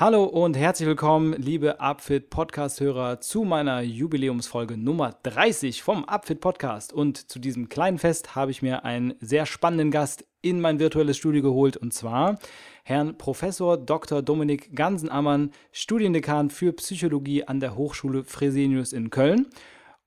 Hallo 0.00 0.22
und 0.22 0.56
herzlich 0.56 0.86
willkommen, 0.86 1.32
liebe 1.32 1.80
Upfit 1.80 2.30
Podcast-Hörer, 2.30 3.20
zu 3.20 3.42
meiner 3.42 3.80
Jubiläumsfolge 3.80 4.76
Nummer 4.76 5.18
30 5.24 5.82
vom 5.82 6.04
Upfit 6.04 6.40
Podcast. 6.40 6.92
Und 6.92 7.28
zu 7.28 7.40
diesem 7.40 7.68
kleinen 7.68 7.98
Fest 7.98 8.36
habe 8.36 8.52
ich 8.52 8.62
mir 8.62 8.84
einen 8.84 9.14
sehr 9.18 9.44
spannenden 9.44 9.90
Gast 9.90 10.24
in 10.40 10.60
mein 10.60 10.78
virtuelles 10.78 11.16
Studio 11.16 11.42
geholt 11.42 11.76
und 11.76 11.92
zwar 11.92 12.38
Herrn 12.84 13.18
Professor 13.18 13.76
Dr. 13.76 14.22
Dominik 14.22 14.72
Gansenammann, 14.76 15.50
Studiendekan 15.72 16.50
für 16.50 16.72
Psychologie 16.74 17.42
an 17.42 17.58
der 17.58 17.74
Hochschule 17.74 18.22
Fresenius 18.22 18.92
in 18.92 19.10
Köln. 19.10 19.48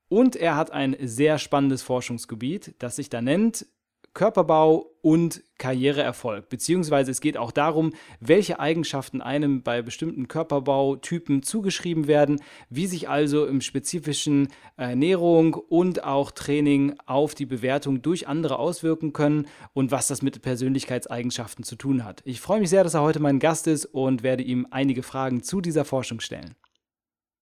Und 0.08 0.36
er 0.36 0.56
hat 0.56 0.70
ein 0.70 0.96
sehr 1.00 1.36
spannendes 1.36 1.82
Forschungsgebiet, 1.82 2.76
das 2.78 2.96
sich 2.96 3.10
da 3.10 3.20
nennt 3.20 3.66
Körperbau 4.14 4.90
und 5.00 5.42
Karriereerfolg. 5.58 6.48
Beziehungsweise 6.48 7.10
es 7.10 7.20
geht 7.20 7.36
auch 7.36 7.50
darum, 7.50 7.92
welche 8.20 8.60
Eigenschaften 8.60 9.20
einem 9.20 9.62
bei 9.62 9.80
bestimmten 9.80 10.28
Körperbautypen 10.28 11.42
zugeschrieben 11.42 12.06
werden, 12.06 12.40
wie 12.68 12.86
sich 12.86 13.08
also 13.08 13.46
im 13.46 13.60
spezifischen 13.60 14.48
Ernährung 14.76 15.54
und 15.54 16.04
auch 16.04 16.30
Training 16.30 16.94
auf 17.06 17.34
die 17.34 17.46
Bewertung 17.46 18.02
durch 18.02 18.28
andere 18.28 18.58
auswirken 18.58 19.12
können 19.12 19.46
und 19.72 19.90
was 19.90 20.08
das 20.08 20.20
mit 20.20 20.42
Persönlichkeitseigenschaften 20.42 21.64
zu 21.64 21.76
tun 21.76 22.04
hat. 22.04 22.20
Ich 22.24 22.40
freue 22.40 22.60
mich 22.60 22.70
sehr, 22.70 22.84
dass 22.84 22.94
er 22.94 23.02
heute 23.02 23.20
mein 23.20 23.38
Gast 23.38 23.66
ist 23.66 23.86
und 23.86 24.22
werde 24.22 24.42
ihm 24.42 24.66
einige 24.70 25.02
Fragen 25.02 25.42
zu 25.42 25.60
dieser 25.60 25.84
Forschung 25.84 26.20
stellen. 26.20 26.54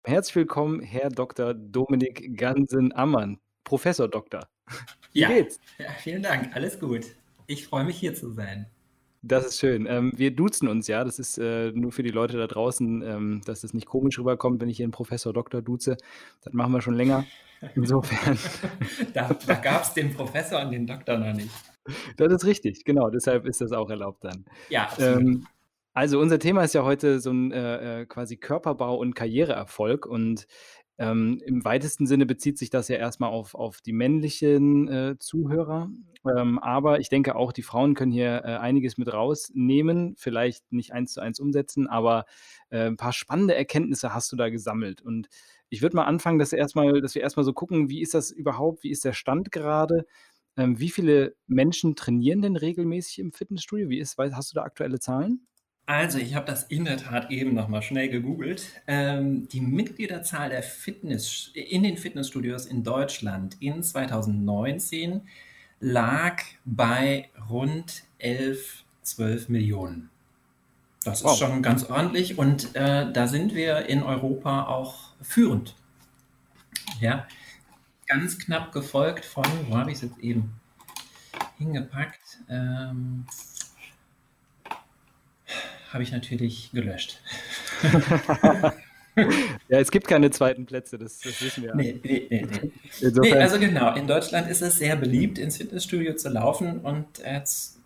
Herzlich 0.04 0.36
willkommen, 0.36 0.82
Herr 0.82 1.10
Dr. 1.10 1.54
Dominik 1.54 2.38
Gansen-Ammann, 2.38 3.40
Professor 3.64 4.08
Doktor. 4.08 4.48
Wie 5.14 5.22
ja, 5.22 5.30
geht's? 5.30 5.60
Ja, 5.78 5.92
vielen 5.92 6.24
Dank. 6.24 6.56
Alles 6.56 6.80
gut. 6.80 7.06
Ich 7.48 7.68
freue 7.68 7.84
mich 7.84 7.98
hier 7.98 8.14
zu 8.16 8.32
sein. 8.32 8.68
Das 9.22 9.46
ist 9.46 9.60
schön. 9.60 9.88
Ähm, 9.90 10.14
wir 10.16 10.32
duzen 10.32 10.68
uns 10.68 10.88
ja. 10.88 11.04
Das 11.04 11.18
ist 11.18 11.38
äh, 11.38 11.72
nur 11.72 11.92
für 11.92 12.04
die 12.04 12.12
Leute 12.12 12.38
da 12.38 12.48
draußen, 12.48 13.02
ähm, 13.02 13.42
dass 13.46 13.62
das 13.62 13.74
nicht 13.74 13.88
komisch 13.88 14.20
rüberkommt, 14.20 14.62
wenn 14.62 14.70
ich 14.70 14.78
hier 14.78 14.86
einen 14.86 14.92
Professor 14.92 15.34
Doktor 15.34 15.62
duze. 15.62 15.98
Das 16.44 16.54
machen 16.54 16.72
wir 16.74 16.82
schon 16.82 16.94
länger. 16.94 17.26
Insofern. 17.76 18.38
da 19.14 19.36
da 19.48 19.56
gab 19.56 19.84
es 19.84 19.94
den 19.94 20.14
Professor 20.14 20.62
und 20.62 20.72
den 20.72 20.86
Doktor 20.86 21.18
noch 21.18 21.34
nicht. 21.34 21.50
Das 22.18 22.32
ist 22.32 22.46
richtig, 22.46 22.84
genau. 22.86 23.10
Deshalb 23.10 23.46
ist 23.46 23.62
das 23.62 23.72
auch 23.72 23.90
erlaubt 23.90 24.24
dann. 24.24 24.46
Ja, 24.70 24.90
ähm, 25.00 25.48
also 25.94 26.20
unser 26.20 26.40
Thema 26.40 26.64
ist 26.64 26.74
ja 26.74 26.84
heute 26.84 27.20
so 27.20 27.32
ein 27.32 27.52
äh, 27.52 28.02
äh 28.02 28.06
quasi 28.06 28.38
Körperbau 28.38 28.98
und 28.98 29.16
Karriereerfolg. 29.16 30.06
Und 30.06 30.46
ähm, 30.98 31.42
Im 31.46 31.66
weitesten 31.66 32.08
Sinne 32.08 32.26
bezieht 32.26 32.58
sich 32.58 32.70
das 32.70 32.88
ja 32.88 32.96
erstmal 32.96 33.30
auf, 33.30 33.54
auf 33.54 33.82
die 33.82 33.92
männlichen 33.92 34.88
äh, 34.88 35.16
Zuhörer. 35.20 35.90
Ähm, 36.38 36.58
aber 36.60 37.00
ich 37.00 37.10
denke 37.10 37.36
auch, 37.36 37.52
die 37.52 37.64
Frauen 37.64 37.96
können 37.96 38.14
hier 38.14 38.44
äh, 38.46 38.56
einiges 38.58 38.98
mit 38.98 39.12
rausnehmen, 39.12 40.16
vielleicht 40.18 40.72
nicht 40.72 40.94
eins 40.94 41.14
zu 41.14 41.22
eins 41.22 41.40
umsetzen, 41.40 41.88
aber 41.88 42.26
äh, 42.70 42.88
ein 42.88 42.96
paar 42.98 43.12
spannende 43.12 43.56
Erkenntnisse 43.56 44.14
hast 44.14 44.32
du 44.32 44.38
da 44.38 44.50
gesammelt. 44.50 45.02
Und 45.02 45.28
ich 45.70 45.82
würde 45.82 45.98
mal 45.98 46.06
anfangen, 46.06 46.40
dass, 46.40 46.54
erstmal, 46.54 47.02
dass 47.02 47.14
wir 47.14 47.22
erstmal 47.22 47.44
so 47.44 47.54
gucken, 47.54 47.90
wie 47.90 48.02
ist 48.02 48.14
das 48.14 48.32
überhaupt, 48.32 48.84
wie 48.84 48.92
ist 48.92 49.04
der 49.04 49.14
Stand 49.14 49.52
gerade? 49.52 50.06
Ähm, 50.56 50.80
wie 50.80 50.90
viele 50.90 51.36
Menschen 51.48 51.98
trainieren 51.98 52.42
denn 52.42 52.56
regelmäßig 52.56 53.20
im 53.20 53.34
Fitnessstudio? 53.34 53.90
Wie 53.90 54.00
ist, 54.00 54.18
hast 54.18 54.52
du 54.52 54.56
da 54.56 54.64
aktuelle 54.64 55.00
Zahlen? 55.00 55.46
Also, 55.88 56.18
ich 56.18 56.34
habe 56.34 56.48
das 56.48 56.64
in 56.64 56.86
der 56.86 56.98
Tat 56.98 57.30
eben 57.30 57.54
noch 57.54 57.68
mal 57.68 57.84
schnell 57.84 58.10
gegoogelt. 58.10 58.82
Ähm, 58.88 59.48
die 59.50 59.62
Mitgliederzahl 59.62 60.50
der 60.50 60.64
Fitness 60.64 61.52
in 61.54 61.84
den 61.84 61.98
Fitnessstudios 61.98 62.66
in 62.66 62.84
Deutschland 62.84 63.58
in 63.60 63.84
2019 63.84 65.22
lag 65.80 66.42
bei 66.64 67.30
rund 67.50 68.04
11, 68.18 68.84
12 69.04 69.50
Millionen. 69.50 70.10
Das 71.04 71.24
wow. 71.24 71.34
ist 71.34 71.38
schon 71.38 71.62
ganz 71.62 71.84
ordentlich 71.84 72.40
und 72.40 72.76
äh, 72.76 73.12
da 73.12 73.28
sind 73.28 73.54
wir 73.54 73.88
in 73.88 74.02
Europa 74.02 74.66
auch 74.66 75.14
führend. 75.22 75.76
Ja, 77.00 77.28
ganz 78.08 78.40
knapp 78.40 78.72
gefolgt 78.72 79.24
von, 79.24 79.46
wo 79.68 79.78
habe 79.78 79.92
ich 79.92 79.98
es 79.98 80.02
jetzt 80.02 80.18
eben 80.18 80.60
hingepackt? 81.60 82.40
Ähm, 82.50 83.28
habe 85.96 86.04
ich 86.04 86.12
natürlich 86.12 86.72
gelöscht. 86.74 87.22
ja, 89.16 89.80
es 89.80 89.90
gibt 89.92 90.10
keine 90.10 90.30
zweiten 90.30 90.66
Plätze, 90.66 90.98
das, 90.98 91.20
das 91.20 91.42
wissen 91.42 91.64
wir. 91.64 91.74
Nee, 91.74 91.98
nee, 92.04 92.28
nee, 92.30 92.46
nee. 92.52 93.12
nee, 93.22 93.34
also 93.34 93.58
genau, 93.58 93.96
in 93.96 94.06
Deutschland 94.06 94.50
ist 94.50 94.62
es 94.62 94.76
sehr 94.76 94.98
beliebt, 94.98 95.38
ins 95.38 95.56
Fitnessstudio 95.56 96.16
zu 96.16 96.28
laufen 96.28 96.80
und 96.82 97.06
jetzt, 97.20 97.80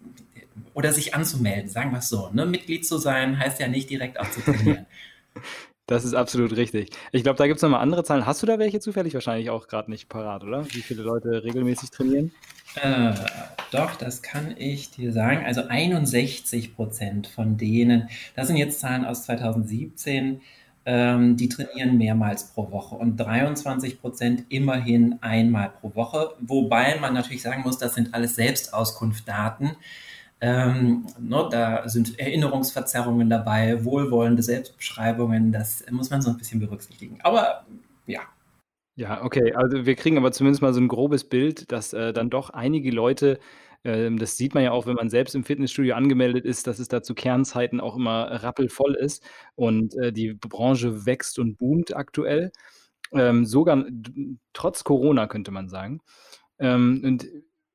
oder 0.74 0.92
sich 0.92 1.14
anzumelden, 1.14 1.70
sagen 1.70 1.92
wir 1.92 2.00
es 2.00 2.10
so. 2.10 2.32
Ne? 2.34 2.48
Mitglied 2.48 2.84
zu 2.84 2.98
sein 2.98 3.38
heißt 3.38 3.60
ja 3.60 3.68
nicht 3.68 3.92
direkt 3.92 4.20
auch 4.20 4.32
zu 4.32 4.42
trainieren. 4.42 4.88
Das 5.90 6.06
ist 6.06 6.14
absolut 6.14 6.56
richtig. 6.56 6.92
Ich 7.12 7.24
glaube, 7.24 7.38
da 7.38 7.48
gibt 7.48 7.58
es 7.58 7.64
nochmal 7.64 7.82
andere 7.82 8.04
Zahlen. 8.04 8.28
Hast 8.28 8.44
du 8.44 8.46
da 8.46 8.60
welche 8.60 8.80
zufällig? 8.80 9.16
Wahrscheinlich 9.16 9.50
auch 9.50 9.68
gerade 9.68 9.90
nicht 9.90 10.08
parat, 10.08 10.44
oder? 10.44 10.64
Wie 10.72 10.82
viele 10.82 11.02
Leute 11.02 11.44
regelmäßig 11.44 11.90
trainieren? 11.90 12.32
Äh, 12.76 13.14
doch, 13.72 13.96
das 13.96 14.22
kann 14.22 14.54
ich 14.56 14.92
dir 14.92 15.12
sagen. 15.12 15.44
Also 15.44 15.64
61 15.68 16.76
Prozent 16.76 17.26
von 17.26 17.58
denen, 17.58 18.08
das 18.36 18.46
sind 18.46 18.58
jetzt 18.58 18.80
Zahlen 18.80 19.04
aus 19.04 19.24
2017, 19.24 20.42
ähm, 20.86 21.38
die 21.38 21.50
trainieren 21.50 21.98
mehrmals 21.98 22.54
pro 22.54 22.72
Woche 22.72 22.94
und 22.94 23.18
23 23.18 24.00
Prozent 24.00 24.44
immerhin 24.50 25.18
einmal 25.22 25.72
pro 25.82 25.96
Woche. 25.96 26.36
Wobei 26.40 27.00
man 27.00 27.16
natürlich 27.16 27.42
sagen 27.42 27.64
muss, 27.64 27.80
das 27.80 27.96
sind 27.96 28.14
alles 28.14 28.36
Selbstauskunftdaten. 28.36 29.72
Ähm, 30.42 31.06
ne, 31.20 31.48
da 31.52 31.88
sind 31.90 32.18
Erinnerungsverzerrungen 32.18 33.30
dabei, 33.30 33.84
wohlwollende 33.84 34.42
Selbstbeschreibungen, 34.42 35.52
das 35.52 35.84
muss 35.92 36.10
man 36.10 36.22
so 36.22 36.30
ein 36.30 36.38
bisschen 36.38 36.60
berücksichtigen. 36.60 37.20
Aber 37.24 37.66
ja. 38.06 38.22
Ja, 38.96 39.24
okay, 39.24 39.54
also 39.54 39.86
wir 39.86 39.96
kriegen 39.96 40.18
aber 40.18 40.32
zumindest 40.32 40.62
mal 40.62 40.74
so 40.74 40.82
ein 40.82 40.88
grobes 40.88 41.24
Bild, 41.24 41.72
dass 41.72 41.94
äh, 41.94 42.14
dann 42.14 42.30
doch 42.30 42.50
einige 42.52 42.92
Leute, 42.92 43.40
ähm, 43.84 44.18
das 44.18 44.38
sieht 44.38 44.54
man 44.54 44.64
ja 44.64 44.72
auch, 44.72 44.86
wenn 44.88 44.96
man 44.96 45.10
selbst 45.10 45.36
im 45.36 45.44
Fitnessstudio 45.44 45.96
angemeldet 45.96 46.46
ist, 46.46 46.68
dass 46.68 46.80
es 46.80 46.88
da 46.88 47.02
zu 47.02 47.16
Kernzeiten 47.16 47.80
auch 47.80 47.96
immer 47.96 48.44
rappelvoll 48.44 48.96
ist 48.96 49.24
und 49.56 49.96
äh, 49.98 50.12
die 50.12 50.34
Branche 50.34 51.06
wächst 51.06 51.40
und 51.40 51.58
boomt 51.58 51.96
aktuell. 51.96 52.52
Ähm, 53.14 53.46
sogar 53.46 53.86
trotz 54.54 54.84
Corona 54.84 55.28
könnte 55.28 55.52
man 55.52 55.70
sagen. 55.70 56.02
Ähm, 56.60 57.02
und 57.04 57.28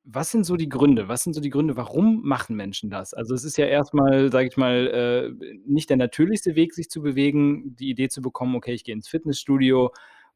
was 0.05 0.31
sind 0.31 0.45
so 0.45 0.55
die 0.55 0.69
Gründe? 0.69 1.07
Was 1.07 1.23
sind 1.23 1.33
so 1.33 1.41
die 1.41 1.49
Gründe, 1.49 1.75
warum 1.75 2.21
machen 2.23 2.55
Menschen 2.55 2.89
das? 2.89 3.13
Also 3.13 3.33
es 3.33 3.43
ist 3.43 3.57
ja 3.57 3.65
erstmal, 3.65 4.31
sage 4.31 4.47
ich 4.47 4.55
mal, 4.55 4.87
äh, 4.87 5.47
nicht 5.65 5.89
der 5.89 5.97
natürlichste 5.97 6.55
Weg, 6.55 6.73
sich 6.73 6.89
zu 6.89 7.01
bewegen, 7.01 7.75
die 7.75 7.89
Idee 7.89 8.07
zu 8.07 8.21
bekommen, 8.21 8.55
okay, 8.55 8.73
ich 8.73 8.83
gehe 8.83 8.93
ins 8.93 9.07
Fitnessstudio 9.07 9.91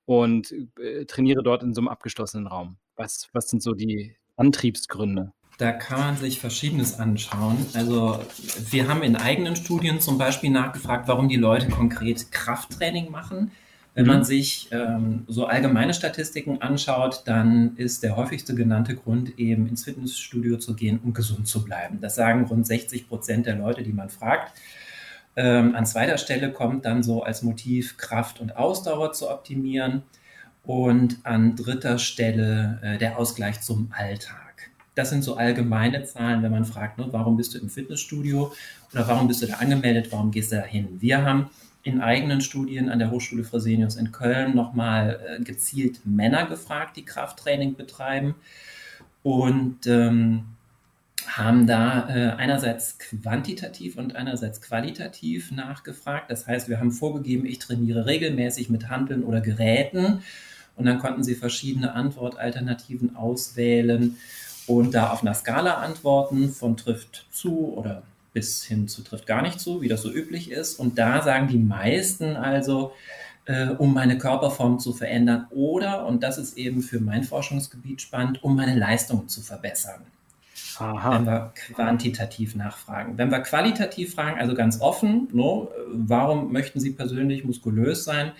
und 0.05 0.53
äh, 0.79 1.05
trainiere 1.05 1.43
dort 1.43 1.61
in 1.61 1.73
so 1.73 1.81
einem 1.81 1.87
abgeschlossenen 1.87 2.47
Raum. 2.47 2.77
Was, 2.95 3.29
was 3.31 3.47
sind 3.47 3.61
so 3.61 3.73
die 3.73 4.15
Antriebsgründe? 4.37 5.33
Da 5.59 5.71
kann 5.73 5.99
man 5.99 6.17
sich 6.17 6.39
Verschiedenes 6.39 6.99
anschauen. 6.99 7.65
Also 7.73 8.19
wir 8.71 8.87
haben 8.87 9.03
in 9.03 9.15
eigenen 9.15 9.55
Studien 9.55 9.99
zum 9.99 10.17
Beispiel 10.17 10.49
nachgefragt, 10.49 11.07
warum 11.07 11.29
die 11.29 11.35
Leute 11.35 11.67
konkret 11.69 12.31
Krafttraining 12.31 13.11
machen. 13.11 13.51
Wenn 13.95 14.05
man 14.05 14.19
mhm. 14.19 14.23
sich 14.23 14.69
ähm, 14.71 15.25
so 15.27 15.45
allgemeine 15.45 15.93
Statistiken 15.93 16.61
anschaut, 16.61 17.23
dann 17.25 17.75
ist 17.75 18.03
der 18.03 18.15
häufigste 18.15 18.55
genannte 18.55 18.95
Grund 18.95 19.37
eben 19.39 19.67
ins 19.67 19.83
Fitnessstudio 19.83 20.57
zu 20.57 20.75
gehen, 20.75 20.99
um 21.03 21.13
gesund 21.13 21.47
zu 21.47 21.63
bleiben. 21.63 21.99
Das 21.99 22.15
sagen 22.15 22.45
rund 22.45 22.65
60 22.65 23.09
Prozent 23.09 23.45
der 23.45 23.55
Leute, 23.55 23.83
die 23.83 23.91
man 23.91 24.09
fragt. 24.09 24.53
Ähm, 25.35 25.75
an 25.75 25.85
zweiter 25.85 26.17
Stelle 26.17 26.51
kommt 26.51 26.85
dann 26.85 27.03
so 27.03 27.23
als 27.23 27.43
Motiv 27.43 27.97
Kraft 27.97 28.39
und 28.39 28.57
Ausdauer 28.57 29.13
zu 29.13 29.29
optimieren 29.29 30.03
und 30.63 31.17
an 31.23 31.55
dritter 31.55 31.97
Stelle 31.97 32.79
äh, 32.81 32.97
der 32.97 33.17
Ausgleich 33.17 33.61
zum 33.61 33.91
Alltag. 33.95 34.69
Das 34.95 35.09
sind 35.09 35.23
so 35.23 35.35
allgemeine 35.35 36.03
Zahlen, 36.03 36.43
wenn 36.43 36.51
man 36.51 36.65
fragt, 36.65 36.97
ne, 36.97 37.07
warum 37.11 37.37
bist 37.37 37.53
du 37.53 37.59
im 37.59 37.69
Fitnessstudio 37.69 38.51
oder 38.93 39.07
warum 39.07 39.27
bist 39.27 39.41
du 39.41 39.47
da 39.47 39.55
angemeldet, 39.55 40.11
warum 40.11 40.29
gehst 40.31 40.51
du 40.51 40.57
da 40.57 40.63
hin? 40.63 40.97
Wir 40.99 41.23
haben 41.23 41.49
in 41.83 42.01
eigenen 42.01 42.41
Studien 42.41 42.89
an 42.89 42.99
der 42.99 43.11
Hochschule 43.11 43.43
Fresenius 43.43 43.95
in 43.95 44.11
Köln 44.11 44.55
nochmal 44.55 45.19
äh, 45.25 45.43
gezielt 45.43 46.05
Männer 46.05 46.45
gefragt, 46.45 46.97
die 46.97 47.05
Krafttraining 47.05 47.75
betreiben. 47.75 48.35
Und 49.23 49.87
ähm, 49.87 50.45
haben 51.27 51.67
da 51.67 52.09
äh, 52.09 52.31
einerseits 52.31 52.97
quantitativ 52.97 53.97
und 53.97 54.15
einerseits 54.15 54.61
qualitativ 54.61 55.51
nachgefragt. 55.51 56.31
Das 56.31 56.47
heißt, 56.47 56.69
wir 56.69 56.79
haben 56.79 56.91
vorgegeben, 56.91 57.45
ich 57.45 57.59
trainiere 57.59 58.05
regelmäßig 58.05 58.69
mit 58.69 58.89
Handeln 58.89 59.23
oder 59.23 59.41
Geräten. 59.41 60.21
Und 60.75 60.85
dann 60.85 60.99
konnten 60.99 61.23
sie 61.23 61.35
verschiedene 61.35 61.93
Antwortalternativen 61.93 63.15
auswählen 63.15 64.17
und 64.65 64.93
da 64.93 65.11
auf 65.11 65.21
einer 65.21 65.33
Skala 65.33 65.75
antworten. 65.75 66.49
Von 66.49 66.77
trifft 66.77 67.25
zu 67.31 67.73
oder 67.75 68.03
bis 68.33 68.63
hin 68.63 68.87
zu 68.87 69.03
trifft 69.03 69.25
gar 69.25 69.41
nicht 69.41 69.59
zu, 69.59 69.81
wie 69.81 69.87
das 69.87 70.01
so 70.01 70.11
üblich 70.11 70.51
ist. 70.51 70.79
Und 70.79 70.97
da 70.97 71.21
sagen 71.21 71.47
die 71.47 71.57
meisten 71.57 72.35
also, 72.35 72.93
äh, 73.45 73.69
um 73.69 73.93
meine 73.93 74.17
Körperform 74.17 74.79
zu 74.79 74.93
verändern 74.93 75.47
oder, 75.49 76.05
und 76.05 76.23
das 76.23 76.37
ist 76.37 76.57
eben 76.57 76.81
für 76.81 76.99
mein 76.99 77.23
Forschungsgebiet 77.23 78.01
spannend, 78.01 78.43
um 78.43 78.55
meine 78.55 78.77
Leistung 78.77 79.27
zu 79.27 79.41
verbessern. 79.41 80.01
Aha. 80.77 81.15
Wenn 81.15 81.25
wir 81.25 81.53
quantitativ 81.73 82.55
nachfragen. 82.55 83.17
Wenn 83.17 83.31
wir 83.31 83.39
qualitativ 83.39 84.15
fragen, 84.15 84.39
also 84.39 84.53
ganz 84.53 84.79
offen, 84.79 85.27
no, 85.33 85.71
warum 85.91 86.53
möchten 86.53 86.79
Sie 86.79 86.91
persönlich 86.91 87.43
muskulös 87.43 88.03
sein, 88.05 88.31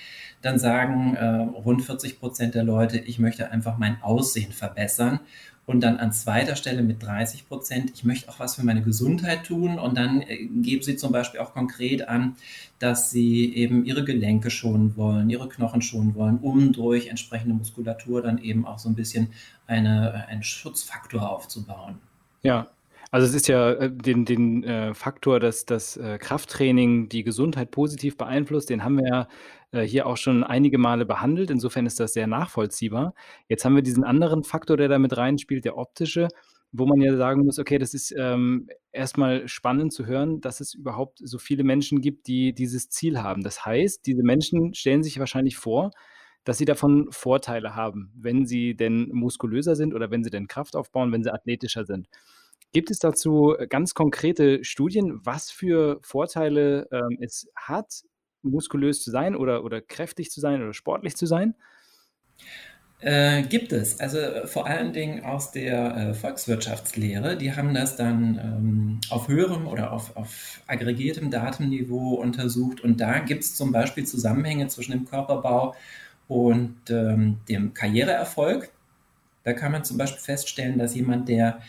dann 0.41 0.57
sagen 0.57 1.15
äh, 1.15 1.25
rund 1.25 1.83
40 1.83 2.19
Prozent 2.19 2.55
der 2.55 2.63
Leute, 2.63 2.97
ich 2.97 3.19
möchte 3.19 3.51
einfach 3.51 3.77
mein 3.77 4.01
Aussehen 4.01 4.53
verbessern. 4.53 5.19
Und 5.69 5.81
dann 5.81 5.97
an 5.97 6.11
zweiter 6.11 6.55
Stelle 6.55 6.81
mit 6.81 7.03
30 7.03 7.47
Prozent, 7.47 7.91
ich 7.93 8.03
möchte 8.03 8.27
auch 8.27 8.39
was 8.39 8.55
für 8.55 8.65
meine 8.65 8.81
Gesundheit 8.81 9.43
tun. 9.43 9.77
Und 9.77 9.99
dann 9.99 10.21
äh, 10.23 10.47
geben 10.47 10.81
sie 10.81 10.95
zum 10.95 11.11
Beispiel 11.11 11.41
auch 11.41 11.53
konkret 11.53 12.09
an, 12.09 12.37
dass 12.79 13.11
sie 13.11 13.53
eben 13.53 13.85
ihre 13.85 14.03
Gelenke 14.03 14.49
schonen 14.49 14.97
wollen, 14.97 15.29
ihre 15.29 15.47
Knochen 15.47 15.83
schonen 15.83 16.15
wollen, 16.15 16.39
um 16.39 16.73
durch 16.73 17.05
entsprechende 17.05 17.53
Muskulatur 17.53 18.23
dann 18.23 18.39
eben 18.39 18.65
auch 18.65 18.79
so 18.79 18.89
ein 18.89 18.95
bisschen 18.95 19.27
eine, 19.67 20.25
einen 20.27 20.41
Schutzfaktor 20.41 21.29
aufzubauen. 21.29 21.99
Ja, 22.41 22.65
also 23.11 23.25
es 23.27 23.33
ist 23.33 23.47
ja 23.47 23.71
äh, 23.73 23.91
den, 23.91 24.25
den 24.25 24.63
äh, 24.63 24.93
Faktor, 24.93 25.39
dass 25.39 25.65
das 25.65 25.97
äh, 25.97 26.17
Krafttraining 26.19 27.09
die 27.09 27.23
Gesundheit 27.23 27.71
positiv 27.71 28.17
beeinflusst, 28.17 28.69
den 28.69 28.83
haben 28.83 28.97
wir 28.97 29.07
ja 29.07 29.27
äh, 29.71 29.81
hier 29.81 30.05
auch 30.07 30.17
schon 30.17 30.43
einige 30.43 30.77
Male 30.77 31.05
behandelt. 31.05 31.49
Insofern 31.49 31.85
ist 31.85 31.99
das 31.99 32.13
sehr 32.13 32.27
nachvollziehbar. 32.27 33.13
Jetzt 33.47 33.65
haben 33.65 33.75
wir 33.75 33.81
diesen 33.81 34.03
anderen 34.03 34.43
Faktor, 34.43 34.77
der 34.77 34.87
da 34.89 34.99
mit 34.99 35.17
reinspielt, 35.17 35.65
der 35.65 35.77
optische, 35.77 36.27
wo 36.71 36.85
man 36.85 37.01
ja 37.01 37.15
sagen 37.17 37.45
muss, 37.45 37.57
okay, 37.59 37.79
das 37.79 37.93
ist 37.95 38.13
ähm, 38.17 38.67
erstmal 38.91 39.47
spannend 39.47 39.91
zu 39.93 40.05
hören, 40.05 40.39
dass 40.41 40.59
es 40.59 40.75
überhaupt 40.75 41.19
so 41.23 41.39
viele 41.39 41.63
Menschen 41.63 42.01
gibt, 42.01 42.27
die 42.27 42.53
dieses 42.53 42.89
Ziel 42.89 43.21
haben. 43.21 43.43
Das 43.43 43.65
heißt, 43.65 44.05
diese 44.05 44.23
Menschen 44.23 44.73
stellen 44.75 45.01
sich 45.03 45.19
wahrscheinlich 45.19 45.57
vor, 45.57 45.91
dass 46.43 46.57
sie 46.57 46.65
davon 46.65 47.07
Vorteile 47.11 47.75
haben, 47.75 48.11
wenn 48.15 48.45
sie 48.45 48.75
denn 48.75 49.09
muskulöser 49.11 49.75
sind 49.75 49.93
oder 49.93 50.11
wenn 50.11 50.23
sie 50.23 50.29
denn 50.29 50.47
Kraft 50.47 50.75
aufbauen, 50.75 51.11
wenn 51.11 51.23
sie 51.23 51.33
athletischer 51.33 51.85
sind. 51.85 52.07
Gibt 52.71 52.91
es 52.91 52.99
dazu 52.99 53.55
ganz 53.69 53.93
konkrete 53.93 54.63
Studien, 54.63 55.19
was 55.23 55.49
für 55.49 55.99
Vorteile 56.03 56.87
ähm, 56.91 57.17
es 57.19 57.47
hat, 57.55 58.03
muskulös 58.43 59.01
zu 59.01 59.11
sein 59.11 59.35
oder, 59.35 59.63
oder 59.63 59.81
kräftig 59.81 60.29
zu 60.29 60.39
sein 60.39 60.61
oder 60.61 60.73
sportlich 60.73 61.15
zu 61.15 61.25
sein? 61.25 61.55
Äh, 63.01 63.43
gibt 63.43 63.71
es. 63.71 63.99
Also 64.01 64.17
äh, 64.17 64.45
vor 64.45 64.67
allen 64.67 64.91
Dingen 64.91 65.23
aus 65.23 65.51
der 65.51 65.95
äh, 65.95 66.13
Volkswirtschaftslehre. 66.13 67.37
Die 67.37 67.53
haben 67.55 67.73
das 67.73 67.95
dann 67.95 68.37
ähm, 68.37 68.99
auf 69.09 69.29
höherem 69.29 69.67
oder 69.67 69.93
auf, 69.93 70.17
auf 70.17 70.61
aggregiertem 70.67 71.31
Datenniveau 71.31 72.15
untersucht. 72.15 72.81
Und 72.81 72.99
da 72.99 73.19
gibt 73.19 73.43
es 73.43 73.55
zum 73.55 73.71
Beispiel 73.71 74.05
Zusammenhänge 74.05 74.67
zwischen 74.67 74.91
dem 74.91 75.05
Körperbau 75.05 75.75
und 76.27 76.77
ähm, 76.89 77.39
dem 77.47 77.73
Karriereerfolg. 77.73 78.69
Da 79.45 79.53
kann 79.53 79.71
man 79.71 79.85
zum 79.85 79.97
Beispiel 79.97 80.21
feststellen, 80.21 80.77
dass 80.77 80.93
jemand, 80.93 81.29
der 81.29 81.61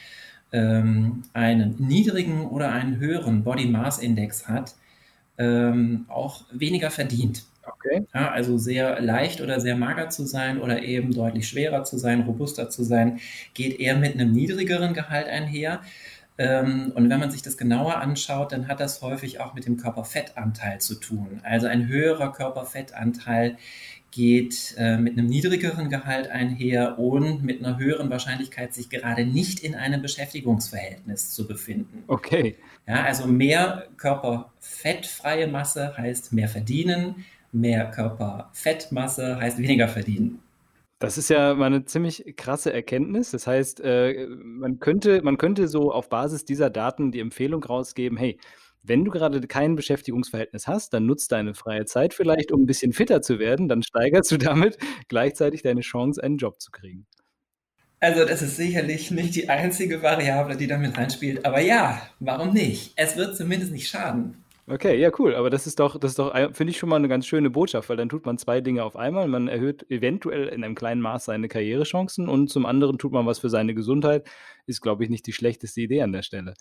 ähm, 0.52 1.22
einen 1.32 1.76
niedrigen 1.78 2.46
oder 2.46 2.72
einen 2.72 2.98
höheren 2.98 3.44
Body 3.44 3.66
Mass 3.66 3.98
Index 3.98 4.48
hat, 4.48 4.74
ähm, 5.38 6.06
auch 6.08 6.44
weniger 6.52 6.90
verdient. 6.90 7.44
Okay. 7.62 8.06
Ja, 8.14 8.30
also 8.30 8.58
sehr 8.58 9.00
leicht 9.00 9.40
oder 9.40 9.60
sehr 9.60 9.76
mager 9.76 10.08
zu 10.08 10.24
sein 10.24 10.60
oder 10.60 10.82
eben 10.82 11.12
deutlich 11.12 11.48
schwerer 11.48 11.84
zu 11.84 11.98
sein, 11.98 12.22
robuster 12.22 12.70
zu 12.70 12.82
sein, 12.84 13.20
geht 13.54 13.78
eher 13.78 13.96
mit 13.96 14.14
einem 14.14 14.32
niedrigeren 14.32 14.94
Gehalt 14.94 15.28
einher. 15.28 15.80
Ähm, 16.38 16.92
und 16.94 17.10
wenn 17.10 17.20
man 17.20 17.30
sich 17.30 17.42
das 17.42 17.58
genauer 17.58 17.96
anschaut, 17.96 18.52
dann 18.52 18.66
hat 18.66 18.80
das 18.80 19.02
häufig 19.02 19.40
auch 19.40 19.54
mit 19.54 19.66
dem 19.66 19.76
Körperfettanteil 19.76 20.80
zu 20.80 20.94
tun. 20.94 21.40
Also 21.42 21.66
ein 21.66 21.86
höherer 21.86 22.32
Körperfettanteil 22.32 23.58
geht 24.10 24.74
äh, 24.76 24.96
mit 24.96 25.16
einem 25.16 25.26
niedrigeren 25.26 25.88
Gehalt 25.88 26.28
einher 26.30 26.98
und 26.98 27.42
mit 27.44 27.64
einer 27.64 27.78
höheren 27.78 28.10
Wahrscheinlichkeit, 28.10 28.74
sich 28.74 28.90
gerade 28.90 29.24
nicht 29.24 29.60
in 29.60 29.74
einem 29.74 30.02
Beschäftigungsverhältnis 30.02 31.30
zu 31.30 31.46
befinden. 31.46 32.04
Okay. 32.06 32.56
Ja, 32.86 33.04
also 33.04 33.26
mehr 33.26 33.86
körperfettfreie 33.96 35.46
Masse 35.46 35.96
heißt 35.96 36.32
mehr 36.32 36.48
verdienen, 36.48 37.24
mehr 37.52 37.90
Körperfettmasse 37.90 39.38
heißt 39.38 39.58
weniger 39.58 39.88
verdienen. 39.88 40.40
Das 40.98 41.16
ist 41.16 41.30
ja 41.30 41.54
mal 41.54 41.66
eine 41.66 41.86
ziemlich 41.86 42.34
krasse 42.36 42.74
Erkenntnis. 42.74 43.30
Das 43.30 43.46
heißt, 43.46 43.80
äh, 43.80 44.26
man 44.28 44.80
könnte, 44.80 45.22
man 45.22 45.38
könnte 45.38 45.66
so 45.66 45.92
auf 45.92 46.10
Basis 46.10 46.44
dieser 46.44 46.68
Daten 46.68 47.10
die 47.10 47.20
Empfehlung 47.20 47.64
rausgeben, 47.64 48.18
hey, 48.18 48.38
wenn 48.82 49.04
du 49.04 49.10
gerade 49.10 49.40
kein 49.46 49.76
Beschäftigungsverhältnis 49.76 50.66
hast, 50.66 50.94
dann 50.94 51.06
nutzt 51.06 51.32
deine 51.32 51.54
freie 51.54 51.84
Zeit 51.84 52.14
vielleicht, 52.14 52.52
um 52.52 52.62
ein 52.62 52.66
bisschen 52.66 52.92
fitter 52.92 53.22
zu 53.22 53.38
werden. 53.38 53.68
Dann 53.68 53.82
steigerst 53.82 54.30
du 54.30 54.36
damit 54.38 54.78
gleichzeitig 55.08 55.62
deine 55.62 55.82
Chance, 55.82 56.22
einen 56.22 56.38
Job 56.38 56.60
zu 56.60 56.70
kriegen. 56.70 57.06
Also 58.00 58.24
das 58.24 58.40
ist 58.40 58.56
sicherlich 58.56 59.10
nicht 59.10 59.34
die 59.34 59.50
einzige 59.50 60.02
Variable, 60.02 60.56
die 60.56 60.66
damit 60.66 60.96
reinspielt. 60.96 61.44
Aber 61.44 61.60
ja, 61.60 62.00
warum 62.18 62.54
nicht? 62.54 62.94
Es 62.96 63.16
wird 63.16 63.36
zumindest 63.36 63.72
nicht 63.72 63.88
schaden. 63.88 64.42
Okay, 64.66 64.98
ja, 64.98 65.10
cool. 65.18 65.34
Aber 65.34 65.50
das 65.50 65.66
ist 65.66 65.80
doch, 65.80 65.98
das 65.98 66.12
ist 66.12 66.18
doch, 66.18 66.32
finde 66.54 66.70
ich 66.70 66.78
schon 66.78 66.88
mal 66.88 66.96
eine 66.96 67.08
ganz 67.08 67.26
schöne 67.26 67.50
Botschaft, 67.50 67.88
weil 67.88 67.96
dann 67.96 68.08
tut 68.08 68.24
man 68.24 68.38
zwei 68.38 68.60
Dinge 68.60 68.84
auf 68.84 68.96
einmal. 68.96 69.26
Man 69.26 69.48
erhöht 69.48 69.90
eventuell 69.90 70.46
in 70.46 70.64
einem 70.64 70.76
kleinen 70.76 71.00
Maß 71.02 71.24
seine 71.26 71.48
Karrierechancen 71.48 72.28
und 72.28 72.48
zum 72.48 72.64
anderen 72.66 72.96
tut 72.96 73.12
man 73.12 73.26
was 73.26 73.40
für 73.40 73.50
seine 73.50 73.74
Gesundheit. 73.74 74.26
Ist, 74.66 74.80
glaube 74.80 75.04
ich, 75.04 75.10
nicht 75.10 75.26
die 75.26 75.32
schlechteste 75.32 75.80
Idee 75.80 76.02
an 76.02 76.12
der 76.12 76.22
Stelle. 76.22 76.54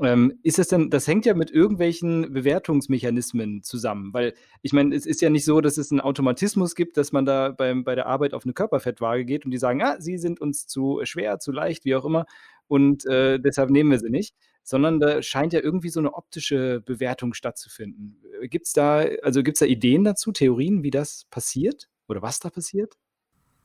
Ähm, 0.00 0.38
ist 0.44 0.60
es 0.60 0.68
denn, 0.68 0.90
das 0.90 1.08
hängt 1.08 1.26
ja 1.26 1.34
mit 1.34 1.50
irgendwelchen 1.50 2.32
Bewertungsmechanismen 2.32 3.62
zusammen, 3.64 4.12
weil 4.14 4.34
ich 4.62 4.72
meine, 4.72 4.94
es 4.94 5.06
ist 5.06 5.20
ja 5.20 5.28
nicht 5.28 5.44
so, 5.44 5.60
dass 5.60 5.76
es 5.76 5.90
einen 5.90 6.00
Automatismus 6.00 6.76
gibt, 6.76 6.96
dass 6.96 7.10
man 7.10 7.24
da 7.24 7.50
beim, 7.50 7.82
bei 7.82 7.96
der 7.96 8.06
Arbeit 8.06 8.32
auf 8.32 8.44
eine 8.44 8.52
Körperfettwaage 8.52 9.24
geht 9.24 9.44
und 9.44 9.50
die 9.50 9.58
sagen, 9.58 9.82
ah, 9.82 10.00
sie 10.00 10.16
sind 10.16 10.40
uns 10.40 10.68
zu 10.68 11.00
schwer, 11.02 11.40
zu 11.40 11.50
leicht, 11.50 11.84
wie 11.84 11.96
auch 11.96 12.04
immer, 12.04 12.26
und 12.68 13.06
äh, 13.06 13.40
deshalb 13.40 13.70
nehmen 13.70 13.90
wir 13.90 13.98
sie 13.98 14.10
nicht, 14.10 14.36
sondern 14.62 15.00
da 15.00 15.22
scheint 15.22 15.52
ja 15.52 15.60
irgendwie 15.60 15.88
so 15.88 16.00
eine 16.00 16.14
optische 16.14 16.82
Bewertung 16.82 17.34
stattzufinden. 17.34 18.22
Gibt 18.42 18.66
es 18.66 18.74
da, 18.74 18.98
also 19.22 19.42
gibt 19.42 19.56
es 19.56 19.60
da 19.60 19.66
Ideen 19.66 20.04
dazu, 20.04 20.30
Theorien, 20.30 20.82
wie 20.82 20.90
das 20.90 21.24
passiert 21.30 21.88
oder 22.06 22.22
was 22.22 22.38
da 22.38 22.50
passiert? 22.50 22.94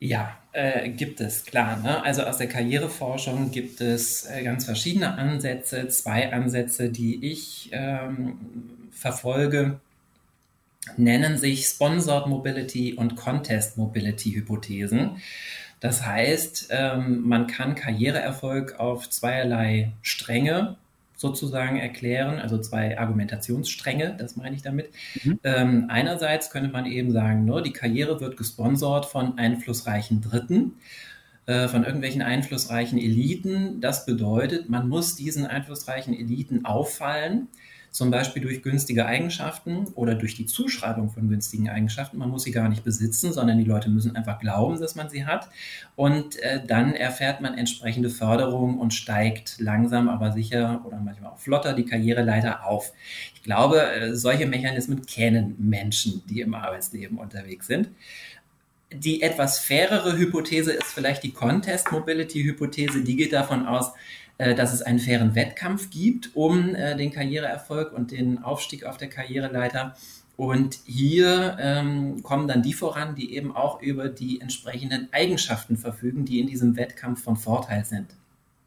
Ja, 0.05 0.37
äh, 0.51 0.89
gibt 0.89 1.21
es, 1.21 1.45
klar. 1.45 1.79
Ne? 1.81 2.03
Also 2.03 2.23
aus 2.23 2.37
der 2.37 2.49
Karriereforschung 2.49 3.51
gibt 3.51 3.79
es 3.79 4.25
äh, 4.25 4.43
ganz 4.43 4.65
verschiedene 4.65 5.17
Ansätze. 5.17 5.87
Zwei 5.87 6.33
Ansätze, 6.33 6.89
die 6.89 7.23
ich 7.31 7.69
ähm, 7.71 8.37
verfolge, 8.91 9.79
nennen 10.97 11.37
sich 11.37 11.67
Sponsored 11.67 12.27
Mobility 12.27 12.95
und 12.95 13.15
Contest 13.15 13.77
Mobility 13.77 14.33
Hypothesen. 14.33 15.21
Das 15.79 16.05
heißt, 16.05 16.67
ähm, 16.71 17.21
man 17.25 17.47
kann 17.47 17.75
Karriereerfolg 17.75 18.81
auf 18.81 19.09
zweierlei 19.09 19.93
Stränge 20.01 20.75
sozusagen 21.23 21.77
erklären, 21.77 22.37
also 22.37 22.59
zwei 22.59 22.99
Argumentationsstränge, 22.99 24.15
das 24.19 24.35
meine 24.35 24.55
ich 24.55 24.61
damit. 24.61 24.89
Mhm. 25.23 25.39
Ähm, 25.43 25.85
einerseits 25.87 26.51
könnte 26.51 26.69
man 26.69 26.85
eben 26.85 27.11
sagen, 27.11 27.45
nur 27.45 27.57
ne, 27.57 27.63
die 27.63 27.71
Karriere 27.71 28.19
wird 28.19 28.35
gesponsert 28.35 29.05
von 29.05 29.37
einflussreichen 29.37 30.21
Dritten, 30.21 30.73
äh, 31.45 31.69
von 31.69 31.85
irgendwelchen 31.85 32.21
einflussreichen 32.21 32.99
Eliten. 32.99 33.79
Das 33.79 34.05
bedeutet, 34.05 34.69
man 34.69 34.89
muss 34.89 35.15
diesen 35.15 35.47
einflussreichen 35.47 36.13
Eliten 36.13 36.65
auffallen 36.65 37.47
zum 37.93 38.09
Beispiel 38.09 38.41
durch 38.41 38.63
günstige 38.63 39.05
Eigenschaften 39.05 39.85
oder 39.93 40.15
durch 40.15 40.33
die 40.33 40.47
Zuschreibung 40.47 41.11
von 41.11 41.29
günstigen 41.29 41.69
Eigenschaften. 41.69 42.17
Man 42.17 42.29
muss 42.29 42.41
sie 42.41 42.51
gar 42.51 42.67
nicht 42.67 42.83
besitzen, 42.83 43.31
sondern 43.31 43.59
die 43.59 43.63
Leute 43.65 43.87
müssen 43.87 44.15
einfach 44.15 44.39
glauben, 44.39 44.79
dass 44.79 44.95
man 44.95 45.09
sie 45.09 45.27
hat. 45.27 45.47
Und 45.95 46.39
äh, 46.39 46.65
dann 46.65 46.95
erfährt 46.95 47.39
man 47.39 47.55
entsprechende 47.55 48.09
Förderung 48.09 48.79
und 48.79 48.95
steigt 48.95 49.59
langsam, 49.59 50.09
aber 50.09 50.31
sicher 50.31 50.81
oder 50.85 50.97
manchmal 50.97 51.33
auch 51.33 51.37
flotter 51.37 51.73
die 51.73 51.85
Karriereleiter 51.85 52.65
auf. 52.65 52.93
Ich 53.35 53.43
glaube, 53.43 53.83
äh, 53.83 54.15
solche 54.15 54.47
Mechanismen 54.47 55.05
kennen 55.05 55.55
Menschen, 55.59 56.23
die 56.27 56.41
im 56.41 56.55
Arbeitsleben 56.55 57.19
unterwegs 57.19 57.67
sind. 57.67 57.89
die 58.95 59.21
etwas 59.23 59.59
fairere 59.59 60.17
Hypothese 60.17 60.71
ist 60.71 60.93
vielleicht 60.93 61.23
die 61.23 61.31
Contest 61.31 61.91
Mobility 61.91 62.43
Hypothese. 62.43 63.03
Die 63.03 63.15
geht 63.15 63.33
davon 63.33 63.65
aus, 63.65 63.91
dass 64.37 64.73
es 64.73 64.81
einen 64.81 64.99
fairen 64.99 65.35
Wettkampf 65.35 65.89
gibt 65.89 66.35
um 66.35 66.75
äh, 66.75 66.95
den 66.95 67.11
Karriereerfolg 67.11 67.93
und 67.93 68.11
den 68.11 68.43
Aufstieg 68.43 68.85
auf 68.85 68.97
der 68.97 69.09
Karriereleiter. 69.09 69.95
Und 70.35 70.79
hier 70.85 71.57
ähm, 71.59 72.23
kommen 72.23 72.47
dann 72.47 72.63
die 72.63 72.73
voran, 72.73 73.15
die 73.15 73.35
eben 73.35 73.55
auch 73.55 73.81
über 73.81 74.09
die 74.09 74.41
entsprechenden 74.41 75.07
Eigenschaften 75.11 75.77
verfügen, 75.77 76.25
die 76.25 76.39
in 76.39 76.47
diesem 76.47 76.75
Wettkampf 76.75 77.23
von 77.23 77.37
Vorteil 77.37 77.85
sind. 77.85 78.07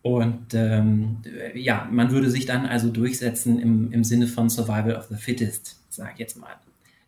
Und 0.03 0.55
ähm, 0.55 1.17
ja, 1.55 1.89
man 1.91 2.13
würde 2.13 2.31
sich 2.31 2.47
dann 2.47 2.67
also 2.67 2.91
durchsetzen 2.91 3.59
im, 3.59 3.91
im 3.91 4.05
Sinne 4.05 4.29
von 4.29 4.49
Survival 4.49 4.95
of 4.95 5.07
the 5.11 5.17
Fittest, 5.17 5.81
sag 5.89 6.13
ich 6.13 6.21
jetzt 6.21 6.39
mal. 6.39 6.55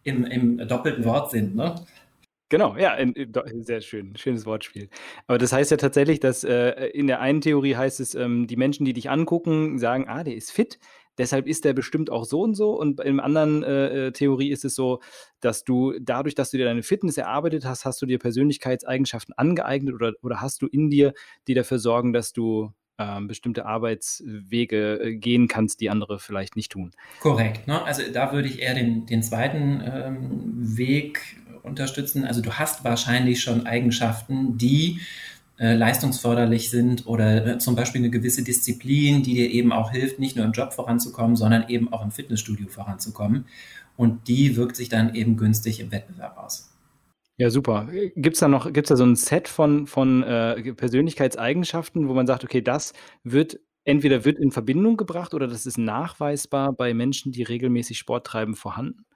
Im, 0.03 0.25
im 0.25 0.59
doppelten 0.67 1.05
Wortsinn, 1.05 1.55
ne? 1.55 1.77
Genau, 2.51 2.77
ja, 2.77 2.95
in, 2.95 3.13
in, 3.13 3.33
sehr 3.63 3.83
schön, 3.83 4.17
schönes 4.17 4.47
Wortspiel. 4.47 4.89
Aber 5.27 5.37
das 5.37 5.53
heißt 5.53 5.71
ja 5.71 5.77
tatsächlich, 5.77 6.19
dass 6.19 6.45
äh, 6.45 6.87
in 6.95 7.07
der 7.07 7.21
einen 7.21 7.43
Theorie 7.43 7.77
heißt 7.77 8.01
es, 8.01 8.15
ähm, 8.15 8.47
die 8.47 8.57
Menschen, 8.57 8.87
die 8.87 8.95
dich 8.95 9.11
angucken, 9.11 9.79
sagen, 9.79 10.07
ah, 10.09 10.25
der 10.25 10.35
ist 10.35 10.51
fit, 10.51 10.79
deshalb 11.19 11.47
ist 11.47 11.67
der 11.67 11.75
bestimmt 11.75 12.11
auch 12.11 12.25
so 12.25 12.41
und 12.41 12.55
so. 12.55 12.71
Und 12.71 13.01
in 13.01 13.17
der 13.17 13.25
anderen 13.25 13.63
äh, 13.63 14.07
äh, 14.07 14.13
Theorie 14.13 14.51
ist 14.51 14.65
es 14.65 14.75
so, 14.75 15.01
dass 15.41 15.65
du 15.65 15.95
dadurch, 16.01 16.35
dass 16.35 16.51
du 16.51 16.57
dir 16.57 16.65
deine 16.65 16.83
Fitness 16.83 17.19
erarbeitet 17.19 17.67
hast, 17.67 17.85
hast 17.85 18.01
du 18.01 18.07
dir 18.07 18.19
Persönlichkeitseigenschaften 18.19 19.35
angeeignet 19.37 19.95
oder, 19.95 20.13
oder 20.23 20.41
hast 20.41 20.63
du 20.63 20.67
in 20.67 20.89
dir, 20.89 21.13
die 21.49 21.55
dafür 21.55 21.79
sorgen, 21.79 22.15
dass 22.15 22.33
du 22.33 22.73
ähm, 22.99 23.29
bestimmte 23.29 23.65
Arbeitswege 23.65 25.01
äh, 25.01 25.17
gehen 25.17 25.49
kannst, 25.49 25.81
die 25.81 25.91
andere 25.91 26.19
vielleicht 26.19 26.57
nicht 26.57 26.73
tun. 26.73 26.91
Korrekt. 27.21 27.69
Ne? 27.69 27.83
Also 27.85 28.03
da 28.13 28.33
würde 28.33 28.49
ich 28.49 28.61
eher 28.61 28.75
den, 28.75 29.07
den 29.07 29.23
zweiten 29.23 29.81
ähm, 29.85 30.77
Weg 30.77 31.37
unterstützen. 31.63 32.25
Also 32.25 32.41
du 32.41 32.55
hast 32.55 32.85
wahrscheinlich 32.85 33.41
schon 33.41 33.67
Eigenschaften, 33.67 34.59
die 34.59 35.01
äh, 35.59 35.75
leistungsförderlich 35.75 36.71
sind 36.71 37.07
oder 37.07 37.47
äh, 37.47 37.59
zum 37.59 37.75
Beispiel 37.75 38.01
eine 38.01 38.11
gewisse 38.11 38.45
Disziplin, 38.45 39.23
die 39.23 39.35
dir 39.35 39.51
eben 39.51 39.73
auch 39.73 39.91
hilft, 39.91 40.19
nicht 40.19 40.37
nur 40.37 40.45
im 40.45 40.53
Job 40.53 40.73
voranzukommen, 40.73 41.37
sondern 41.37 41.69
eben 41.69 41.93
auch 41.93 42.05
im 42.05 42.11
Fitnessstudio 42.11 42.69
voranzukommen. 42.69 43.47
Und 43.97 44.29
die 44.29 44.57
wirkt 44.57 44.77
sich 44.77 44.89
dann 44.89 45.15
eben 45.15 45.37
günstig 45.37 45.81
im 45.81 45.91
Wettbewerb 45.91 46.39
aus. 46.39 46.71
Ja, 47.39 47.51
super. 47.51 47.89
Gibt 48.17 48.35
es 48.35 48.41
da 48.41 48.49
noch, 48.49 48.73
gibt's 48.73 48.89
da 48.89 48.97
so 48.97 49.05
ein 49.05 49.17
Set 49.17 49.49
von, 49.49 49.87
von 49.87 50.23
äh, 50.23 50.75
Persönlichkeitseigenschaften, 50.75 52.09
wo 52.09 52.15
man 52.15 52.27
sagt, 52.27 52.45
okay, 52.45 52.63
das 52.63 52.93
wird 53.23 53.59
entweder 53.85 54.25
wird 54.25 54.39
in 54.39 54.51
Verbindung 54.51 54.97
gebracht 54.97 55.35
oder 55.35 55.47
das 55.47 55.65
ist 55.65 55.79
nachweisbar 55.79 56.73
bei 56.73 56.95
Menschen, 56.95 57.33
die 57.33 57.43
regelmäßig 57.43 57.99
Sport 57.99 58.27
treiben, 58.27 58.55
vorhanden? 58.55 59.07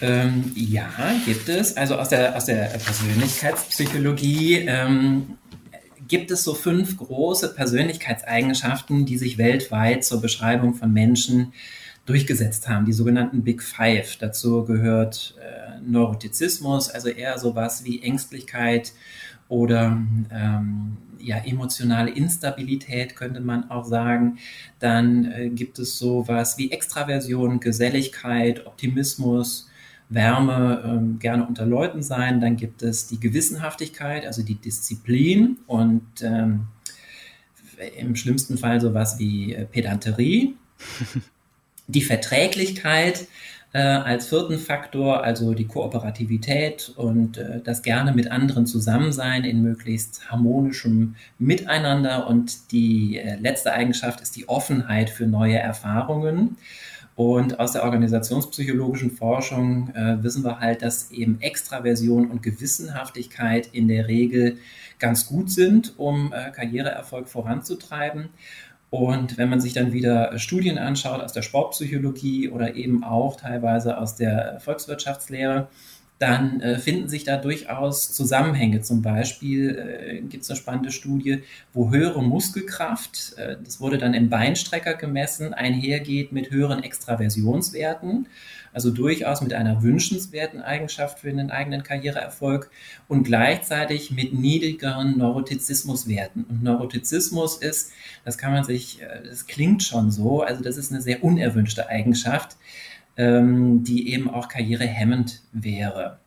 Ähm, 0.00 0.52
ja, 0.54 0.88
gibt 1.24 1.48
es. 1.48 1.76
Also 1.76 1.96
aus 1.96 2.10
der, 2.10 2.36
aus 2.36 2.44
der 2.44 2.66
Persönlichkeitspsychologie 2.66 4.66
ähm, 4.66 5.38
gibt 6.08 6.30
es 6.30 6.44
so 6.44 6.54
fünf 6.54 6.96
große 6.96 7.54
Persönlichkeitseigenschaften, 7.54 9.06
die 9.06 9.18
sich 9.18 9.38
weltweit 9.38 10.04
zur 10.04 10.20
Beschreibung 10.20 10.74
von 10.74 10.92
Menschen 10.92 11.52
durchgesetzt 12.04 12.68
haben, 12.68 12.86
die 12.86 12.92
sogenannten 12.92 13.42
Big 13.42 13.62
Five. 13.62 14.16
Dazu 14.16 14.64
gehört 14.64 15.34
äh, 15.40 15.80
Neurotizismus, 15.84 16.88
also 16.88 17.08
eher 17.08 17.38
sowas 17.38 17.84
wie 17.84 18.02
Ängstlichkeit 18.02 18.92
oder 19.48 19.98
ähm, 20.30 20.98
ja, 21.18 21.38
emotionale 21.38 22.10
Instabilität 22.10 23.16
könnte 23.16 23.40
man 23.40 23.70
auch 23.70 23.84
sagen. 23.84 24.38
Dann 24.78 25.32
äh, 25.32 25.48
gibt 25.48 25.78
es 25.78 25.98
sowas 25.98 26.58
wie 26.58 26.70
Extraversion, 26.70 27.58
Geselligkeit, 27.58 28.66
Optimismus, 28.66 29.68
Wärme, 30.08 30.82
ähm, 30.84 31.18
gerne 31.18 31.46
unter 31.46 31.66
Leuten 31.66 32.02
sein. 32.02 32.40
Dann 32.40 32.56
gibt 32.56 32.82
es 32.82 33.06
die 33.06 33.20
Gewissenhaftigkeit, 33.20 34.26
also 34.26 34.42
die 34.42 34.54
Disziplin 34.54 35.58
und 35.66 36.06
ähm, 36.22 36.66
im 37.98 38.16
schlimmsten 38.16 38.58
Fall 38.58 38.80
sowas 38.80 39.18
wie 39.18 39.54
äh, 39.54 39.64
Pedanterie. 39.64 40.56
die 41.88 42.02
Verträglichkeit 42.02 43.26
äh, 43.72 43.78
als 43.78 44.28
vierten 44.28 44.58
Faktor, 44.58 45.22
also 45.22 45.54
die 45.54 45.66
Kooperativität 45.66 46.92
und 46.96 47.38
äh, 47.38 47.60
das 47.62 47.82
gerne 47.82 48.12
mit 48.12 48.30
anderen 48.30 48.66
zusammen 48.66 49.12
sein 49.12 49.44
in 49.44 49.62
möglichst 49.62 50.30
harmonischem 50.30 51.16
Miteinander. 51.38 52.26
Und 52.26 52.72
die 52.72 53.18
äh, 53.18 53.36
letzte 53.36 53.72
Eigenschaft 53.72 54.20
ist 54.20 54.36
die 54.36 54.48
Offenheit 54.48 55.10
für 55.10 55.26
neue 55.26 55.58
Erfahrungen. 55.58 56.56
Und 57.16 57.58
aus 57.58 57.72
der 57.72 57.82
organisationspsychologischen 57.82 59.10
Forschung 59.10 59.88
äh, 59.94 60.22
wissen 60.22 60.44
wir 60.44 60.60
halt, 60.60 60.82
dass 60.82 61.10
eben 61.10 61.40
Extraversion 61.40 62.30
und 62.30 62.42
Gewissenhaftigkeit 62.42 63.70
in 63.72 63.88
der 63.88 64.06
Regel 64.06 64.58
ganz 64.98 65.26
gut 65.26 65.50
sind, 65.50 65.94
um 65.96 66.34
äh, 66.34 66.50
Karriereerfolg 66.50 67.28
voranzutreiben. 67.28 68.28
Und 68.90 69.38
wenn 69.38 69.48
man 69.48 69.62
sich 69.62 69.72
dann 69.72 69.94
wieder 69.94 70.38
Studien 70.38 70.76
anschaut 70.76 71.22
aus 71.22 71.32
der 71.32 71.42
Sportpsychologie 71.42 72.50
oder 72.50 72.76
eben 72.76 73.02
auch 73.02 73.36
teilweise 73.36 73.96
aus 73.98 74.14
der 74.14 74.60
Volkswirtschaftslehre, 74.60 75.68
dann 76.18 76.60
äh, 76.60 76.78
finden 76.78 77.08
sich 77.08 77.24
da 77.24 77.36
durchaus 77.36 78.12
Zusammenhänge. 78.12 78.80
Zum 78.80 79.02
Beispiel 79.02 79.76
äh, 79.76 80.20
gibt 80.22 80.44
es 80.44 80.50
eine 80.50 80.56
spannende 80.56 80.90
Studie, 80.90 81.42
wo 81.74 81.90
höhere 81.90 82.22
Muskelkraft, 82.22 83.34
äh, 83.36 83.56
das 83.62 83.80
wurde 83.80 83.98
dann 83.98 84.14
im 84.14 84.30
Beinstrecker 84.30 84.94
gemessen, 84.94 85.52
einhergeht 85.52 86.32
mit 86.32 86.50
höheren 86.50 86.82
Extraversionswerten, 86.82 88.28
also 88.72 88.90
durchaus 88.90 89.42
mit 89.42 89.52
einer 89.52 89.82
wünschenswerten 89.82 90.62
Eigenschaft 90.62 91.20
für 91.20 91.32
den 91.32 91.50
eigenen 91.50 91.82
Karriereerfolg 91.82 92.70
und 93.08 93.24
gleichzeitig 93.24 94.10
mit 94.10 94.32
niedrigeren 94.32 95.18
Neurotizismuswerten. 95.18 96.44
Und 96.44 96.62
Neurotizismus 96.62 97.58
ist, 97.58 97.92
das 98.24 98.38
kann 98.38 98.52
man 98.52 98.64
sich, 98.64 99.02
äh, 99.02 99.22
das 99.28 99.46
klingt 99.46 99.82
schon 99.82 100.10
so, 100.10 100.40
also 100.40 100.62
das 100.62 100.78
ist 100.78 100.92
eine 100.92 101.02
sehr 101.02 101.22
unerwünschte 101.22 101.88
Eigenschaft 101.90 102.56
ähm, 103.16 103.84
die 103.84 104.12
eben 104.12 104.28
auch 104.28 104.48
karrierehemmend 104.48 105.42
wäre. 105.52 106.18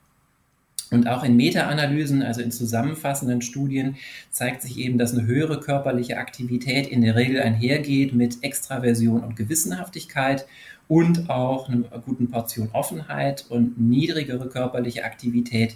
Und 0.91 1.07
auch 1.07 1.23
in 1.23 1.35
Meta-Analysen, 1.35 2.23
also 2.23 2.41
in 2.41 2.51
zusammenfassenden 2.51 3.41
Studien, 3.41 3.97
zeigt 4.31 4.63
sich 4.63 4.79
eben, 4.79 4.97
dass 4.97 5.13
eine 5.13 5.27
höhere 5.27 5.59
körperliche 5.59 6.17
Aktivität 6.17 6.87
in 6.87 7.01
der 7.01 7.15
Regel 7.15 7.41
einhergeht 7.41 8.13
mit 8.13 8.43
Extraversion 8.43 9.23
und 9.23 9.35
Gewissenhaftigkeit 9.35 10.47
und 10.89 11.29
auch 11.29 11.69
einer 11.69 11.83
guten 12.03 12.31
Portion 12.31 12.69
Offenheit 12.73 13.45
und 13.47 13.79
niedrigere 13.79 14.49
körperliche 14.49 15.03
Aktivität 15.05 15.75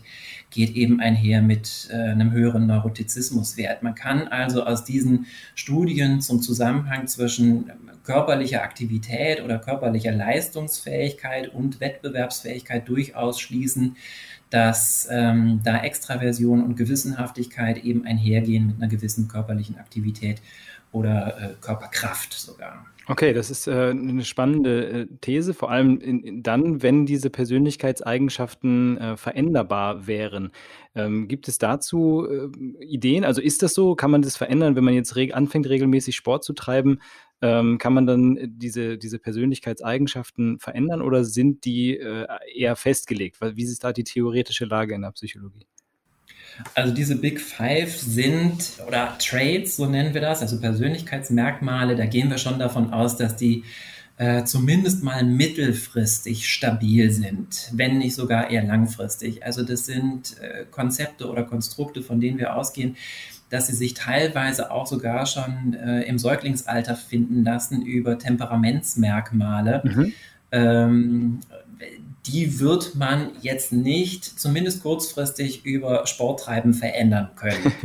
geht 0.49 0.71
eben 0.75 0.99
einher 0.99 1.43
mit 1.43 1.87
äh, 1.91 1.97
einem 1.97 2.31
höheren 2.31 2.65
Neurotizismuswert. 2.65 3.83
Man 3.83 3.93
kann 3.93 4.27
also 4.27 4.65
aus 4.65 4.85
diesen 4.85 5.27
Studien 5.53 6.19
zum 6.19 6.41
Zusammenhang 6.41 7.05
zwischen 7.05 7.71
körperlicher 8.03 8.63
Aktivität 8.63 9.43
oder 9.43 9.59
körperlicher 9.59 10.11
Leistungsfähigkeit 10.11 11.53
und 11.53 11.79
Wettbewerbsfähigkeit 11.79 12.89
durchaus 12.89 13.39
schließen, 13.39 13.95
dass 14.49 15.07
ähm, 15.11 15.61
da 15.63 15.83
Extraversion 15.83 16.63
und 16.63 16.75
Gewissenhaftigkeit 16.75 17.83
eben 17.83 18.07
einhergehen 18.07 18.65
mit 18.65 18.77
einer 18.77 18.87
gewissen 18.87 19.27
körperlichen 19.27 19.77
Aktivität 19.77 20.41
oder 20.91 21.37
äh, 21.37 21.53
Körperkraft 21.61 22.33
sogar. 22.33 22.87
Okay, 23.07 23.33
das 23.33 23.51
ist 23.51 23.67
äh, 23.67 23.89
eine 23.89 24.23
spannende 24.23 24.87
äh, 24.87 25.07
These, 25.19 25.53
vor 25.53 25.69
allem 25.69 25.99
in, 25.99 26.23
in 26.23 26.41
dann, 26.41 26.81
wenn 26.81 27.05
diese 27.05 27.29
Persönlichkeitseigenschaften 27.29 28.97
äh, 28.97 29.17
veränderbar 29.17 30.07
wären. 30.07 30.51
Ähm, 30.95 31.27
gibt 31.27 31.49
es 31.49 31.57
dazu 31.57 32.25
äh, 32.25 32.47
Ideen? 32.85 33.25
Also 33.25 33.41
ist 33.41 33.61
das 33.61 33.73
so? 33.73 33.95
Kann 33.95 34.09
man 34.09 34.21
das 34.21 34.37
verändern, 34.37 34.77
wenn 34.77 34.85
man 34.85 34.93
jetzt 34.93 35.17
reg 35.17 35.35
anfängt, 35.35 35.67
regelmäßig 35.67 36.15
Sport 36.15 36.45
zu 36.45 36.53
treiben? 36.53 36.99
Ähm, 37.41 37.77
kann 37.77 37.93
man 37.93 38.07
dann 38.07 38.39
diese, 38.41 38.97
diese 38.97 39.19
Persönlichkeitseigenschaften 39.19 40.59
verändern 40.59 41.01
oder 41.01 41.25
sind 41.25 41.65
die 41.65 41.97
äh, 41.97 42.25
eher 42.55 42.77
festgelegt? 42.77 43.37
Wie 43.41 43.63
ist 43.63 43.83
da 43.83 43.91
die 43.91 44.05
theoretische 44.05 44.63
Lage 44.63 44.95
in 44.95 45.01
der 45.01 45.11
Psychologie? 45.11 45.67
Also 46.75 46.93
diese 46.93 47.15
Big 47.15 47.41
Five 47.41 47.97
sind, 47.97 48.73
oder 48.87 49.15
Traits, 49.19 49.75
so 49.75 49.85
nennen 49.85 50.13
wir 50.13 50.21
das, 50.21 50.41
also 50.41 50.59
Persönlichkeitsmerkmale, 50.59 51.95
da 51.95 52.05
gehen 52.05 52.29
wir 52.29 52.37
schon 52.37 52.59
davon 52.59 52.93
aus, 52.93 53.17
dass 53.17 53.35
die 53.35 53.63
äh, 54.17 54.43
zumindest 54.43 55.03
mal 55.03 55.23
mittelfristig 55.23 56.47
stabil 56.47 57.11
sind, 57.11 57.69
wenn 57.73 57.97
nicht 57.97 58.15
sogar 58.15 58.51
eher 58.51 58.63
langfristig. 58.63 59.43
Also 59.43 59.63
das 59.63 59.85
sind 59.85 60.35
äh, 60.39 60.65
Konzepte 60.69 61.27
oder 61.27 61.43
Konstrukte, 61.43 62.03
von 62.03 62.19
denen 62.19 62.37
wir 62.37 62.55
ausgehen, 62.55 62.95
dass 63.49 63.67
sie 63.67 63.75
sich 63.75 63.93
teilweise 63.93 64.71
auch 64.71 64.87
sogar 64.87 65.25
schon 65.25 65.73
äh, 65.73 66.03
im 66.03 66.17
Säuglingsalter 66.19 66.95
finden 66.95 67.43
lassen 67.43 67.83
über 67.83 68.17
Temperamentsmerkmale. 68.17 69.81
Mhm. 69.83 70.13
Ähm, 70.51 71.39
die 72.25 72.59
wird 72.59 72.95
man 72.95 73.31
jetzt 73.41 73.73
nicht, 73.73 74.23
zumindest 74.23 74.81
kurzfristig, 74.81 75.65
über 75.65 76.07
Sporttreiben 76.07 76.73
verändern 76.73 77.31
können. 77.35 77.73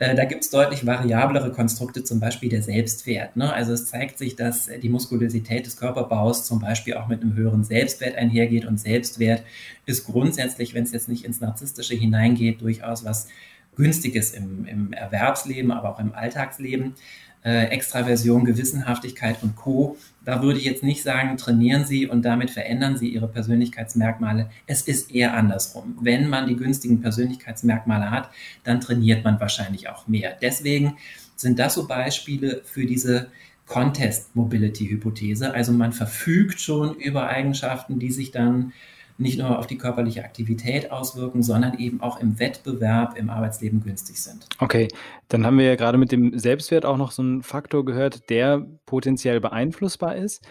Äh, 0.00 0.14
da 0.14 0.24
gibt 0.24 0.42
es 0.42 0.48
deutlich 0.48 0.86
variablere 0.86 1.52
Konstrukte, 1.52 2.02
zum 2.02 2.20
Beispiel 2.20 2.48
der 2.48 2.62
Selbstwert. 2.62 3.36
Ne? 3.36 3.52
Also 3.52 3.74
es 3.74 3.84
zeigt 3.84 4.16
sich, 4.16 4.34
dass 4.34 4.70
die 4.82 4.88
Muskulosität 4.88 5.66
des 5.66 5.76
Körperbaus 5.76 6.46
zum 6.46 6.58
Beispiel 6.58 6.94
auch 6.94 7.06
mit 7.06 7.20
einem 7.20 7.34
höheren 7.34 7.64
Selbstwert 7.64 8.16
einhergeht. 8.16 8.64
Und 8.64 8.80
Selbstwert 8.80 9.42
ist 9.84 10.06
grundsätzlich, 10.06 10.72
wenn 10.72 10.84
es 10.84 10.92
jetzt 10.92 11.10
nicht 11.10 11.26
ins 11.26 11.42
Narzisstische 11.42 11.94
hineingeht, 11.94 12.62
durchaus 12.62 13.04
was 13.04 13.28
Günstiges 13.76 14.32
im, 14.32 14.64
im 14.64 14.94
Erwerbsleben, 14.94 15.70
aber 15.70 15.90
auch 15.90 16.00
im 16.00 16.14
Alltagsleben 16.14 16.94
äh, 17.42 17.66
Extraversion, 17.66 18.44
Gewissenhaftigkeit 18.44 19.42
und 19.42 19.56
Co. 19.56 19.96
Da 20.24 20.42
würde 20.42 20.58
ich 20.58 20.64
jetzt 20.64 20.82
nicht 20.82 21.02
sagen, 21.02 21.36
trainieren 21.36 21.84
Sie 21.84 22.06
und 22.06 22.22
damit 22.22 22.50
verändern 22.50 22.96
Sie 22.96 23.08
Ihre 23.08 23.28
Persönlichkeitsmerkmale. 23.28 24.50
Es 24.66 24.82
ist 24.82 25.10
eher 25.10 25.34
andersrum. 25.34 25.98
Wenn 26.00 26.28
man 26.28 26.46
die 26.46 26.56
günstigen 26.56 27.00
Persönlichkeitsmerkmale 27.00 28.10
hat, 28.10 28.30
dann 28.64 28.80
trainiert 28.80 29.24
man 29.24 29.40
wahrscheinlich 29.40 29.88
auch 29.88 30.06
mehr. 30.06 30.36
Deswegen 30.40 30.96
sind 31.36 31.58
das 31.58 31.74
so 31.74 31.86
Beispiele 31.86 32.60
für 32.64 32.84
diese 32.84 33.28
Contest 33.66 34.34
Mobility 34.34 34.88
Hypothese. 34.88 35.54
Also 35.54 35.72
man 35.72 35.92
verfügt 35.92 36.60
schon 36.60 36.96
über 36.96 37.28
Eigenschaften, 37.28 37.98
die 37.98 38.10
sich 38.10 38.32
dann 38.32 38.72
nicht 39.20 39.38
nur 39.38 39.58
auf 39.58 39.66
die 39.66 39.78
körperliche 39.78 40.24
Aktivität 40.24 40.90
auswirken, 40.90 41.42
sondern 41.42 41.78
eben 41.78 42.00
auch 42.00 42.20
im 42.20 42.38
Wettbewerb 42.38 43.16
im 43.16 43.30
Arbeitsleben 43.30 43.82
günstig 43.82 44.20
sind. 44.20 44.46
Okay, 44.58 44.88
dann 45.28 45.46
haben 45.46 45.58
wir 45.58 45.66
ja 45.66 45.76
gerade 45.76 45.98
mit 45.98 46.10
dem 46.10 46.38
Selbstwert 46.38 46.86
auch 46.86 46.96
noch 46.96 47.12
so 47.12 47.22
einen 47.22 47.42
Faktor 47.42 47.84
gehört, 47.84 48.30
der 48.30 48.66
potenziell 48.86 49.40
beeinflussbar 49.40 50.16
ist, 50.16 50.46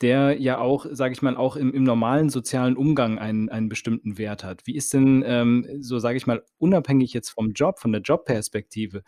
der 0.00 0.40
ja 0.40 0.58
auch, 0.58 0.86
sage 0.90 1.12
ich 1.12 1.22
mal, 1.22 1.36
auch 1.36 1.56
im, 1.56 1.72
im, 1.72 1.84
normalen 1.84 2.30
sozialen 2.30 2.76
Umgang 2.76 3.18
einen, 3.18 3.48
einen 3.48 3.68
bestimmten 3.68 4.18
Wert 4.18 4.44
hat. 4.44 4.66
Wie 4.66 4.76
ist 4.76 4.92
denn, 4.92 5.24
ähm, 5.26 5.66
so 5.80 5.98
sage 5.98 6.16
ich 6.16 6.26
mal, 6.26 6.42
unabhängig 6.58 7.12
jetzt 7.12 7.30
vom 7.30 7.52
Job, 7.52 7.78
von 7.78 7.92
der 7.92 8.02
Jobperspektive, 8.02 9.02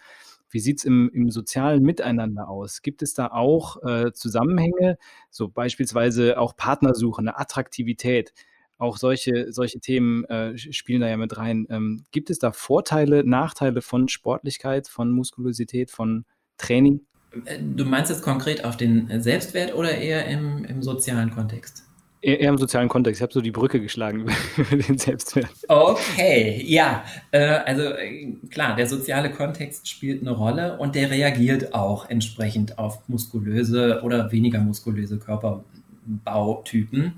wie 0.50 0.60
sieht 0.60 0.78
es 0.78 0.84
im, 0.84 1.10
im 1.12 1.30
sozialen 1.30 1.82
Miteinander 1.82 2.48
aus? 2.48 2.82
Gibt 2.82 3.02
es 3.02 3.14
da 3.14 3.28
auch 3.28 3.82
äh, 3.82 4.12
Zusammenhänge, 4.12 4.96
so 5.30 5.48
beispielsweise 5.48 6.38
auch 6.38 6.56
Partnersuche, 6.56 7.20
eine 7.20 7.38
Attraktivität? 7.38 8.32
Auch 8.78 8.98
solche, 8.98 9.52
solche 9.52 9.80
Themen 9.80 10.24
äh, 10.24 10.56
spielen 10.58 11.00
da 11.00 11.08
ja 11.08 11.16
mit 11.16 11.36
rein. 11.38 11.66
Ähm, 11.70 12.04
gibt 12.10 12.28
es 12.28 12.38
da 12.38 12.52
Vorteile, 12.52 13.24
Nachteile 13.24 13.80
von 13.80 14.08
Sportlichkeit, 14.08 14.88
von 14.88 15.10
Muskulosität, 15.12 15.90
von 15.90 16.26
Training? 16.58 17.00
Äh, 17.44 17.58
du 17.60 17.84
meinst 17.84 18.10
jetzt 18.10 18.22
konkret 18.22 18.64
auf 18.64 18.76
den 18.76 19.20
Selbstwert 19.20 19.74
oder 19.74 19.96
eher 19.96 20.26
im, 20.26 20.64
im 20.64 20.82
sozialen 20.82 21.30
Kontext? 21.30 21.84
Eher, 22.20 22.40
eher 22.40 22.50
im 22.50 22.58
sozialen 22.58 22.88
Kontext. 22.88 23.20
Ich 23.20 23.22
habe 23.22 23.32
so 23.32 23.40
die 23.40 23.50
Brücke 23.50 23.80
geschlagen 23.80 24.26
über 24.56 24.76
den 24.76 24.98
Selbstwert. 24.98 25.52
Okay, 25.68 26.62
ja. 26.66 27.04
Äh, 27.30 27.46
also 27.64 27.82
äh, 27.82 28.34
klar, 28.50 28.76
der 28.76 28.86
soziale 28.86 29.30
Kontext 29.30 29.88
spielt 29.88 30.22
eine 30.22 30.32
Rolle 30.32 30.78
und 30.78 30.94
der 30.94 31.10
reagiert 31.10 31.72
auch 31.74 32.10
entsprechend 32.10 32.78
auf 32.78 33.08
muskulöse 33.08 34.02
oder 34.02 34.32
weniger 34.32 34.60
muskulöse 34.60 35.18
Körperbautypen 35.18 37.14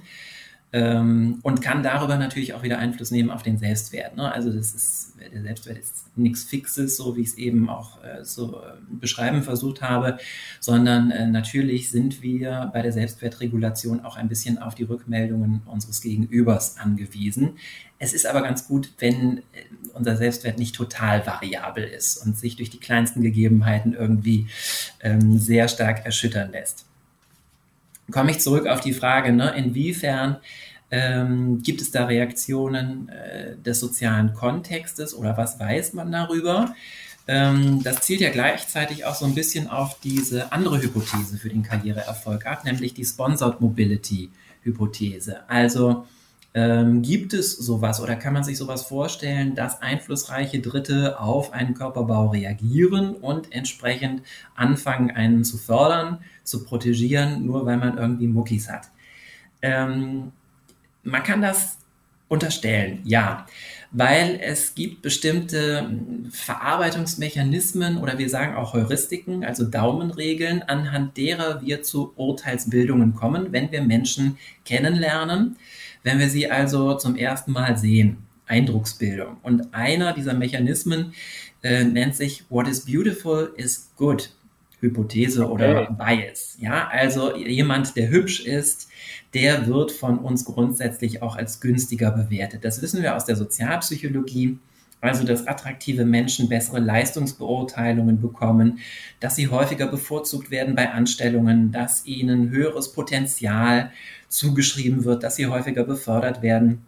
ähm, 0.70 1.38
und 1.42 1.62
kann 1.62 1.82
darüber 1.82 2.18
natürlich 2.18 2.52
auch 2.52 2.62
wieder 2.62 2.78
Einfluss 2.78 3.10
nehmen 3.10 3.30
auf 3.30 3.42
den 3.42 3.56
Selbstwert. 3.56 4.16
Ne? 4.16 4.30
Also 4.30 4.52
das 4.52 4.74
ist, 4.74 5.14
der 5.32 5.40
Selbstwert 5.40 5.78
ist 5.78 6.04
nichts 6.14 6.44
Fixes, 6.44 6.98
so 6.98 7.16
wie 7.16 7.22
ich 7.22 7.28
es 7.28 7.38
eben 7.38 7.70
auch 7.70 8.02
äh, 8.04 8.22
so 8.22 8.58
äh, 8.58 8.72
beschreiben 8.90 9.42
versucht 9.42 9.80
habe, 9.80 10.18
sondern 10.60 11.10
äh, 11.10 11.26
natürlich 11.26 11.90
sind 11.90 12.22
wir 12.22 12.70
bei 12.74 12.82
der 12.82 12.92
Selbstwertregulation 12.92 14.04
auch 14.04 14.16
ein 14.16 14.28
bisschen 14.28 14.58
auf 14.58 14.74
die 14.74 14.82
Rückmeldungen 14.82 15.62
unseres 15.64 16.02
Gegenübers 16.02 16.76
angewiesen. 16.76 17.52
Es 17.98 18.12
ist 18.12 18.26
aber 18.26 18.42
ganz 18.42 18.68
gut, 18.68 18.92
wenn 18.98 19.38
äh, 19.38 19.42
unser 19.94 20.16
Selbstwert 20.16 20.58
nicht 20.58 20.74
total 20.74 21.26
variabel 21.26 21.84
ist 21.84 22.18
und 22.18 22.36
sich 22.36 22.56
durch 22.56 22.68
die 22.68 22.78
kleinsten 22.78 23.22
Gegebenheiten 23.22 23.94
irgendwie 23.94 24.48
ähm, 25.00 25.38
sehr 25.38 25.66
stark 25.68 26.04
erschüttern 26.04 26.52
lässt 26.52 26.88
komme 28.10 28.30
ich 28.30 28.40
zurück 28.40 28.66
auf 28.66 28.80
die 28.80 28.92
Frage, 28.92 29.32
ne, 29.32 29.54
inwiefern 29.56 30.36
ähm, 30.90 31.62
gibt 31.62 31.80
es 31.80 31.90
da 31.90 32.06
Reaktionen 32.06 33.08
äh, 33.08 33.56
des 33.56 33.80
sozialen 33.80 34.34
Kontextes 34.34 35.14
oder 35.14 35.36
was 35.36 35.60
weiß 35.60 35.92
man 35.92 36.10
darüber? 36.10 36.74
Ähm, 37.26 37.82
das 37.82 38.00
zielt 38.00 38.22
ja 38.22 38.30
gleichzeitig 38.30 39.04
auch 39.04 39.14
so 39.14 39.26
ein 39.26 39.34
bisschen 39.34 39.68
auf 39.68 40.00
diese 40.00 40.50
andere 40.50 40.80
Hypothese 40.80 41.36
für 41.36 41.50
den 41.50 41.62
Karriereerfolg 41.62 42.46
ab, 42.46 42.64
nämlich 42.64 42.94
die 42.94 43.04
Sponsored 43.04 43.60
Mobility 43.60 44.30
Hypothese. 44.62 45.48
Also 45.48 46.06
ähm, 46.58 47.02
gibt 47.02 47.34
es 47.34 47.56
sowas 47.56 48.00
oder 48.00 48.16
kann 48.16 48.32
man 48.32 48.42
sich 48.42 48.58
sowas 48.58 48.82
vorstellen, 48.82 49.54
dass 49.54 49.80
einflussreiche 49.80 50.58
Dritte 50.58 51.20
auf 51.20 51.52
einen 51.52 51.74
Körperbau 51.74 52.30
reagieren 52.30 53.14
und 53.14 53.52
entsprechend 53.52 54.22
anfangen, 54.56 55.12
einen 55.12 55.44
zu 55.44 55.56
fördern, 55.56 56.18
zu 56.42 56.64
protegieren, 56.64 57.46
nur 57.46 57.64
weil 57.64 57.76
man 57.76 57.96
irgendwie 57.96 58.26
Muckis 58.26 58.68
hat? 58.68 58.88
Ähm, 59.62 60.32
man 61.04 61.22
kann 61.22 61.42
das 61.42 61.78
unterstellen, 62.26 63.02
ja, 63.04 63.46
weil 63.92 64.40
es 64.42 64.74
gibt 64.74 65.00
bestimmte 65.00 65.88
Verarbeitungsmechanismen 66.30 67.98
oder 67.98 68.18
wir 68.18 68.28
sagen 68.28 68.56
auch 68.56 68.74
Heuristiken, 68.74 69.44
also 69.44 69.64
Daumenregeln, 69.64 70.62
anhand 70.62 71.16
derer 71.16 71.62
wir 71.62 71.82
zu 71.82 72.12
Urteilsbildungen 72.16 73.14
kommen, 73.14 73.52
wenn 73.52 73.70
wir 73.70 73.82
Menschen 73.82 74.38
kennenlernen. 74.64 75.56
Wenn 76.08 76.20
wir 76.20 76.30
sie 76.30 76.50
also 76.50 76.94
zum 76.94 77.16
ersten 77.16 77.52
Mal 77.52 77.76
sehen, 77.76 78.16
Eindrucksbildung. 78.46 79.36
Und 79.42 79.74
einer 79.74 80.14
dieser 80.14 80.32
Mechanismen 80.32 81.12
äh, 81.62 81.84
nennt 81.84 82.16
sich 82.16 82.44
What 82.48 82.66
is 82.66 82.86
beautiful 82.86 83.52
is 83.58 83.90
good. 83.98 84.30
Hypothese 84.80 85.44
okay. 85.44 85.52
oder 85.52 85.90
Bias. 85.90 86.56
Ja, 86.58 86.88
also 86.88 87.36
jemand, 87.36 87.94
der 87.94 88.08
hübsch 88.08 88.40
ist, 88.40 88.88
der 89.34 89.66
wird 89.66 89.92
von 89.92 90.18
uns 90.18 90.46
grundsätzlich 90.46 91.20
auch 91.20 91.36
als 91.36 91.60
günstiger 91.60 92.10
bewertet. 92.10 92.64
Das 92.64 92.80
wissen 92.80 93.02
wir 93.02 93.14
aus 93.14 93.26
der 93.26 93.36
Sozialpsychologie. 93.36 94.56
Also, 95.00 95.24
dass 95.24 95.46
attraktive 95.46 96.04
Menschen 96.04 96.48
bessere 96.48 96.80
Leistungsbeurteilungen 96.80 98.20
bekommen, 98.20 98.80
dass 99.20 99.36
sie 99.36 99.48
häufiger 99.48 99.86
bevorzugt 99.86 100.50
werden 100.50 100.74
bei 100.74 100.90
Anstellungen, 100.90 101.70
dass 101.70 102.04
ihnen 102.04 102.50
höheres 102.50 102.92
Potenzial 102.92 103.92
zugeschrieben 104.28 105.04
wird, 105.04 105.22
dass 105.22 105.36
sie 105.36 105.46
häufiger 105.46 105.84
befördert 105.84 106.42
werden 106.42 106.84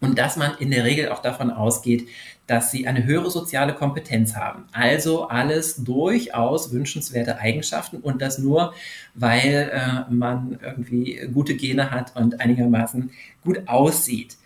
und 0.00 0.18
dass 0.18 0.36
man 0.36 0.52
in 0.58 0.70
der 0.70 0.84
Regel 0.84 1.08
auch 1.08 1.22
davon 1.22 1.50
ausgeht, 1.50 2.08
dass 2.46 2.70
sie 2.70 2.86
eine 2.86 3.04
höhere 3.04 3.30
soziale 3.30 3.74
Kompetenz 3.74 4.34
haben. 4.34 4.64
Also 4.72 5.28
alles 5.28 5.76
durchaus 5.84 6.72
wünschenswerte 6.72 7.38
Eigenschaften 7.38 7.98
und 7.98 8.22
das 8.22 8.38
nur, 8.38 8.74
weil 9.14 9.70
äh, 9.72 10.12
man 10.12 10.58
irgendwie 10.62 11.28
gute 11.32 11.54
Gene 11.56 11.90
hat 11.90 12.16
und 12.16 12.40
einigermaßen 12.40 13.10
gut 13.44 13.68
aussieht. 13.68 14.36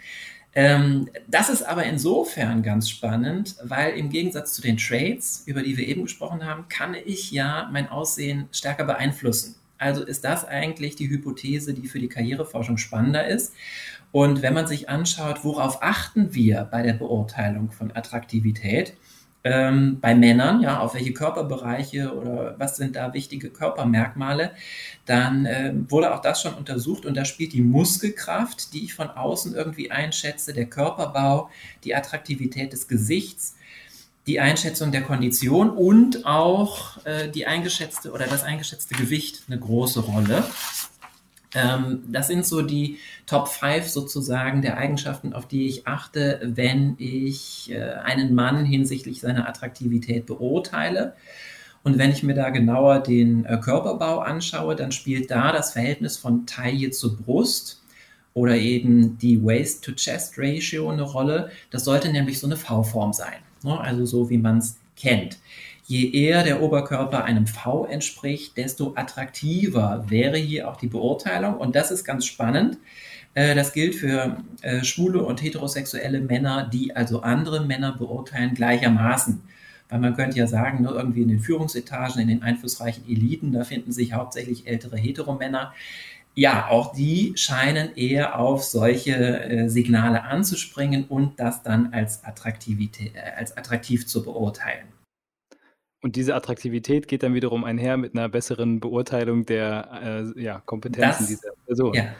Ähm, 0.54 1.08
das 1.28 1.48
ist 1.48 1.62
aber 1.62 1.84
insofern 1.84 2.62
ganz 2.62 2.90
spannend, 2.90 3.56
weil 3.62 3.94
im 3.94 4.10
Gegensatz 4.10 4.52
zu 4.52 4.60
den 4.60 4.76
Trades, 4.76 5.44
über 5.46 5.62
die 5.62 5.76
wir 5.76 5.88
eben 5.88 6.02
gesprochen 6.02 6.44
haben, 6.44 6.68
kann 6.68 6.94
ich 6.94 7.30
ja 7.30 7.68
mein 7.72 7.88
Aussehen 7.88 8.48
stärker 8.52 8.84
beeinflussen. 8.84 9.54
Also 9.78 10.04
ist 10.04 10.24
das 10.24 10.44
eigentlich 10.44 10.94
die 10.94 11.08
Hypothese, 11.08 11.74
die 11.74 11.88
für 11.88 11.98
die 11.98 12.08
Karriereforschung 12.08 12.76
spannender 12.76 13.26
ist. 13.26 13.54
Und 14.12 14.42
wenn 14.42 14.52
man 14.52 14.66
sich 14.66 14.90
anschaut, 14.90 15.42
worauf 15.42 15.82
achten 15.82 16.34
wir 16.34 16.68
bei 16.70 16.82
der 16.82 16.92
Beurteilung 16.92 17.70
von 17.70 17.90
Attraktivität, 17.96 18.94
ähm, 19.44 19.98
bei 20.00 20.14
Männern, 20.14 20.62
ja, 20.62 20.80
auf 20.80 20.94
welche 20.94 21.12
Körperbereiche 21.12 22.14
oder 22.14 22.54
was 22.58 22.76
sind 22.76 22.96
da 22.96 23.12
wichtige 23.12 23.50
Körpermerkmale, 23.50 24.52
dann 25.04 25.46
äh, 25.46 25.72
wurde 25.88 26.14
auch 26.14 26.20
das 26.20 26.42
schon 26.42 26.54
untersucht 26.54 27.06
und 27.06 27.16
da 27.16 27.24
spielt 27.24 27.52
die 27.52 27.62
Muskelkraft, 27.62 28.72
die 28.72 28.84
ich 28.84 28.94
von 28.94 29.10
außen 29.10 29.54
irgendwie 29.54 29.90
einschätze, 29.90 30.52
der 30.52 30.66
Körperbau, 30.66 31.50
die 31.84 31.94
Attraktivität 31.94 32.72
des 32.72 32.86
Gesichts, 32.86 33.56
die 34.26 34.38
Einschätzung 34.38 34.92
der 34.92 35.02
Kondition 35.02 35.70
und 35.70 36.24
auch 36.24 37.04
äh, 37.04 37.28
die 37.28 37.46
eingeschätzte 37.46 38.12
oder 38.12 38.26
das 38.26 38.44
eingeschätzte 38.44 38.94
Gewicht 38.94 39.42
eine 39.48 39.58
große 39.58 40.00
Rolle. 40.00 40.44
Ähm, 41.54 42.04
das 42.08 42.28
sind 42.28 42.46
so 42.46 42.62
die 42.62 42.98
Top 43.26 43.48
5 43.48 43.88
sozusagen 43.88 44.62
der 44.62 44.78
Eigenschaften, 44.78 45.32
auf 45.32 45.46
die 45.46 45.66
ich 45.66 45.86
achte, 45.86 46.40
wenn 46.42 46.94
ich 46.98 47.70
äh, 47.70 47.94
einen 48.02 48.34
Mann 48.34 48.64
hinsichtlich 48.64 49.20
seiner 49.20 49.48
Attraktivität 49.48 50.26
beurteile. 50.26 51.14
Und 51.84 51.98
wenn 51.98 52.10
ich 52.10 52.22
mir 52.22 52.34
da 52.34 52.50
genauer 52.50 53.00
den 53.00 53.44
äh, 53.44 53.58
Körperbau 53.58 54.20
anschaue, 54.20 54.76
dann 54.76 54.92
spielt 54.92 55.30
da 55.30 55.52
das 55.52 55.72
Verhältnis 55.72 56.16
von 56.16 56.46
Taille 56.46 56.90
zu 56.90 57.16
Brust 57.16 57.82
oder 58.34 58.56
eben 58.56 59.18
die 59.18 59.42
Waist-to-Chest-Ratio 59.44 60.88
eine 60.88 61.02
Rolle. 61.02 61.50
Das 61.70 61.84
sollte 61.84 62.10
nämlich 62.10 62.38
so 62.38 62.46
eine 62.46 62.56
V-Form 62.56 63.12
sein, 63.12 63.40
ne? 63.62 63.78
also 63.78 64.06
so 64.06 64.30
wie 64.30 64.38
man 64.38 64.58
es 64.58 64.78
kennt. 64.96 65.38
Je 65.92 66.10
eher 66.10 66.42
der 66.42 66.62
Oberkörper 66.62 67.24
einem 67.24 67.46
V 67.46 67.84
entspricht, 67.84 68.56
desto 68.56 68.94
attraktiver 68.96 70.06
wäre 70.08 70.38
hier 70.38 70.70
auch 70.70 70.78
die 70.78 70.86
Beurteilung. 70.86 71.58
Und 71.58 71.76
das 71.76 71.90
ist 71.90 72.02
ganz 72.02 72.24
spannend. 72.24 72.78
Äh, 73.34 73.54
das 73.54 73.74
gilt 73.74 73.96
für 73.96 74.38
äh, 74.62 74.84
schwule 74.84 75.22
und 75.22 75.42
heterosexuelle 75.42 76.20
Männer, 76.22 76.66
die 76.72 76.96
also 76.96 77.20
andere 77.20 77.66
Männer 77.66 77.92
beurteilen 77.92 78.54
gleichermaßen. 78.54 79.42
Weil 79.90 80.00
man 80.00 80.16
könnte 80.16 80.38
ja 80.38 80.46
sagen, 80.46 80.82
ne, 80.82 80.88
irgendwie 80.88 81.20
in 81.20 81.28
den 81.28 81.40
Führungsetagen, 81.40 82.22
in 82.22 82.28
den 82.28 82.42
einflussreichen 82.42 83.06
Eliten, 83.06 83.52
da 83.52 83.62
finden 83.64 83.92
sich 83.92 84.14
hauptsächlich 84.14 84.66
ältere 84.66 84.96
Heteromänner. 84.96 85.74
Ja, 86.34 86.68
auch 86.70 86.94
die 86.94 87.34
scheinen 87.36 87.94
eher 87.96 88.38
auf 88.38 88.64
solche 88.64 89.14
äh, 89.14 89.68
Signale 89.68 90.22
anzuspringen 90.22 91.04
und 91.04 91.38
das 91.38 91.62
dann 91.62 91.92
als, 91.92 92.24
Attraktivität, 92.24 93.12
als 93.36 93.54
attraktiv 93.58 94.06
zu 94.06 94.22
beurteilen. 94.22 94.86
Und 96.02 96.16
diese 96.16 96.34
Attraktivität 96.34 97.06
geht 97.06 97.22
dann 97.22 97.32
wiederum 97.32 97.64
einher 97.64 97.96
mit 97.96 98.14
einer 98.14 98.28
besseren 98.28 98.80
Beurteilung 98.80 99.46
der 99.46 100.32
äh, 100.36 100.42
ja, 100.42 100.60
Kompetenzen 100.60 101.22
das, 101.22 101.28
dieser 101.28 101.52
Person. 101.64 101.94
Ja. 101.94 102.14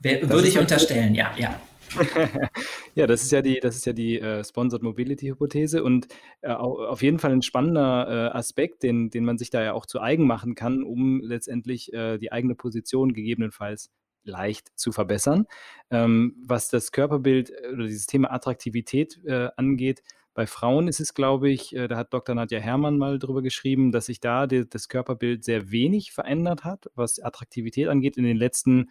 Wer, 0.00 0.28
würde 0.28 0.46
ich 0.46 0.58
unterstellen, 0.58 1.14
ja, 1.14 1.32
ja. 1.36 1.58
ja, 2.94 3.06
das 3.06 3.22
ist 3.22 3.32
ja 3.32 3.40
die, 3.40 3.60
das 3.60 3.76
ist 3.76 3.86
ja 3.86 3.92
die 3.92 4.18
äh, 4.18 4.44
Sponsored 4.44 4.82
Mobility 4.82 5.28
Hypothese 5.28 5.82
und 5.82 6.08
äh, 6.42 6.50
auf 6.50 7.02
jeden 7.02 7.18
Fall 7.18 7.32
ein 7.32 7.42
spannender 7.42 8.32
äh, 8.32 8.36
Aspekt, 8.36 8.82
den, 8.82 9.10
den 9.10 9.24
man 9.24 9.38
sich 9.38 9.50
da 9.50 9.62
ja 9.62 9.72
auch 9.72 9.86
zu 9.86 10.00
eigen 10.00 10.26
machen 10.26 10.54
kann, 10.54 10.82
um 10.82 11.20
letztendlich 11.22 11.92
äh, 11.92 12.18
die 12.18 12.32
eigene 12.32 12.54
Position 12.54 13.14
gegebenenfalls 13.14 13.90
leicht 14.24 14.68
zu 14.78 14.92
verbessern. 14.92 15.46
Ähm, 15.90 16.36
was 16.46 16.68
das 16.68 16.92
Körperbild 16.92 17.50
äh, 17.50 17.72
oder 17.72 17.84
dieses 17.84 18.06
Thema 18.06 18.32
Attraktivität 18.32 19.20
äh, 19.24 19.48
angeht, 19.56 20.02
bei 20.34 20.46
Frauen 20.46 20.88
ist 20.88 21.00
es, 21.00 21.14
glaube 21.14 21.48
ich, 21.48 21.76
da 21.88 21.96
hat 21.96 22.12
Dr. 22.12 22.34
Nadja 22.34 22.58
Herrmann 22.58 22.98
mal 22.98 23.18
drüber 23.18 23.40
geschrieben, 23.40 23.92
dass 23.92 24.06
sich 24.06 24.20
da 24.20 24.46
die, 24.46 24.68
das 24.68 24.88
Körperbild 24.88 25.44
sehr 25.44 25.70
wenig 25.70 26.12
verändert 26.12 26.64
hat, 26.64 26.90
was 26.94 27.20
Attraktivität 27.20 27.88
angeht 27.88 28.16
in 28.16 28.24
den 28.24 28.36
letzten 28.36 28.90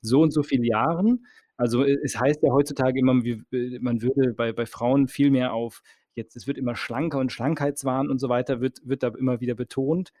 so 0.00 0.22
und 0.22 0.32
so 0.32 0.42
vielen 0.42 0.64
Jahren. 0.64 1.26
Also 1.56 1.84
äh, 1.84 1.96
es 2.02 2.18
heißt 2.18 2.42
ja 2.42 2.52
heutzutage 2.52 2.98
immer, 2.98 3.24
äh, 3.24 3.78
man 3.80 4.02
würde 4.02 4.32
bei, 4.34 4.52
bei 4.52 4.66
Frauen 4.66 5.08
viel 5.08 5.30
mehr 5.30 5.52
auf, 5.52 5.82
jetzt, 6.14 6.36
es 6.36 6.46
wird 6.46 6.58
immer 6.58 6.76
schlanker 6.76 7.18
und 7.18 7.32
Schlankheitswahn 7.32 8.08
und 8.08 8.18
so 8.18 8.28
weiter, 8.28 8.60
wird, 8.60 8.80
wird 8.84 9.02
da 9.02 9.08
immer 9.08 9.40
wieder 9.40 9.54
betont. 9.54 10.12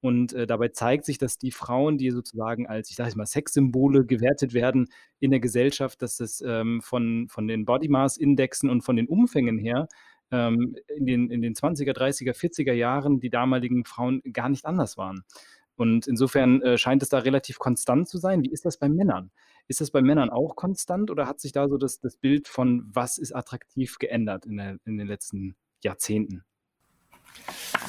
Und 0.00 0.34
äh, 0.34 0.46
dabei 0.46 0.68
zeigt 0.68 1.06
sich, 1.06 1.16
dass 1.16 1.38
die 1.38 1.50
Frauen, 1.50 1.96
die 1.96 2.10
sozusagen 2.10 2.66
als, 2.66 2.90
ich 2.90 2.96
sage 2.96 3.08
jetzt 3.08 3.16
mal, 3.16 3.24
Sexsymbole 3.24 4.04
gewertet 4.04 4.52
werden 4.52 4.86
in 5.18 5.30
der 5.30 5.40
Gesellschaft, 5.40 6.02
dass 6.02 6.18
das 6.18 6.42
ähm, 6.46 6.82
von, 6.82 7.26
von 7.28 7.48
den 7.48 7.64
Body 7.64 7.88
Mass 7.88 8.18
Indexen 8.18 8.68
und 8.68 8.82
von 8.82 8.96
den 8.96 9.08
Umfängen 9.08 9.58
her 9.58 9.88
ähm, 10.34 10.76
in, 10.88 11.06
den, 11.06 11.30
in 11.30 11.42
den 11.42 11.54
20er, 11.54 11.92
30er, 11.92 12.34
40er 12.36 12.72
Jahren 12.72 13.20
die 13.20 13.30
damaligen 13.30 13.84
Frauen 13.84 14.20
gar 14.32 14.48
nicht 14.48 14.66
anders 14.66 14.96
waren. 14.96 15.24
Und 15.76 16.06
insofern 16.06 16.60
äh, 16.62 16.78
scheint 16.78 17.02
es 17.02 17.08
da 17.08 17.18
relativ 17.18 17.58
konstant 17.58 18.08
zu 18.08 18.18
sein. 18.18 18.42
Wie 18.42 18.50
ist 18.50 18.64
das 18.64 18.78
bei 18.78 18.88
Männern? 18.88 19.30
Ist 19.66 19.80
das 19.80 19.90
bei 19.90 20.02
Männern 20.02 20.30
auch 20.30 20.56
konstant 20.56 21.10
oder 21.10 21.26
hat 21.26 21.40
sich 21.40 21.52
da 21.52 21.68
so 21.68 21.78
das, 21.78 22.00
das 22.00 22.16
Bild 22.16 22.48
von 22.48 22.84
was 22.92 23.18
ist 23.18 23.34
attraktiv 23.34 23.98
geändert 23.98 24.46
in, 24.46 24.56
der, 24.56 24.78
in 24.84 24.98
den 24.98 25.06
letzten 25.06 25.56
Jahrzehnten? 25.82 26.44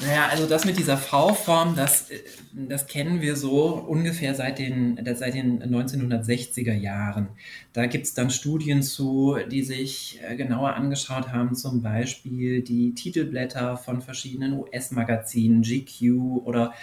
Naja, 0.02 0.28
also 0.30 0.46
das 0.46 0.64
mit 0.64 0.78
dieser 0.78 0.98
V-Form, 0.98 1.74
das, 1.74 2.10
das 2.52 2.86
kennen 2.86 3.22
wir 3.22 3.34
so 3.34 3.66
ungefähr 3.74 4.34
seit 4.34 4.58
den, 4.58 4.98
seit 5.14 5.34
den 5.34 5.62
1960er 5.62 6.74
Jahren. 6.74 7.28
Da 7.72 7.86
gibt 7.86 8.06
es 8.06 8.12
dann 8.12 8.30
Studien 8.30 8.82
zu, 8.82 9.38
die 9.50 9.62
sich 9.62 10.20
äh, 10.22 10.36
genauer 10.36 10.74
angeschaut 10.74 11.28
haben, 11.32 11.54
zum 11.54 11.80
Beispiel 11.80 12.62
die 12.62 12.94
Titelblätter 12.94 13.76
von 13.78 14.02
verschiedenen 14.02 14.52
US-Magazinen, 14.52 15.62
GQ 15.62 16.42
oder 16.44 16.74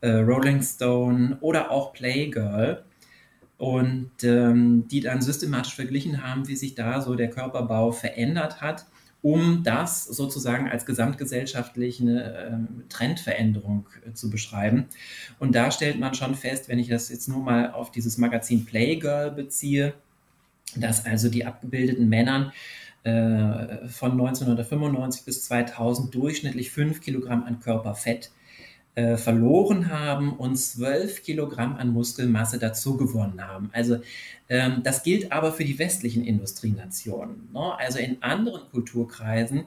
äh, 0.00 0.10
Rolling 0.10 0.62
Stone 0.62 1.38
oder 1.40 1.70
auch 1.70 1.92
Playgirl 1.92 2.84
und 3.58 4.10
ähm, 4.22 4.86
die 4.88 5.00
dann 5.00 5.20
systematisch 5.20 5.74
verglichen 5.74 6.22
haben, 6.22 6.48
wie 6.48 6.56
sich 6.56 6.74
da 6.74 7.00
so 7.00 7.14
der 7.14 7.30
Körperbau 7.30 7.92
verändert 7.92 8.60
hat, 8.60 8.86
um 9.22 9.62
das 9.62 10.04
sozusagen 10.04 10.68
als 10.68 10.86
gesamtgesellschaftliche 10.86 12.04
äh, 12.04 12.88
Trendveränderung 12.88 13.86
äh, 14.06 14.12
zu 14.14 14.30
beschreiben. 14.30 14.86
Und 15.38 15.54
da 15.54 15.70
stellt 15.70 15.98
man 15.98 16.14
schon 16.14 16.34
fest, 16.34 16.68
wenn 16.68 16.78
ich 16.78 16.88
das 16.88 17.10
jetzt 17.10 17.28
nur 17.28 17.42
mal 17.42 17.72
auf 17.72 17.90
dieses 17.90 18.16
Magazin 18.18 18.64
Playgirl 18.64 19.30
beziehe, 19.30 19.94
dass 20.76 21.04
also 21.04 21.28
die 21.28 21.44
abgebildeten 21.44 22.08
Männern 22.08 22.52
äh, 23.02 23.88
von 23.88 24.12
1995 24.12 25.24
bis 25.24 25.44
2000 25.44 26.14
durchschnittlich 26.14 26.70
5 26.70 27.00
Kilogramm 27.00 27.44
an 27.44 27.60
Körperfett 27.60 28.30
äh, 28.94 29.16
verloren 29.16 29.88
haben 29.88 30.32
und 30.32 30.56
12 30.56 31.22
Kilogramm 31.22 31.76
an 31.76 31.92
Muskelmasse 31.92 32.58
dazu 32.58 32.96
gewonnen 32.96 33.46
haben. 33.46 33.70
Also 33.72 33.98
ähm, 34.48 34.82
das 34.82 35.02
gilt 35.02 35.30
aber 35.30 35.52
für 35.52 35.64
die 35.64 35.78
westlichen 35.78 36.24
Industrienationen. 36.24 37.48
Ne? 37.52 37.78
Also 37.78 37.98
in 37.98 38.22
anderen 38.22 38.68
Kulturkreisen 38.70 39.64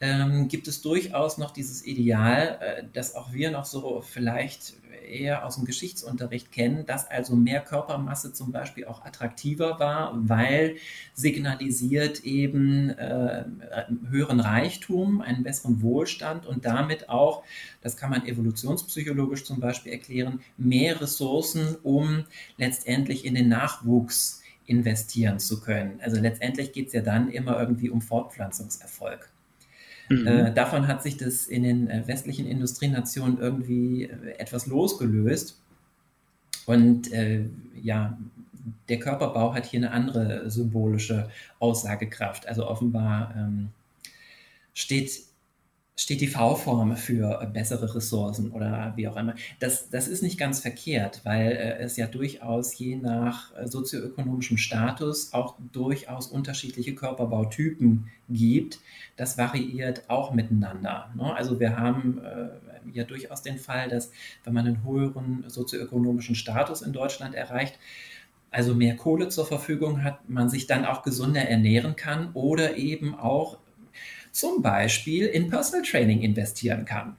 ähm, 0.00 0.48
gibt 0.48 0.68
es 0.68 0.80
durchaus 0.80 1.38
noch 1.38 1.50
dieses 1.50 1.84
Ideal, 1.86 2.58
äh, 2.60 2.84
dass 2.92 3.14
auch 3.14 3.32
wir 3.32 3.50
noch 3.50 3.66
so 3.66 4.00
vielleicht 4.00 4.74
eher 5.12 5.44
aus 5.46 5.56
dem 5.56 5.64
Geschichtsunterricht 5.64 6.50
kennen, 6.50 6.86
dass 6.86 7.10
also 7.10 7.36
mehr 7.36 7.60
Körpermasse 7.60 8.32
zum 8.32 8.52
Beispiel 8.52 8.86
auch 8.86 9.04
attraktiver 9.04 9.78
war, 9.78 10.12
weil 10.16 10.76
signalisiert 11.14 12.24
eben 12.24 12.90
äh, 12.90 13.44
höheren 14.08 14.40
Reichtum, 14.40 15.20
einen 15.20 15.42
besseren 15.42 15.82
Wohlstand 15.82 16.46
und 16.46 16.64
damit 16.64 17.08
auch, 17.08 17.44
das 17.80 17.96
kann 17.96 18.10
man 18.10 18.26
evolutionspsychologisch 18.26 19.44
zum 19.44 19.60
Beispiel 19.60 19.92
erklären, 19.92 20.40
mehr 20.56 21.00
Ressourcen, 21.00 21.76
um 21.82 22.24
letztendlich 22.56 23.24
in 23.24 23.34
den 23.34 23.48
Nachwuchs 23.48 24.42
investieren 24.66 25.38
zu 25.38 25.60
können. 25.60 26.00
Also 26.02 26.20
letztendlich 26.20 26.72
geht 26.72 26.88
es 26.88 26.92
ja 26.92 27.02
dann 27.02 27.30
immer 27.30 27.58
irgendwie 27.58 27.90
um 27.90 28.00
Fortpflanzungserfolg. 28.00 29.31
Mhm. 30.08 30.26
Äh, 30.26 30.54
davon 30.54 30.88
hat 30.88 31.02
sich 31.02 31.16
das 31.16 31.46
in 31.46 31.62
den 31.62 31.88
äh, 31.88 32.06
westlichen 32.06 32.46
Industrienationen 32.46 33.38
irgendwie 33.38 34.04
äh, 34.04 34.38
etwas 34.38 34.66
losgelöst. 34.66 35.58
Und 36.66 37.12
äh, 37.12 37.44
ja, 37.82 38.18
der 38.88 38.98
Körperbau 38.98 39.54
hat 39.54 39.66
hier 39.66 39.80
eine 39.80 39.90
andere 39.90 40.50
symbolische 40.50 41.28
Aussagekraft. 41.58 42.46
Also 42.46 42.66
offenbar 42.68 43.34
ähm, 43.36 43.68
steht 44.74 45.22
steht 45.94 46.22
die 46.22 46.26
V-Form 46.26 46.96
für 46.96 47.50
bessere 47.52 47.94
Ressourcen 47.94 48.50
oder 48.50 48.94
wie 48.96 49.08
auch 49.08 49.16
immer. 49.16 49.34
Das, 49.60 49.90
das 49.90 50.08
ist 50.08 50.22
nicht 50.22 50.38
ganz 50.38 50.60
verkehrt, 50.60 51.20
weil 51.24 51.52
äh, 51.52 51.78
es 51.82 51.96
ja 51.96 52.06
durchaus 52.06 52.76
je 52.78 52.96
nach 52.96 53.54
äh, 53.56 53.68
sozioökonomischem 53.68 54.56
Status 54.56 55.34
auch 55.34 55.56
durchaus 55.72 56.28
unterschiedliche 56.28 56.94
Körperbautypen 56.94 58.10
gibt. 58.30 58.80
Das 59.16 59.36
variiert 59.36 60.08
auch 60.08 60.32
miteinander. 60.32 61.10
Ne? 61.14 61.34
Also 61.34 61.60
wir 61.60 61.76
haben 61.76 62.22
äh, 62.24 62.48
ja 62.92 63.04
durchaus 63.04 63.42
den 63.42 63.58
Fall, 63.58 63.90
dass 63.90 64.10
wenn 64.44 64.54
man 64.54 64.66
einen 64.66 64.84
höheren 64.84 65.44
sozioökonomischen 65.48 66.34
Status 66.34 66.80
in 66.80 66.94
Deutschland 66.94 67.34
erreicht, 67.34 67.78
also 68.50 68.74
mehr 68.74 68.96
Kohle 68.96 69.28
zur 69.28 69.46
Verfügung 69.46 70.04
hat, 70.04 70.28
man 70.28 70.48
sich 70.48 70.66
dann 70.66 70.84
auch 70.84 71.02
gesunder 71.02 71.42
ernähren 71.42 71.96
kann 71.96 72.32
oder 72.34 72.76
eben 72.76 73.14
auch 73.14 73.58
zum 74.32 74.62
Beispiel 74.62 75.26
in 75.26 75.48
Personal 75.48 75.86
Training 75.86 76.22
investieren 76.22 76.84
kann. 76.84 77.16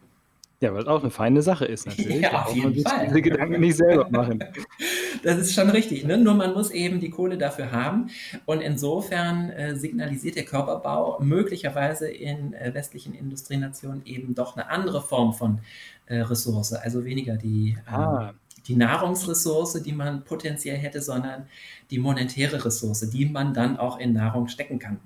Ja, 0.64 0.74
was 0.74 0.88
auch 0.88 1.02
eine 1.02 1.12
feine 1.12 1.42
Sache 1.42 1.66
ist 1.66 1.86
natürlich. 1.86 2.22
Ja, 2.22 2.44
auf 2.44 2.56
jeden 2.56 2.82
Fall. 2.84 3.08
Diese 3.08 3.22
Gedanken 3.22 3.60
nicht 3.60 3.78
selber 3.78 4.10
machen. 4.10 4.44
Das 5.22 5.38
ist 5.38 5.54
schon 5.54 5.70
richtig. 5.70 6.04
Ne? 6.04 6.18
Nur 6.18 6.34
man 6.34 6.54
muss 6.54 6.70
eben 6.72 7.00
die 7.00 7.10
Kohle 7.10 7.38
dafür 7.38 7.72
haben. 7.72 8.10
Und 8.46 8.62
insofern 8.62 9.52
äh, 9.52 9.76
signalisiert 9.76 10.36
der 10.36 10.44
Körperbau 10.44 11.18
möglicherweise 11.22 12.10
in 12.10 12.54
äh, 12.54 12.74
westlichen 12.74 13.14
Industrienationen 13.14 14.06
eben 14.06 14.36
doch 14.36 14.58
eine 14.58 14.70
andere 14.70 15.02
Form 15.02 15.34
von 15.34 15.60
äh, 16.08 16.18
Ressource. 16.18 16.74
Also 16.74 17.06
weniger 17.06 17.38
die, 17.38 17.78
ähm, 17.88 17.94
ah. 17.94 18.34
die 18.68 18.76
Nahrungsressource, 18.76 19.82
die 19.82 19.94
man 19.94 20.26
potenziell 20.26 20.78
hätte, 20.78 21.02
sondern 21.02 21.48
die 21.90 22.00
monetäre 22.00 22.66
Ressource, 22.66 23.10
die 23.10 23.26
man 23.26 23.54
dann 23.54 23.78
auch 23.78 24.00
in 24.00 24.12
Nahrung 24.12 24.50
stecken 24.50 24.78
kann. 24.80 25.00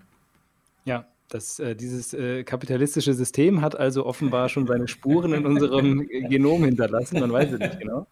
Ja, 0.86 1.06
das, 1.30 1.60
äh, 1.60 1.76
dieses 1.76 2.14
äh, 2.14 2.44
kapitalistische 2.44 3.14
System 3.14 3.62
hat 3.62 3.78
also 3.78 4.06
offenbar 4.06 4.50
schon 4.50 4.68
seine 4.68 4.88
Spuren 4.88 5.34
in 5.34 5.46
unserem 5.46 6.08
Genom 6.08 6.64
hinterlassen, 6.64 7.20
man 7.20 7.32
weiß 7.32 7.54
es 7.54 7.60
nicht 7.60 7.80
genau. 7.80 8.08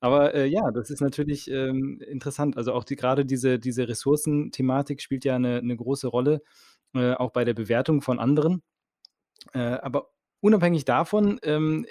Aber 0.00 0.34
äh, 0.34 0.46
ja, 0.46 0.70
das 0.72 0.90
ist 0.90 1.00
natürlich 1.00 1.48
ähm, 1.48 2.00
interessant. 2.00 2.56
Also 2.56 2.72
auch 2.72 2.82
die, 2.82 2.96
gerade 2.96 3.24
diese, 3.24 3.60
diese 3.60 3.86
Ressourcenthematik 3.86 5.00
spielt 5.00 5.24
ja 5.24 5.36
eine, 5.36 5.58
eine 5.58 5.76
große 5.76 6.08
Rolle, 6.08 6.42
äh, 6.94 7.12
auch 7.12 7.30
bei 7.30 7.44
der 7.44 7.54
Bewertung 7.54 8.02
von 8.02 8.18
anderen. 8.18 8.62
Äh, 9.54 9.60
aber 9.60 10.10
unabhängig 10.40 10.84
davon 10.84 11.38
ähm, 11.44 11.86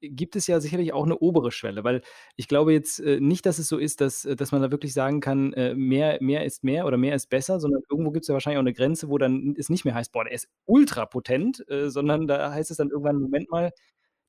gibt 0.00 0.36
es 0.36 0.46
ja 0.46 0.60
sicherlich 0.60 0.92
auch 0.92 1.04
eine 1.04 1.18
obere 1.18 1.50
Schwelle, 1.50 1.84
weil 1.84 2.02
ich 2.36 2.48
glaube 2.48 2.72
jetzt 2.72 3.00
äh, 3.00 3.20
nicht, 3.20 3.46
dass 3.46 3.58
es 3.58 3.68
so 3.68 3.78
ist, 3.78 4.00
dass, 4.00 4.24
äh, 4.24 4.36
dass 4.36 4.52
man 4.52 4.62
da 4.62 4.70
wirklich 4.70 4.92
sagen 4.92 5.20
kann, 5.20 5.52
äh, 5.54 5.74
mehr, 5.74 6.18
mehr 6.20 6.44
ist 6.44 6.64
mehr 6.64 6.86
oder 6.86 6.96
mehr 6.96 7.14
ist 7.14 7.28
besser, 7.28 7.60
sondern 7.60 7.82
irgendwo 7.90 8.10
gibt 8.10 8.24
es 8.24 8.28
ja 8.28 8.34
wahrscheinlich 8.34 8.58
auch 8.58 8.62
eine 8.62 8.72
Grenze, 8.72 9.08
wo 9.08 9.18
dann 9.18 9.54
es 9.58 9.68
nicht 9.68 9.84
mehr 9.84 9.94
heißt, 9.94 10.12
boah, 10.12 10.24
der 10.24 10.32
ist 10.32 10.48
ultra 10.66 11.06
potent, 11.06 11.64
sondern 11.86 12.26
da 12.26 12.52
heißt 12.52 12.70
es 12.70 12.76
dann 12.76 12.90
irgendwann, 12.90 13.20
Moment 13.20 13.50
mal, 13.50 13.72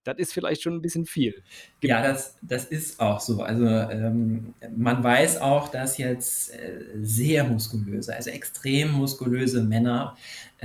das 0.06 0.18
ist 0.20 0.34
vielleicht 0.34 0.62
schon 0.62 0.76
ein 0.76 0.82
bisschen 0.82 1.06
viel. 1.06 1.44
Gibt 1.82 1.90
ja, 1.90 2.02
das, 2.02 2.38
das 2.42 2.66
ist 2.66 3.00
auch 3.00 3.20
so. 3.20 3.42
Also 3.42 3.66
ähm, 3.66 4.54
man 4.76 5.04
weiß 5.04 5.42
auch, 5.42 5.68
dass 5.68 5.98
jetzt 5.98 6.54
äh, 6.54 6.84
sehr 7.02 7.44
muskulöse, 7.44 8.16
also 8.16 8.30
extrem 8.30 8.92
muskulöse 8.92 9.64
Männer 9.64 10.16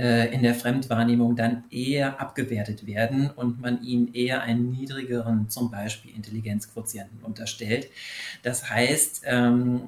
äh, 0.01 0.33
in 0.33 0.41
der 0.41 0.55
Fremdwahrnehmung 0.55 1.35
dann 1.35 1.63
eher 1.69 2.19
abgewertet 2.19 2.87
werden 2.87 3.29
und 3.29 3.61
man 3.61 3.83
ihnen 3.83 4.11
eher 4.15 4.41
einen 4.41 4.71
niedrigeren, 4.71 5.47
zum 5.47 5.69
Beispiel 5.69 6.15
Intelligenzquotienten 6.15 7.19
unterstellt. 7.21 7.87
Das 8.41 8.67
heißt, 8.67 9.21
ähm, 9.25 9.81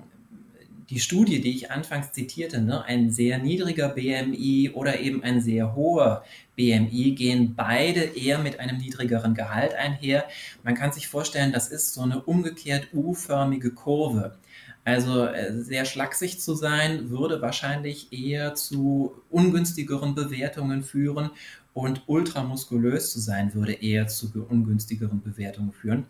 die 0.91 0.99
Studie, 0.99 1.41
die 1.41 1.55
ich 1.55 1.71
anfangs 1.71 2.11
zitierte, 2.11 2.61
ne, 2.61 2.83
ein 2.83 3.09
sehr 3.09 3.39
niedriger 3.39 3.89
BMI 3.89 4.69
oder 4.75 4.99
eben 4.99 5.23
ein 5.23 5.41
sehr 5.41 5.75
hoher 5.75 6.23
BMI 6.55 7.15
gehen 7.15 7.55
beide 7.55 8.01
eher 8.01 8.37
mit 8.37 8.59
einem 8.59 8.77
niedrigeren 8.77 9.33
Gehalt 9.33 9.73
einher. 9.73 10.25
Man 10.61 10.75
kann 10.75 10.91
sich 10.91 11.07
vorstellen, 11.07 11.51
das 11.51 11.69
ist 11.69 11.95
so 11.95 12.01
eine 12.01 12.21
umgekehrt 12.21 12.89
U-förmige 12.93 13.71
Kurve. 13.71 14.37
Also 14.85 15.25
äh, 15.25 15.53
sehr 15.61 15.85
schlaksig 15.85 16.41
zu 16.41 16.55
sein, 16.55 17.09
würde 17.09 17.41
wahrscheinlich 17.41 18.11
eher 18.11 18.53
zu 18.55 19.13
ungünstigeren 19.29 20.13
Bewertungen 20.13 20.83
führen 20.83 21.29
und 21.73 22.03
ultramuskulös 22.07 23.11
zu 23.11 23.19
sein, 23.19 23.53
würde 23.53 23.73
eher 23.73 24.07
zu 24.07 24.31
ungünstigeren 24.49 25.21
Bewertungen 25.21 25.71
führen. 25.71 26.05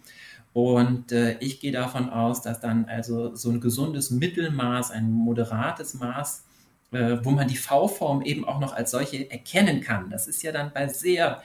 Und 0.54 1.12
äh, 1.12 1.38
ich 1.40 1.60
gehe 1.60 1.72
davon 1.72 2.10
aus, 2.10 2.42
dass 2.42 2.60
dann 2.60 2.86
also 2.86 3.36
so 3.36 3.50
ein 3.50 3.62
gesundes 3.62 4.12
Mittelmaß, 4.12 4.92
ein 4.92 5.12
moderates 5.12 5.96
Maß, 5.96 6.44
äh, 6.92 7.18
wo 7.24 7.32
man 7.32 7.48
die 7.48 7.58
V-Form 7.58 8.22
eben 8.22 8.46
auch 8.46 8.60
noch 8.60 8.74
als 8.74 8.92
solche 8.92 9.30
erkennen 9.32 9.82
kann. 9.82 10.10
Das 10.10 10.28
ist 10.28 10.44
ja 10.44 10.52
dann 10.52 10.72
bei 10.74 10.88
sehr 10.88 11.42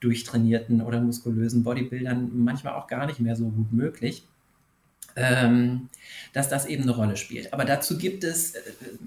durchtrainierten 0.00 0.80
oder 0.80 1.00
muskulösen 1.00 1.62
Bodybuildern 1.62 2.30
manchmal 2.34 2.74
auch 2.74 2.86
gar 2.86 3.06
nicht 3.06 3.20
mehr 3.20 3.36
so 3.36 3.48
gut 3.48 3.72
möglich, 3.72 4.26
ähm, 5.18 5.88
dass 6.32 6.48
das 6.48 6.66
eben 6.66 6.84
eine 6.84 6.92
Rolle 6.92 7.16
spielt. 7.16 7.52
Aber 7.52 7.64
dazu 7.64 7.98
gibt 7.98 8.24
es 8.24 8.54
äh, 8.54 8.60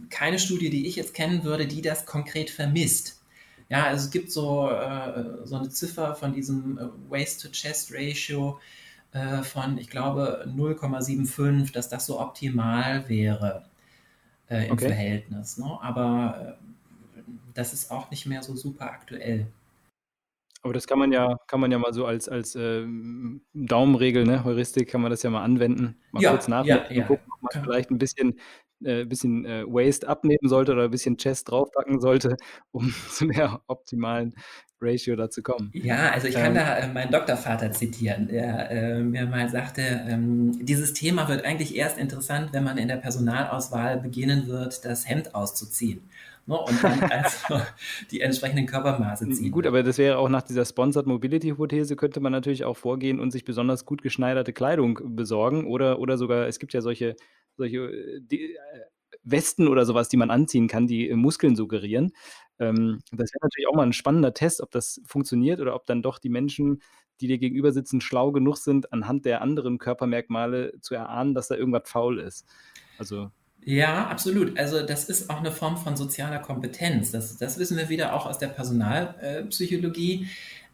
keine 0.10 0.40
Studie, 0.40 0.70
die 0.70 0.88
ich 0.88 0.96
jetzt 0.96 1.14
kennen 1.14 1.44
würde, 1.44 1.68
die 1.68 1.82
das 1.82 2.06
konkret 2.06 2.50
vermisst. 2.50 3.22
Ja, 3.70 3.86
also 3.86 4.06
es 4.06 4.12
gibt 4.12 4.32
so, 4.32 4.70
äh, 4.70 5.46
so 5.46 5.56
eine 5.56 5.70
Ziffer 5.70 6.16
von 6.16 6.34
diesem 6.34 6.78
äh, 6.78 6.82
Waist-to-Chest-Ratio, 7.10 8.60
äh, 9.14 9.44
von, 9.44 9.78
ich 9.78 9.90
glaube, 9.90 10.46
0,75, 10.48 11.72
dass 11.72 11.88
das 11.88 12.06
so 12.06 12.20
optimal 12.20 13.08
wäre 13.08 13.66
äh, 14.50 14.66
im 14.68 14.74
okay. 14.74 14.88
Verhältnis. 14.88 15.58
Ne? 15.58 15.78
Aber 15.82 16.58
äh, 17.16 17.22
das 17.54 17.74
ist 17.74 17.92
auch 17.92 18.12
nicht 18.12 18.26
mehr 18.26 18.44
so 18.44 18.56
super 18.56 18.92
aktuell. 18.92 19.48
Aber 20.64 20.74
das 20.74 20.86
kann 20.86 21.00
man 21.00 21.12
ja, 21.12 21.38
kann 21.48 21.60
man 21.60 21.72
ja 21.72 21.80
mal 21.80 21.94
so 21.94 22.06
als, 22.06 22.30
als 22.30 22.56
äh, 22.56 22.86
Daumenregel, 23.54 24.26
ne, 24.26 24.44
Heuristik, 24.44 24.90
kann 24.90 25.02
man 25.02 25.10
das 25.10 25.24
ja 25.24 25.30
mal 25.32 25.44
anwenden. 25.44 25.98
Mal 26.12 26.22
ja, 26.22 26.32
kurz 26.32 26.48
nachdenken 26.48 26.94
ja, 26.94 27.00
ja. 27.00 27.08
gucken, 27.08 27.26
ob 27.34 27.54
man 27.54 27.64
vielleicht 27.64 27.90
ein 27.90 27.98
bisschen, 27.98 28.40
äh, 28.84 29.06
bisschen 29.06 29.46
äh, 29.46 29.64
Waste 29.66 30.08
abnehmen 30.08 30.48
sollte 30.48 30.74
oder 30.74 30.84
ein 30.84 30.92
bisschen 30.92 31.18
Chest 31.18 31.50
draufpacken 31.50 32.00
sollte, 32.00 32.38
um 32.72 32.94
zu 33.10 33.26
der 33.26 33.62
optimalen 33.66 34.36
Ratio 34.80 35.16
dazu 35.16 35.42
kommen. 35.42 35.72
Ja, 35.74 36.12
also 36.12 36.28
ich 36.28 36.36
kann 36.36 36.48
ähm, 36.48 36.56
da 36.56 36.78
äh, 36.78 36.88
meinen 36.88 37.12
Doktorvater 37.12 37.72
zitieren, 37.72 38.28
der 38.28 39.00
mir 39.04 39.26
mal 39.26 39.50
sagte, 39.50 39.82
ähm, 40.08 40.64
dieses 40.64 40.94
Thema 40.94 41.28
wird 41.28 41.44
eigentlich 41.44 41.76
erst 41.76 41.98
interessant, 41.98 42.54
wenn 42.54 42.64
man 42.64 42.78
in 42.78 42.88
der 42.88 42.98
Personalauswahl 42.98 44.00
beginnen 44.00 44.48
wird, 44.48 44.86
das 44.86 45.08
Hemd 45.08 45.34
auszuziehen. 45.34 46.02
Ne, 46.48 46.58
und 46.58 46.84
dann 46.84 47.00
also 47.12 47.62
die 48.10 48.22
entsprechenden 48.22 48.66
Körpermaße 48.66 49.30
ziehen. 49.30 49.52
Gut, 49.52 49.68
aber 49.68 49.84
das 49.84 49.98
wäre 49.98 50.18
auch 50.18 50.30
nach 50.30 50.42
dieser 50.42 50.66
Sponsored 50.66 51.06
Mobility 51.06 51.50
Hypothese, 51.50 51.96
könnte 51.96 52.20
man 52.20 52.32
natürlich 52.32 52.66
auch 52.66 52.78
vorgehen 52.78 53.20
und 53.20 53.32
sich 53.32 53.46
besonders 53.46 53.86
gut 53.86 54.02
geschneiderte 54.02 54.54
Kleidung 54.54 55.00
besorgen 55.16 55.66
oder, 55.66 56.00
oder 56.00 56.18
sogar, 56.18 56.48
es 56.48 56.60
gibt 56.60 56.74
ja 56.74 56.82
solche, 56.82 57.16
solche 57.58 57.78
äh, 57.78 58.22
die, 58.22 58.54
äh, 58.54 58.58
Westen 59.24 59.68
oder 59.68 59.86
sowas, 59.86 60.10
die 60.10 60.18
man 60.18 60.32
anziehen 60.32 60.68
kann, 60.68 60.88
die 60.88 61.10
äh, 61.10 61.16
Muskeln 61.16 61.56
suggerieren. 61.56 62.12
Ähm, 62.60 63.00
das 63.12 63.32
wäre 63.34 63.44
natürlich 63.44 63.68
auch 63.68 63.76
mal 63.76 63.86
ein 63.86 63.94
spannender 63.94 64.34
Test, 64.34 64.62
ob 64.62 64.72
das 64.72 65.02
funktioniert 65.06 65.60
oder 65.60 65.76
ob 65.76 65.86
dann 65.86 66.02
doch 66.02 66.20
die 66.20 66.30
Menschen, 66.30 66.82
die 67.20 67.28
dir 67.28 67.38
gegenüber 67.38 67.72
sitzen, 67.72 68.02
schlau 68.02 68.32
genug 68.32 68.58
sind, 68.58 68.92
anhand 68.92 69.26
der 69.26 69.42
anderen 69.42 69.78
Körpermerkmale 69.78 70.74
zu 70.82 70.96
erahnen, 70.96 71.36
dass 71.36 71.50
da 71.50 71.56
irgendwas 71.56 71.90
faul 71.90 72.20
ist. 72.20 72.48
Also 72.98 73.30
ja, 73.64 74.08
absolut. 74.08 74.58
Also 74.58 74.82
das 74.82 75.06
ist 75.06 75.30
auch 75.30 75.40
eine 75.40 75.52
Form 75.52 75.78
von 75.78 75.96
sozialer 75.96 76.40
Kompetenz. 76.40 77.12
Das, 77.12 77.38
das 77.38 77.60
wissen 77.60 77.78
wir 77.78 77.90
wieder 77.90 78.14
auch 78.14 78.26
aus 78.26 78.40
der 78.40 78.48
Personalpsychologie 78.48 80.28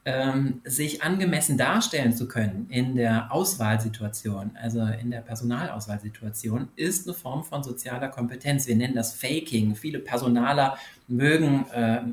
ähm, 0.06 0.62
sich 0.64 1.04
angemessen 1.04 1.58
darstellen 1.58 2.14
zu 2.14 2.30
können 2.30 2.68
in 2.70 2.96
der 2.96 3.30
Auswahlsituation, 3.34 4.52
also 4.56 4.80
in 4.80 5.12
der 5.12 5.20
Personalauswahlsituation, 5.20 6.70
ist 6.78 7.06
eine 7.06 7.14
Form 7.14 7.44
von 7.44 7.62
sozialer 7.62 8.08
Kompetenz. 8.08 8.68
Wir 8.68 8.78
nennen 8.78 8.96
das 8.96 9.14
Faking. 9.14 9.76
Viele 9.76 10.00
Personaler 10.00 10.78
mögen 11.10 11.66
äh, 11.74 12.04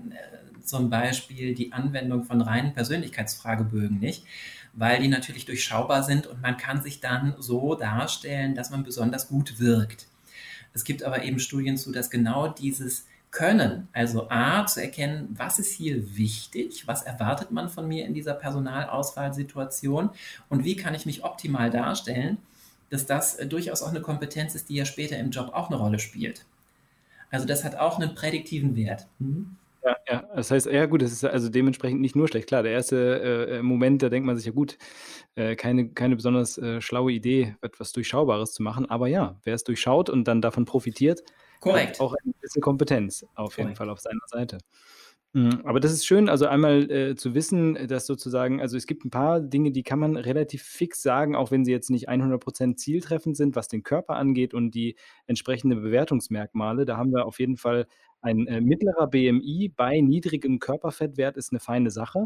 zum 0.64 0.90
Beispiel 0.90 1.54
die 1.54 1.72
Anwendung 1.72 2.24
von 2.24 2.40
reinen 2.40 2.72
Persönlichkeitsfragebögen 2.72 4.00
nicht, 4.00 4.24
weil 4.72 5.00
die 5.00 5.08
natürlich 5.08 5.44
durchschaubar 5.44 6.02
sind 6.02 6.26
und 6.26 6.42
man 6.42 6.56
kann 6.56 6.82
sich 6.82 7.00
dann 7.00 7.37
so 7.38 7.76
darstellen, 7.76 8.56
dass 8.56 8.70
man 8.70 8.82
besonders 8.82 9.28
gut 9.28 9.60
wirkt. 9.60 10.08
Es 10.74 10.84
gibt 10.84 11.02
aber 11.02 11.22
eben 11.22 11.38
Studien 11.38 11.76
zu, 11.76 11.92
dass 11.92 12.10
genau 12.10 12.48
dieses 12.48 13.06
können. 13.34 13.88
Also 13.92 14.30
A, 14.30 14.64
zu 14.66 14.80
erkennen, 14.80 15.34
was 15.37 15.58
ist 15.58 15.72
hier 15.72 16.16
wichtig, 16.16 16.87
was 16.87 17.02
erwartet 17.02 17.50
man 17.50 17.68
von 17.68 17.87
mir 17.87 18.06
in 18.06 18.14
dieser 18.14 18.34
Personalauswahlsituation 18.34 20.10
und 20.48 20.64
wie 20.64 20.76
kann 20.76 20.94
ich 20.94 21.04
mich 21.04 21.24
optimal 21.24 21.70
darstellen, 21.70 22.38
dass 22.90 23.06
das 23.06 23.34
äh, 23.34 23.46
durchaus 23.46 23.82
auch 23.82 23.90
eine 23.90 24.00
Kompetenz 24.00 24.54
ist, 24.54 24.68
die 24.68 24.76
ja 24.76 24.84
später 24.84 25.18
im 25.18 25.30
Job 25.30 25.50
auch 25.52 25.68
eine 25.68 25.78
Rolle 25.78 25.98
spielt. 25.98 26.44
Also 27.30 27.46
das 27.46 27.64
hat 27.64 27.74
auch 27.74 27.98
einen 27.98 28.14
prädiktiven 28.14 28.76
Wert. 28.76 29.06
Mhm. 29.18 29.56
Ja, 29.84 29.96
ja, 30.08 30.28
das 30.34 30.50
heißt, 30.50 30.66
ja 30.66 30.86
gut, 30.86 31.02
das 31.02 31.12
ist 31.12 31.24
also 31.24 31.50
dementsprechend 31.50 32.00
nicht 32.00 32.16
nur 32.16 32.26
schlecht. 32.26 32.48
Klar, 32.48 32.62
der 32.62 32.72
erste 32.72 33.48
äh, 33.58 33.62
Moment, 33.62 34.02
da 34.02 34.08
denkt 34.08 34.26
man 34.26 34.34
sich 34.36 34.46
ja 34.46 34.52
gut, 34.52 34.78
äh, 35.34 35.56
keine, 35.56 35.90
keine 35.90 36.16
besonders 36.16 36.56
äh, 36.56 36.80
schlaue 36.80 37.12
Idee, 37.12 37.56
etwas 37.60 37.92
Durchschaubares 37.92 38.52
zu 38.54 38.62
machen. 38.62 38.88
Aber 38.88 39.08
ja, 39.08 39.38
wer 39.44 39.54
es 39.54 39.64
durchschaut 39.64 40.08
und 40.08 40.26
dann 40.26 40.40
davon 40.40 40.64
profitiert, 40.64 41.22
Korrekt. 41.60 42.00
auch 42.00 42.14
eine 42.14 42.32
gewisse 42.32 42.60
Kompetenz 42.60 43.26
auf 43.34 43.58
jeden 43.58 43.74
Korrekt. 43.74 43.78
Fall 43.78 43.90
auf 43.90 44.00
seiner 44.00 44.26
Seite. 44.26 44.58
Mhm, 45.36 45.62
aber 45.64 45.80
das 45.80 45.92
ist 45.92 46.06
schön, 46.06 46.28
also 46.28 46.46
einmal 46.46 46.88
äh, 46.92 47.16
zu 47.16 47.34
wissen, 47.34 47.74
dass 47.88 48.06
sozusagen, 48.06 48.60
also 48.60 48.76
es 48.76 48.86
gibt 48.86 49.04
ein 49.04 49.10
paar 49.10 49.40
Dinge, 49.40 49.72
die 49.72 49.82
kann 49.82 49.98
man 49.98 50.16
relativ 50.16 50.62
fix 50.62 51.02
sagen, 51.02 51.34
auch 51.34 51.50
wenn 51.50 51.64
sie 51.64 51.72
jetzt 51.72 51.90
nicht 51.90 52.08
100% 52.08 52.76
zieltreffend 52.76 53.36
sind, 53.36 53.56
was 53.56 53.66
den 53.66 53.82
Körper 53.82 54.14
angeht 54.14 54.54
und 54.54 54.70
die 54.76 54.94
entsprechenden 55.26 55.82
Bewertungsmerkmale. 55.82 56.84
Da 56.84 56.96
haben 56.96 57.10
wir 57.10 57.26
auf 57.26 57.40
jeden 57.40 57.56
Fall 57.56 57.88
ein 58.20 58.46
äh, 58.46 58.60
mittlerer 58.60 59.08
BMI 59.08 59.72
bei 59.76 60.00
niedrigem 60.00 60.60
Körperfettwert 60.60 61.36
ist 61.36 61.50
eine 61.52 61.58
feine 61.60 61.90
Sache. 61.90 62.24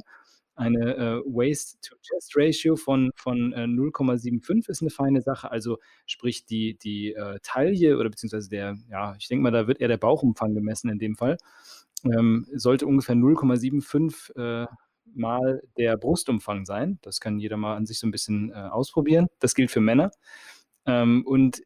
Eine 0.54 0.96
äh, 0.96 1.20
Waist-to-Chest-Ratio 1.24 2.76
von, 2.76 3.10
von 3.14 3.52
äh, 3.54 3.66
0,75 3.66 4.68
ist 4.68 4.82
eine 4.82 4.90
feine 4.90 5.22
Sache. 5.22 5.50
Also 5.50 5.78
sprich 6.04 6.44
die, 6.44 6.76
die 6.76 7.14
äh, 7.14 7.38
Taille 7.42 7.96
oder 7.96 8.10
beziehungsweise 8.10 8.50
der, 8.50 8.76
ja, 8.90 9.14
ich 9.18 9.28
denke 9.28 9.44
mal, 9.44 9.52
da 9.52 9.66
wird 9.66 9.80
eher 9.80 9.88
der 9.88 9.96
Bauchumfang 9.98 10.54
gemessen 10.54 10.90
in 10.90 10.98
dem 10.98 11.16
Fall. 11.16 11.38
Ähm, 12.04 12.46
sollte 12.54 12.87
ungefähr 12.87 13.14
0,75 13.14 14.37
äh, 14.37 14.66
mal 15.14 15.62
der 15.76 15.96
Brustumfang 15.96 16.64
sein. 16.64 16.98
Das 17.02 17.20
kann 17.20 17.38
jeder 17.38 17.56
mal 17.56 17.76
an 17.76 17.87
sich 17.87 17.98
so 17.98 18.06
ein 18.06 18.11
bisschen 18.11 18.50
äh, 18.50 18.54
ausprobieren. 18.54 19.26
Das 19.38 19.54
gilt 19.54 19.70
für 19.70 19.80
Männer. 19.80 20.11
Ähm, 20.87 21.24
und 21.26 21.62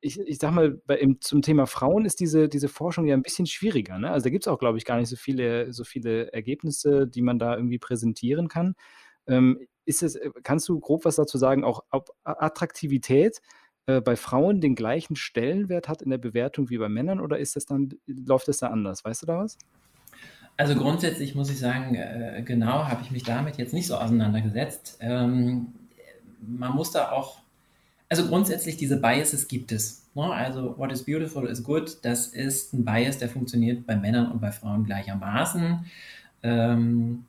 ich, 0.00 0.18
ich 0.18 0.38
sag 0.38 0.52
mal, 0.52 0.70
bei, 0.86 0.96
im, 0.96 1.20
zum 1.20 1.42
Thema 1.42 1.66
Frauen 1.66 2.04
ist 2.04 2.20
diese, 2.20 2.48
diese 2.48 2.68
Forschung 2.68 3.06
ja 3.06 3.14
ein 3.14 3.22
bisschen 3.22 3.46
schwieriger. 3.46 3.98
Ne? 3.98 4.10
Also 4.10 4.24
da 4.24 4.30
gibt 4.30 4.44
es 4.44 4.48
auch, 4.48 4.58
glaube 4.58 4.78
ich, 4.78 4.84
gar 4.84 4.98
nicht 4.98 5.08
so 5.08 5.16
viele, 5.16 5.72
so 5.72 5.84
viele 5.84 6.32
Ergebnisse, 6.32 7.06
die 7.06 7.22
man 7.22 7.38
da 7.38 7.56
irgendwie 7.56 7.78
präsentieren 7.78 8.48
kann. 8.48 8.74
Ähm, 9.26 9.66
ist 9.84 10.02
es, 10.02 10.16
äh, 10.16 10.30
kannst 10.42 10.68
du 10.68 10.80
grob 10.80 11.04
was 11.04 11.16
dazu 11.16 11.38
sagen, 11.38 11.64
auch 11.64 11.84
ob 11.90 12.10
Attraktivität 12.24 13.40
äh, 13.86 14.00
bei 14.00 14.16
Frauen 14.16 14.60
den 14.60 14.74
gleichen 14.74 15.16
Stellenwert 15.16 15.88
hat 15.88 16.02
in 16.02 16.10
der 16.10 16.18
Bewertung 16.18 16.70
wie 16.70 16.78
bei 16.78 16.88
Männern 16.88 17.20
oder 17.20 17.38
ist 17.38 17.56
das 17.56 17.66
dann, 17.66 17.94
läuft 18.06 18.48
das 18.48 18.58
da 18.58 18.68
anders? 18.68 19.04
Weißt 19.04 19.22
du 19.22 19.26
da 19.26 19.38
was? 19.38 19.58
Also 20.56 20.74
grundsätzlich 20.74 21.34
muss 21.34 21.50
ich 21.50 21.58
sagen, 21.58 21.94
äh, 21.94 22.42
genau 22.44 22.86
habe 22.86 23.02
ich 23.02 23.10
mich 23.10 23.22
damit 23.22 23.58
jetzt 23.58 23.74
nicht 23.74 23.86
so 23.86 23.96
auseinandergesetzt. 23.96 24.98
Ähm, 25.00 25.74
man 26.40 26.74
muss 26.74 26.92
da 26.92 27.10
auch 27.10 27.38
also 28.08 28.26
grundsätzlich 28.26 28.76
diese 28.76 28.98
Biases 28.98 29.48
gibt 29.48 29.72
es. 29.72 30.06
Ne? 30.14 30.24
Also 30.24 30.78
what 30.78 30.92
is 30.92 31.02
beautiful 31.02 31.46
is 31.46 31.62
good. 31.62 31.98
Das 32.02 32.28
ist 32.28 32.72
ein 32.72 32.84
Bias, 32.84 33.18
der 33.18 33.28
funktioniert 33.28 33.86
bei 33.86 33.96
Männern 33.96 34.30
und 34.30 34.40
bei 34.40 34.52
Frauen 34.52 34.84
gleichermaßen. 34.84 35.84
Ähm, 36.42 37.24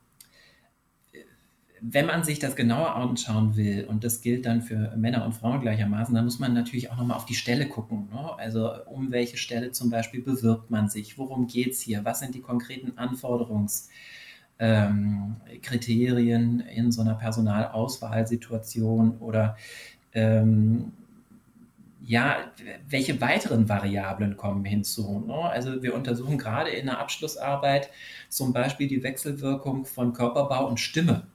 wenn 1.80 2.06
man 2.06 2.24
sich 2.24 2.38
das 2.38 2.56
genauer 2.56 2.96
anschauen 2.96 3.56
will, 3.56 3.84
und 3.84 4.04
das 4.04 4.20
gilt 4.20 4.46
dann 4.46 4.62
für 4.62 4.96
Männer 4.96 5.24
und 5.24 5.34
Frauen 5.34 5.60
gleichermaßen, 5.60 6.14
dann 6.14 6.24
muss 6.24 6.38
man 6.38 6.54
natürlich 6.54 6.90
auch 6.90 6.96
nochmal 6.96 7.16
auf 7.16 7.26
die 7.26 7.34
Stelle 7.34 7.68
gucken. 7.68 8.08
Ne? 8.12 8.38
Also 8.38 8.70
um 8.86 9.10
welche 9.10 9.36
Stelle 9.36 9.72
zum 9.72 9.90
Beispiel 9.90 10.22
bewirbt 10.22 10.70
man 10.70 10.88
sich? 10.88 11.18
Worum 11.18 11.46
geht 11.46 11.72
es 11.72 11.80
hier? 11.80 12.04
Was 12.04 12.20
sind 12.20 12.34
die 12.34 12.40
konkreten 12.40 12.98
Anforderungs- 12.98 13.88
ähm, 14.58 15.36
in 15.50 16.92
so 16.92 17.00
einer 17.00 17.14
Personalauswahlsituation 17.14 19.18
oder 19.18 19.56
ähm, 20.14 20.92
ja, 22.04 22.36
welche 22.88 23.20
weiteren 23.20 23.68
Variablen 23.68 24.36
kommen 24.36 24.64
hinzu? 24.64 25.24
Ne? 25.26 25.34
Also 25.34 25.82
wir 25.82 25.94
untersuchen 25.94 26.38
gerade 26.38 26.70
in 26.70 26.86
der 26.86 26.98
Abschlussarbeit 26.98 27.90
zum 28.28 28.52
Beispiel 28.52 28.88
die 28.88 29.02
Wechselwirkung 29.02 29.84
von 29.84 30.12
Körperbau 30.12 30.66
und 30.66 30.80
Stimme. 30.80 31.26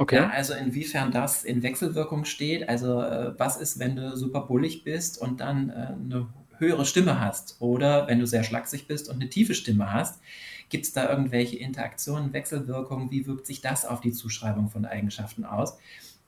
Okay. 0.00 0.14
Ja, 0.14 0.30
also 0.30 0.54
inwiefern 0.54 1.10
das 1.10 1.42
in 1.44 1.62
Wechselwirkung 1.64 2.24
steht. 2.24 2.68
Also 2.68 3.02
äh, 3.02 3.34
was 3.36 3.56
ist, 3.56 3.80
wenn 3.80 3.96
du 3.96 4.16
super 4.16 4.42
bullig 4.42 4.84
bist 4.84 5.20
und 5.20 5.40
dann 5.40 5.70
äh, 5.70 5.72
eine 5.72 6.28
höhere 6.58 6.86
Stimme 6.86 7.20
hast 7.20 7.56
oder 7.60 8.06
wenn 8.06 8.20
du 8.20 8.26
sehr 8.26 8.44
schlaksig 8.44 8.86
bist 8.86 9.08
und 9.08 9.16
eine 9.16 9.28
tiefe 9.28 9.54
Stimme 9.54 9.92
hast. 9.92 10.20
Gibt 10.68 10.84
es 10.84 10.92
da 10.92 11.08
irgendwelche 11.08 11.56
Interaktionen, 11.56 12.32
Wechselwirkungen? 12.32 13.10
Wie 13.10 13.26
wirkt 13.26 13.46
sich 13.46 13.60
das 13.60 13.84
auf 13.84 14.00
die 14.00 14.12
Zuschreibung 14.12 14.68
von 14.68 14.84
Eigenschaften 14.84 15.44
aus? 15.44 15.78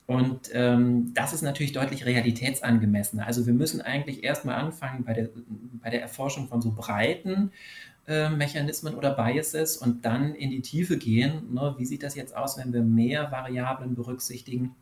Und 0.07 0.51
ähm, 0.55 1.13
das 1.15 1.33
ist 1.33 1.43
natürlich 1.43 1.73
deutlich 1.73 2.05
realitätsangemessener. 2.05 3.27
Also 3.27 3.47
wir 3.47 3.53
müssen 3.53 3.81
eigentlich 3.81 4.25
erstmal 4.25 4.57
anfangen 4.57 5.05
bei 5.05 5.13
der, 5.13 5.29
bei 5.81 5.91
der 5.91 6.03
Erforschung 6.03 6.49
von 6.49 6.61
so 6.61 6.73
breiten 6.73 7.53
Mechanismen 8.31 8.95
oder 8.95 9.13
Biases 9.13 9.77
und 9.77 10.05
dann 10.05 10.35
in 10.35 10.51
die 10.51 10.63
Tiefe 10.63 10.99
gehen. 10.99 11.55
Ne? 11.55 11.75
Wie 11.79 11.87
sieht 11.87 12.03
das 12.03 12.15
jetzt 12.15 12.37
aus, 12.37 12.59
wenn 12.59 12.73
wir 12.73 12.83
mehr 12.83 13.31
Variablen 13.31 13.95
berücksichtigen? 13.95 14.75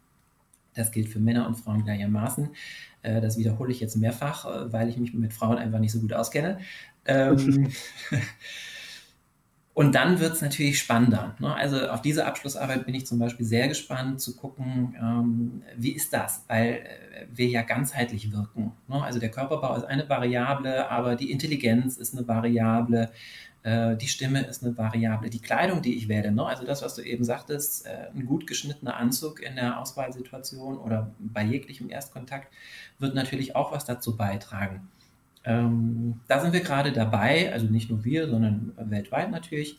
Das 0.75 0.93
gilt 0.93 1.09
für 1.09 1.21
Männer 1.21 1.47
und 1.47 1.57
Frauen 1.57 1.85
gleichermaßen. 1.85 2.51
Äh, 3.03 3.21
das 3.21 3.37
wiederhole 3.37 3.73
ich 3.73 3.81
jetzt 3.81 3.97
mehrfach, 3.97 4.47
äh, 4.47 4.73
weil 4.73 4.89
ich 4.89 4.97
mich 4.97 5.13
mit 5.13 5.33
Frauen 5.33 5.59
einfach 5.59 5.79
nicht 5.79 5.93
so 5.93 6.01
gut 6.01 6.13
auskenne. 6.13 6.59
Und 9.79 9.95
dann 9.95 10.19
wird 10.19 10.33
es 10.33 10.43
natürlich 10.43 10.81
spannender. 10.81 11.37
Ne? 11.39 11.55
Also 11.55 11.89
auf 11.89 12.03
diese 12.03 12.27
Abschlussarbeit 12.27 12.85
bin 12.85 12.97
ich 12.97 13.07
zum 13.07 13.21
Beispiel 13.21 13.47
sehr 13.47 13.69
gespannt 13.69 14.21
zu 14.21 14.35
gucken, 14.35 14.97
ähm, 15.01 15.63
wie 15.77 15.93
ist 15.93 16.13
das, 16.13 16.43
weil 16.49 16.81
äh, 16.83 17.27
wir 17.33 17.47
ja 17.47 17.63
ganzheitlich 17.63 18.33
wirken. 18.33 18.73
Ne? 18.89 19.01
Also 19.01 19.21
der 19.21 19.31
Körperbau 19.31 19.77
ist 19.77 19.85
eine 19.85 20.09
Variable, 20.09 20.91
aber 20.91 21.15
die 21.15 21.31
Intelligenz 21.31 21.97
ist 21.97 22.19
eine 22.19 22.27
Variable, 22.27 23.13
äh, 23.63 23.97
die 23.97 24.09
Stimme 24.09 24.41
ist 24.41 24.65
eine 24.65 24.77
Variable, 24.77 25.31
die 25.31 25.41
Kleidung, 25.41 25.81
die 25.81 25.97
ich 25.97 26.09
wähle, 26.09 26.33
ne? 26.33 26.45
also 26.45 26.65
das, 26.65 26.83
was 26.83 26.97
du 26.97 27.03
eben 27.03 27.23
sagtest, 27.23 27.87
äh, 27.87 28.09
ein 28.13 28.27
gut 28.27 28.49
geschnittener 28.49 28.97
Anzug 28.97 29.41
in 29.41 29.55
der 29.55 29.79
Auswahlsituation 29.79 30.77
oder 30.77 31.13
bei 31.21 31.45
jeglichem 31.45 31.89
Erstkontakt 31.89 32.53
wird 32.99 33.15
natürlich 33.15 33.55
auch 33.55 33.71
was 33.71 33.85
dazu 33.85 34.17
beitragen. 34.17 34.89
Ähm, 35.45 36.21
da 36.29 36.41
sind 36.41 36.53
wir 36.53 36.61
gerade 36.61 36.93
dabei, 36.93 37.53
also 37.53 37.67
nicht 37.67 37.91
nur 37.91 38.05
wir, 38.05 38.29
sondern 38.29 38.73
weltweit 38.77 39.31
natürlich. 39.31 39.79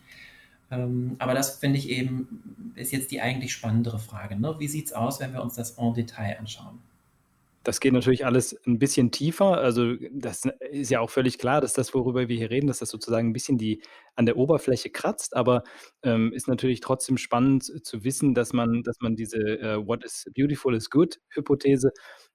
Ähm, 0.72 1.16
aber 1.20 1.34
das 1.34 1.58
finde 1.58 1.80
ich 1.80 1.90
eben, 1.90 2.74
ist 2.76 2.92
jetzt 2.92 3.12
die 3.12 3.22
eigentlich 3.22 3.54
spannendere 3.54 4.00
Frage. 4.00 4.40
Ne? 4.40 4.56
Wie 4.60 4.68
sieht 4.68 4.88
es 4.88 4.94
aus, 4.94 5.20
wenn 5.20 5.34
wir 5.34 5.42
uns 5.42 5.56
das 5.56 5.78
en 5.78 5.94
Detail 5.94 6.38
anschauen? 6.40 6.80
Das 7.64 7.82
geht 7.82 7.92
natürlich 7.92 8.26
alles 8.26 8.58
ein 8.66 8.80
bisschen 8.80 9.12
tiefer. 9.12 9.58
Also 9.58 9.96
das 10.12 10.44
ist 10.72 10.90
ja 10.90 11.02
auch 11.02 11.10
völlig 11.10 11.38
klar, 11.38 11.60
dass 11.60 11.74
das, 11.74 11.94
worüber 11.94 12.30
wir 12.30 12.38
hier 12.38 12.50
reden, 12.50 12.68
dass 12.68 12.80
das 12.80 12.90
sozusagen 12.90 13.30
ein 13.30 13.34
bisschen 13.34 13.58
die 13.58 13.82
an 14.16 14.26
der 14.26 14.38
Oberfläche 14.38 14.90
kratzt, 14.90 15.36
aber 15.36 15.64
ähm, 16.02 16.32
ist 16.32 16.48
natürlich 16.48 16.80
trotzdem 16.80 17.18
spannend 17.18 17.86
zu 17.86 18.04
wissen, 18.04 18.34
dass 18.34 18.54
man, 18.54 18.82
dass 18.84 18.96
man 19.02 19.16
diese 19.16 19.38
äh, 19.38 19.86
What 19.86 20.06
is 20.06 20.26
beautiful 20.34 20.74
is 20.74 20.90
good 20.90 21.20
Hypothese 21.30 21.92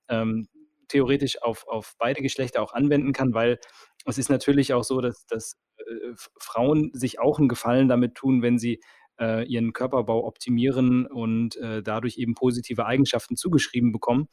ähm, 0.09 0.47
theoretisch 0.89 1.43
auf, 1.43 1.67
auf 1.69 1.95
beide 1.99 2.23
Geschlechter 2.23 2.63
auch 2.63 2.73
anwenden 2.73 3.13
kann, 3.13 3.35
weil 3.35 3.59
es 4.07 4.19
ist 4.19 4.31
natürlich 4.31 4.73
auch 4.75 4.85
so, 4.85 5.01
dass, 5.01 5.27
dass 5.27 5.57
äh, 5.79 6.13
Frauen 6.39 6.91
sich 6.93 7.19
auch 7.21 7.39
einen 7.39 7.49
Gefallen 7.49 7.89
damit 7.89 8.15
tun, 8.15 8.43
wenn 8.43 8.59
sie 8.59 8.81
äh, 9.21 9.47
ihren 9.47 9.73
Körperbau 9.73 10.27
optimieren 10.27 11.07
und 11.07 11.57
äh, 11.57 11.83
dadurch 11.83 12.19
eben 12.19 12.35
positive 12.35 12.87
Eigenschaften 12.87 13.37
zugeschrieben 13.37 13.93
bekommen 13.93 14.29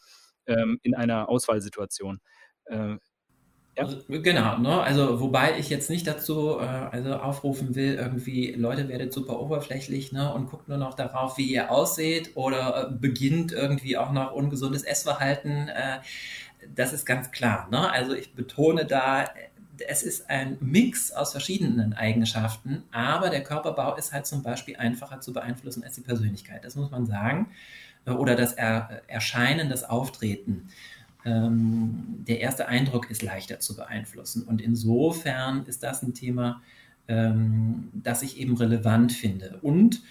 ähm, 0.48 0.80
in 0.82 0.96
einer 0.96 1.30
Auswahlsituation. 1.30 2.20
Äh, 3.76 3.82
ja. 3.82 3.88
Also, 3.88 3.98
genau, 4.08 4.58
ne? 4.58 4.82
also 4.82 5.20
wobei 5.20 5.58
ich 5.58 5.70
jetzt 5.70 5.90
nicht 5.90 6.08
dazu 6.08 6.60
äh, 6.60 6.64
also 6.64 7.16
aufrufen 7.16 7.76
will, 7.76 7.96
irgendwie 7.96 8.52
Leute 8.52 8.88
werdet 8.90 9.14
super 9.14 9.40
oberflächlich 9.40 10.12
ne? 10.12 10.34
und 10.34 10.50
guckt 10.50 10.68
nur 10.68 10.78
noch 10.78 10.94
darauf, 10.94 11.38
wie 11.38 11.52
ihr 11.52 11.72
ausseht 11.72 12.32
oder 12.36 12.90
äh, 12.90 12.94
beginnt 12.94 13.52
irgendwie 13.52 13.98
auch 13.98 14.12
noch 14.12 14.34
ungesundes 14.34 14.84
Essverhalten. 14.84 15.70
Äh, 15.70 16.00
das 16.76 16.94
ist 16.94 17.06
ganz 17.06 17.32
klar. 17.32 17.68
Ne? 17.72 17.92
Also 17.92 18.14
ich 18.14 18.34
betone 18.34 18.86
da, 18.86 19.26
es 19.88 20.04
ist 20.04 20.30
ein 20.30 20.58
Mix 20.60 21.12
aus 21.12 21.32
verschiedenen 21.32 21.94
Eigenschaften, 21.94 22.84
aber 22.92 23.30
der 23.30 23.44
Körperbau 23.44 23.96
ist 23.96 24.14
halt 24.14 24.28
zum 24.28 24.44
Beispiel 24.44 24.76
einfacher 24.76 25.22
zu 25.22 25.34
beeinflussen 25.34 25.84
als 25.84 25.96
die 25.96 26.02
Persönlichkeit. 26.02 26.64
Das 26.64 26.76
muss 26.76 26.92
man 26.92 27.06
sagen. 27.06 27.52
Äh, 28.06 28.12
oder 28.12 28.36
das 28.36 28.54
Erscheinen, 28.54 29.70
das 29.70 29.84
Auftreten 29.84 30.70
ähm, 31.26 32.24
der 32.28 32.40
erste 32.40 32.68
Eindruck 32.68 33.10
ist 33.12 33.22
leichter 33.22 33.60
zu 33.60 33.76
beeinflussen. 33.76 34.44
Und 34.44 34.62
insofern 34.62 35.66
ist 35.66 35.84
das 35.84 36.04
ein 36.04 36.14
Thema, 36.14 36.62
ähm, 37.08 37.90
das 37.94 38.22
ich 38.24 38.40
eben 38.40 38.56
relevant 38.58 39.12
finde. 39.12 39.60
Und 39.62 40.02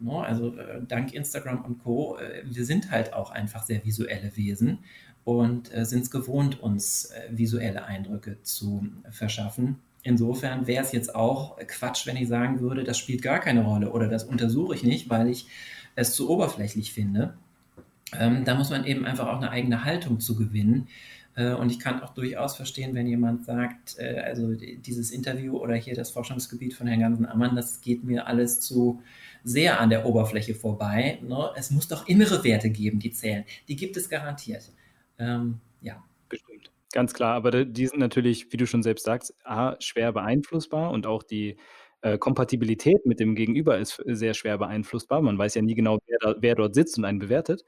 no, 0.00 0.20
ne, 0.20 0.26
also 0.26 0.56
äh, 0.56 0.80
dank 0.86 1.12
Instagram 1.12 1.64
und 1.64 1.82
Co, 1.82 2.16
äh, 2.18 2.42
wir 2.44 2.64
sind 2.64 2.90
halt 2.90 3.12
auch 3.12 3.30
einfach 3.30 3.64
sehr 3.64 3.84
visuelle 3.84 4.36
Wesen 4.36 4.78
und 5.24 5.74
äh, 5.74 5.84
sind 5.84 6.02
es 6.02 6.10
gewohnt, 6.10 6.60
uns 6.60 7.06
äh, 7.06 7.28
visuelle 7.30 7.84
Eindrücke 7.84 8.42
zu 8.42 8.86
verschaffen. 9.10 9.76
Insofern 10.02 10.66
wäre 10.66 10.82
es 10.82 10.92
jetzt 10.92 11.14
auch 11.14 11.58
Quatsch, 11.66 12.06
wenn 12.06 12.16
ich 12.16 12.28
sagen 12.28 12.60
würde, 12.60 12.84
das 12.84 12.96
spielt 12.96 13.20
gar 13.20 13.38
keine 13.38 13.64
Rolle 13.64 13.92
oder 13.92 14.08
das 14.08 14.24
untersuche 14.24 14.74
ich 14.74 14.82
nicht, 14.82 15.10
weil 15.10 15.28
ich 15.28 15.46
es 15.94 16.14
zu 16.14 16.30
oberflächlich 16.30 16.92
finde. 16.92 17.34
Ähm, 18.18 18.44
da 18.44 18.54
muss 18.54 18.70
man 18.70 18.84
eben 18.84 19.04
einfach 19.04 19.28
auch 19.28 19.36
eine 19.36 19.50
eigene 19.50 19.84
Haltung 19.84 20.20
zu 20.20 20.36
gewinnen. 20.36 20.88
Äh, 21.36 21.52
und 21.52 21.70
ich 21.70 21.78
kann 21.78 22.02
auch 22.02 22.14
durchaus 22.14 22.56
verstehen, 22.56 22.94
wenn 22.94 23.06
jemand 23.06 23.44
sagt, 23.44 23.98
äh, 23.98 24.20
also 24.24 24.52
dieses 24.54 25.10
Interview 25.10 25.58
oder 25.58 25.74
hier 25.74 25.94
das 25.94 26.10
Forschungsgebiet 26.10 26.74
von 26.74 26.86
Herrn 26.86 27.00
Gansen-Ammann, 27.00 27.56
das 27.56 27.80
geht 27.80 28.04
mir 28.04 28.26
alles 28.26 28.60
zu 28.60 29.02
sehr 29.44 29.80
an 29.80 29.90
der 29.90 30.06
Oberfläche 30.06 30.54
vorbei. 30.54 31.18
Ne? 31.22 31.50
Es 31.56 31.70
muss 31.70 31.88
doch 31.88 32.06
innere 32.08 32.44
Werte 32.44 32.70
geben, 32.70 32.98
die 32.98 33.10
zählen. 33.10 33.44
Die 33.68 33.76
gibt 33.76 33.96
es 33.96 34.08
garantiert. 34.08 34.70
Ähm, 35.18 35.60
ja. 35.80 36.02
Bestimmt. 36.28 36.70
Ganz 36.92 37.14
klar, 37.14 37.34
aber 37.34 37.64
die 37.64 37.86
sind 37.86 38.00
natürlich, 38.00 38.52
wie 38.52 38.56
du 38.56 38.66
schon 38.66 38.82
selbst 38.82 39.04
sagst, 39.04 39.34
A, 39.44 39.76
schwer 39.80 40.12
beeinflussbar 40.12 40.90
und 40.90 41.06
auch 41.06 41.22
die 41.22 41.56
äh, 42.02 42.18
Kompatibilität 42.18 43.06
mit 43.06 43.20
dem 43.20 43.34
Gegenüber 43.34 43.78
ist 43.78 44.02
sehr 44.06 44.34
schwer 44.34 44.58
beeinflussbar. 44.58 45.22
Man 45.22 45.38
weiß 45.38 45.54
ja 45.54 45.62
nie 45.62 45.74
genau, 45.74 45.98
wer, 46.06 46.18
da, 46.20 46.34
wer 46.40 46.54
dort 46.54 46.74
sitzt 46.74 46.98
und 46.98 47.04
einen 47.04 47.18
bewertet. 47.18 47.64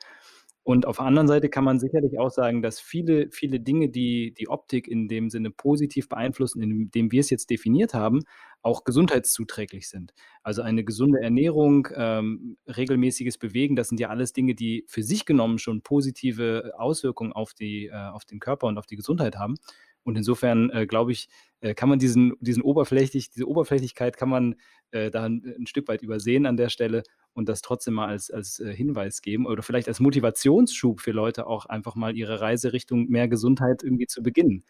Und 0.65 0.87
auf 0.87 0.99
der 0.99 1.07
anderen 1.07 1.27
Seite 1.27 1.49
kann 1.49 1.65
man 1.65 1.81
sicherlich 1.81 2.19
auch 2.19 2.31
sagen, 2.31 2.63
dass 2.63 2.79
viele, 2.79 3.31
viele 3.31 3.59
Dinge, 3.59 3.89
die 3.89 4.33
die 4.33 4.49
Optik 4.49 4.87
in 4.87 5.09
dem 5.09 5.29
Sinne 5.29 5.51
positiv 5.51 6.09
beeinflussen, 6.09 6.63
in 6.63 6.91
dem 6.91 7.11
wir 7.11 7.21
es 7.21 7.31
jetzt 7.31 7.51
definiert 7.51 7.95
haben, 7.95 8.21
auch 8.63 8.85
gesundheitszuträglich 8.85 9.89
sind. 9.89 10.15
Also 10.45 10.63
eine 10.63 10.85
gesunde 10.85 11.21
Ernährung, 11.21 11.89
ähm, 11.97 12.57
regelmäßiges 12.69 13.39
Bewegen, 13.39 13.75
das 13.75 13.89
sind 13.89 13.99
ja 13.99 14.09
alles 14.09 14.33
Dinge, 14.33 14.55
die 14.55 14.85
für 14.87 15.03
sich 15.03 15.27
genommen 15.27 15.59
schon 15.59 15.83
positive 15.83 16.73
Auswirkungen 16.79 17.33
auf, 17.33 17.55
die, 17.55 17.87
äh, 17.87 17.93
auf 17.93 18.25
den 18.25 18.39
Körper 18.39 18.69
und 18.69 18.79
auf 18.79 18.87
die 18.87 18.97
Gesundheit 18.97 19.37
haben. 19.37 19.57
Und 20.05 20.17
insofern 20.17 20.71
äh, 20.71 20.87
glaube 20.87 21.13
ich, 21.13 21.29
äh, 21.61 21.75
kann 21.75 21.89
man 21.89 21.99
diesen, 21.99 22.35
diesen 22.41 22.63
oberflächlich, 22.63 23.31
diese 23.31 23.49
Oberflächlichkeit 23.49 24.17
kann 24.17 24.29
man 24.29 24.57
äh, 24.91 25.11
da 25.11 25.25
ein, 25.25 25.55
ein, 25.59 25.67
Stück 25.67 25.89
weit 25.89 26.03
übersehen 26.03 26.47
an 26.47 26.57
der 26.57 26.69
Stelle 26.69 27.03
und 27.35 27.49
das 27.49 27.63
trotzdem 27.63 27.95
mal 27.95 28.09
als, 28.09 28.31
als 28.31 28.59
äh, 28.61 28.75
Hinweis 28.75 29.23
geben 29.23 29.47
oder 29.47 29.63
vielleicht 29.63 29.89
als 29.89 30.01
Motivationsschub 30.01 31.01
für 31.01 31.13
Leute 31.13 31.47
auch 31.47 31.67
einfach 31.67 31.95
mal 31.95 32.17
ihre 32.17 32.41
Reise 32.41 32.73
Richtung 32.73 33.09
mehr 33.09 33.29
Gesundheit 33.29 33.83
irgendwie 33.83 34.07
zu 34.07 34.23
beginnen. 34.23 34.65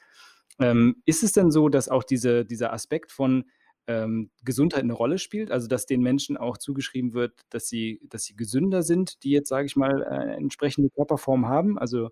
Ähm, 0.59 1.03
ist 1.07 1.23
es 1.23 1.33
denn 1.33 1.51
so, 1.51 1.68
dass 1.68 1.88
auch 1.88 2.05
diese, 2.05 2.45
dieser 2.45 2.73
Aspekt 2.73 3.11
von 3.11 3.45
ähm, 3.87 4.31
Gesundheit 4.45 4.83
eine 4.83 4.92
Rolle 4.92 5.18
spielt, 5.18 5.51
also 5.51 5.66
dass 5.66 5.87
den 5.87 6.03
Menschen 6.03 6.37
auch 6.37 6.59
zugeschrieben 6.59 7.14
wird, 7.14 7.40
dass 7.51 7.68
sie, 7.68 8.01
dass 8.05 8.25
sie 8.25 8.37
gesünder 8.37 8.83
sind, 8.83 9.25
die 9.25 9.31
jetzt, 9.31 9.49
sage 9.49 9.66
ich 9.66 9.77
mal, 9.77 10.03
äh, 10.03 10.37
entsprechende 10.37 10.90
Körperform 10.90 11.49
haben? 11.49 11.79
Also 11.79 12.11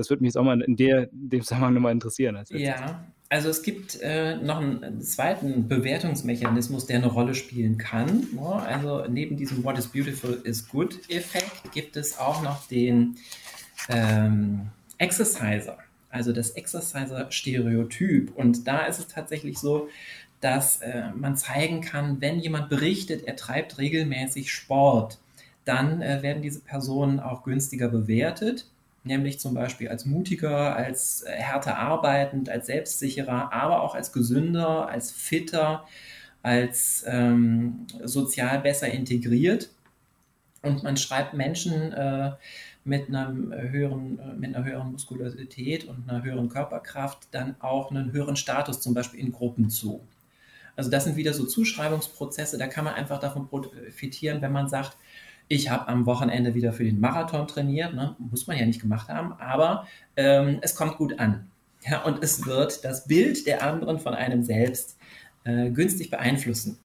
das 0.00 0.10
würde 0.10 0.22
mich 0.22 0.30
jetzt 0.30 0.36
auch 0.36 0.44
mal 0.44 0.60
in, 0.62 0.76
der, 0.76 1.08
dem 1.12 1.42
Zusammenhang 1.42 1.74
nochmal 1.74 1.92
interessieren. 1.92 2.42
ja, 2.50 3.04
also 3.28 3.48
es 3.48 3.62
gibt 3.62 4.00
äh, 4.00 4.36
noch 4.38 4.60
einen 4.60 5.00
zweiten 5.02 5.68
Bewertungsmechanismus, 5.68 6.86
der 6.86 6.96
eine 6.96 7.06
Rolle 7.06 7.36
spielen 7.36 7.78
kann. 7.78 8.26
Also 8.66 9.04
neben 9.08 9.36
diesem 9.36 9.62
What 9.62 9.78
is 9.78 9.86
beautiful 9.86 10.40
is 10.42 10.68
good 10.68 10.98
Effekt 11.08 11.70
gibt 11.72 11.96
es 11.96 12.18
auch 12.18 12.42
noch 12.42 12.66
den 12.66 13.16
ähm, 13.88 14.70
Exerciser, 14.98 15.78
also 16.10 16.32
das 16.32 16.50
Exerciser-Stereotyp. 16.50 18.34
Und 18.36 18.66
da 18.66 18.86
ist 18.86 18.98
es 18.98 19.06
tatsächlich 19.06 19.58
so, 19.58 19.88
dass 20.40 20.78
äh, 20.82 21.10
man 21.14 21.36
zeigen 21.36 21.82
kann, 21.82 22.20
wenn 22.20 22.40
jemand 22.40 22.68
berichtet, 22.68 23.24
er 23.28 23.36
treibt 23.36 23.78
regelmäßig 23.78 24.50
Sport, 24.52 25.18
dann 25.64 26.02
äh, 26.02 26.22
werden 26.22 26.42
diese 26.42 26.60
Personen 26.60 27.20
auch 27.20 27.44
günstiger 27.44 27.88
bewertet 27.88 28.66
nämlich 29.04 29.40
zum 29.40 29.54
Beispiel 29.54 29.88
als 29.88 30.06
mutiger, 30.06 30.76
als 30.76 31.22
äh, 31.22 31.32
härter 31.32 31.78
arbeitend, 31.78 32.48
als 32.48 32.66
selbstsicherer, 32.66 33.52
aber 33.52 33.82
auch 33.82 33.94
als 33.94 34.12
gesünder, 34.12 34.88
als 34.88 35.10
fitter 35.10 35.84
als 36.42 37.04
ähm, 37.06 37.86
sozial 38.02 38.60
besser 38.60 38.88
integriert. 38.88 39.70
Und 40.62 40.82
man 40.82 40.96
schreibt 40.96 41.34
Menschen 41.34 41.92
äh, 41.92 42.32
mit, 42.84 43.08
einem 43.08 43.52
höheren, 43.52 44.38
mit 44.38 44.54
einer 44.54 44.64
höheren 44.64 44.92
Muskulosität 44.92 45.84
und 45.84 46.08
einer 46.08 46.22
höheren 46.22 46.48
Körperkraft 46.48 47.28
dann 47.30 47.56
auch 47.60 47.90
einen 47.90 48.12
höheren 48.12 48.36
Status 48.36 48.80
zum 48.80 48.94
Beispiel 48.94 49.20
in 49.20 49.32
Gruppen 49.32 49.70
zu. 49.70 50.00
Also 50.76 50.90
das 50.90 51.04
sind 51.04 51.16
wieder 51.16 51.34
so 51.34 51.44
Zuschreibungsprozesse, 51.44 52.56
da 52.56 52.66
kann 52.66 52.84
man 52.84 52.94
einfach 52.94 53.20
davon 53.20 53.48
profitieren, 53.48 54.40
wenn 54.40 54.52
man 54.52 54.68
sagt, 54.68 54.96
ich 55.50 55.68
habe 55.68 55.88
am 55.88 56.06
Wochenende 56.06 56.54
wieder 56.54 56.72
für 56.72 56.84
den 56.84 57.00
Marathon 57.00 57.48
trainiert, 57.48 57.92
ne? 57.92 58.14
muss 58.18 58.46
man 58.46 58.56
ja 58.56 58.64
nicht 58.64 58.80
gemacht 58.80 59.08
haben, 59.08 59.32
aber 59.32 59.84
ähm, 60.16 60.60
es 60.62 60.76
kommt 60.76 60.96
gut 60.96 61.18
an. 61.18 61.50
Ja, 61.82 62.04
und 62.04 62.22
es 62.22 62.46
wird 62.46 62.84
das 62.84 63.06
Bild 63.08 63.46
der 63.46 63.64
anderen 63.64 63.98
von 63.98 64.14
einem 64.14 64.44
selbst 64.44 64.96
äh, 65.44 65.70
günstig 65.70 66.10
beeinflussen. 66.10 66.78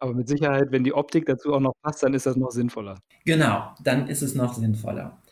Aber 0.00 0.12
mit 0.12 0.28
Sicherheit, 0.28 0.72
wenn 0.72 0.82
die 0.82 0.92
Optik 0.92 1.26
dazu 1.26 1.54
auch 1.54 1.60
noch 1.60 1.74
passt, 1.82 2.02
dann 2.02 2.14
ist 2.14 2.26
das 2.26 2.34
noch 2.34 2.50
sinnvoller. 2.50 2.98
Genau, 3.24 3.72
dann 3.84 4.08
ist 4.08 4.22
es 4.22 4.34
noch 4.34 4.54
sinnvoller. 4.54 5.22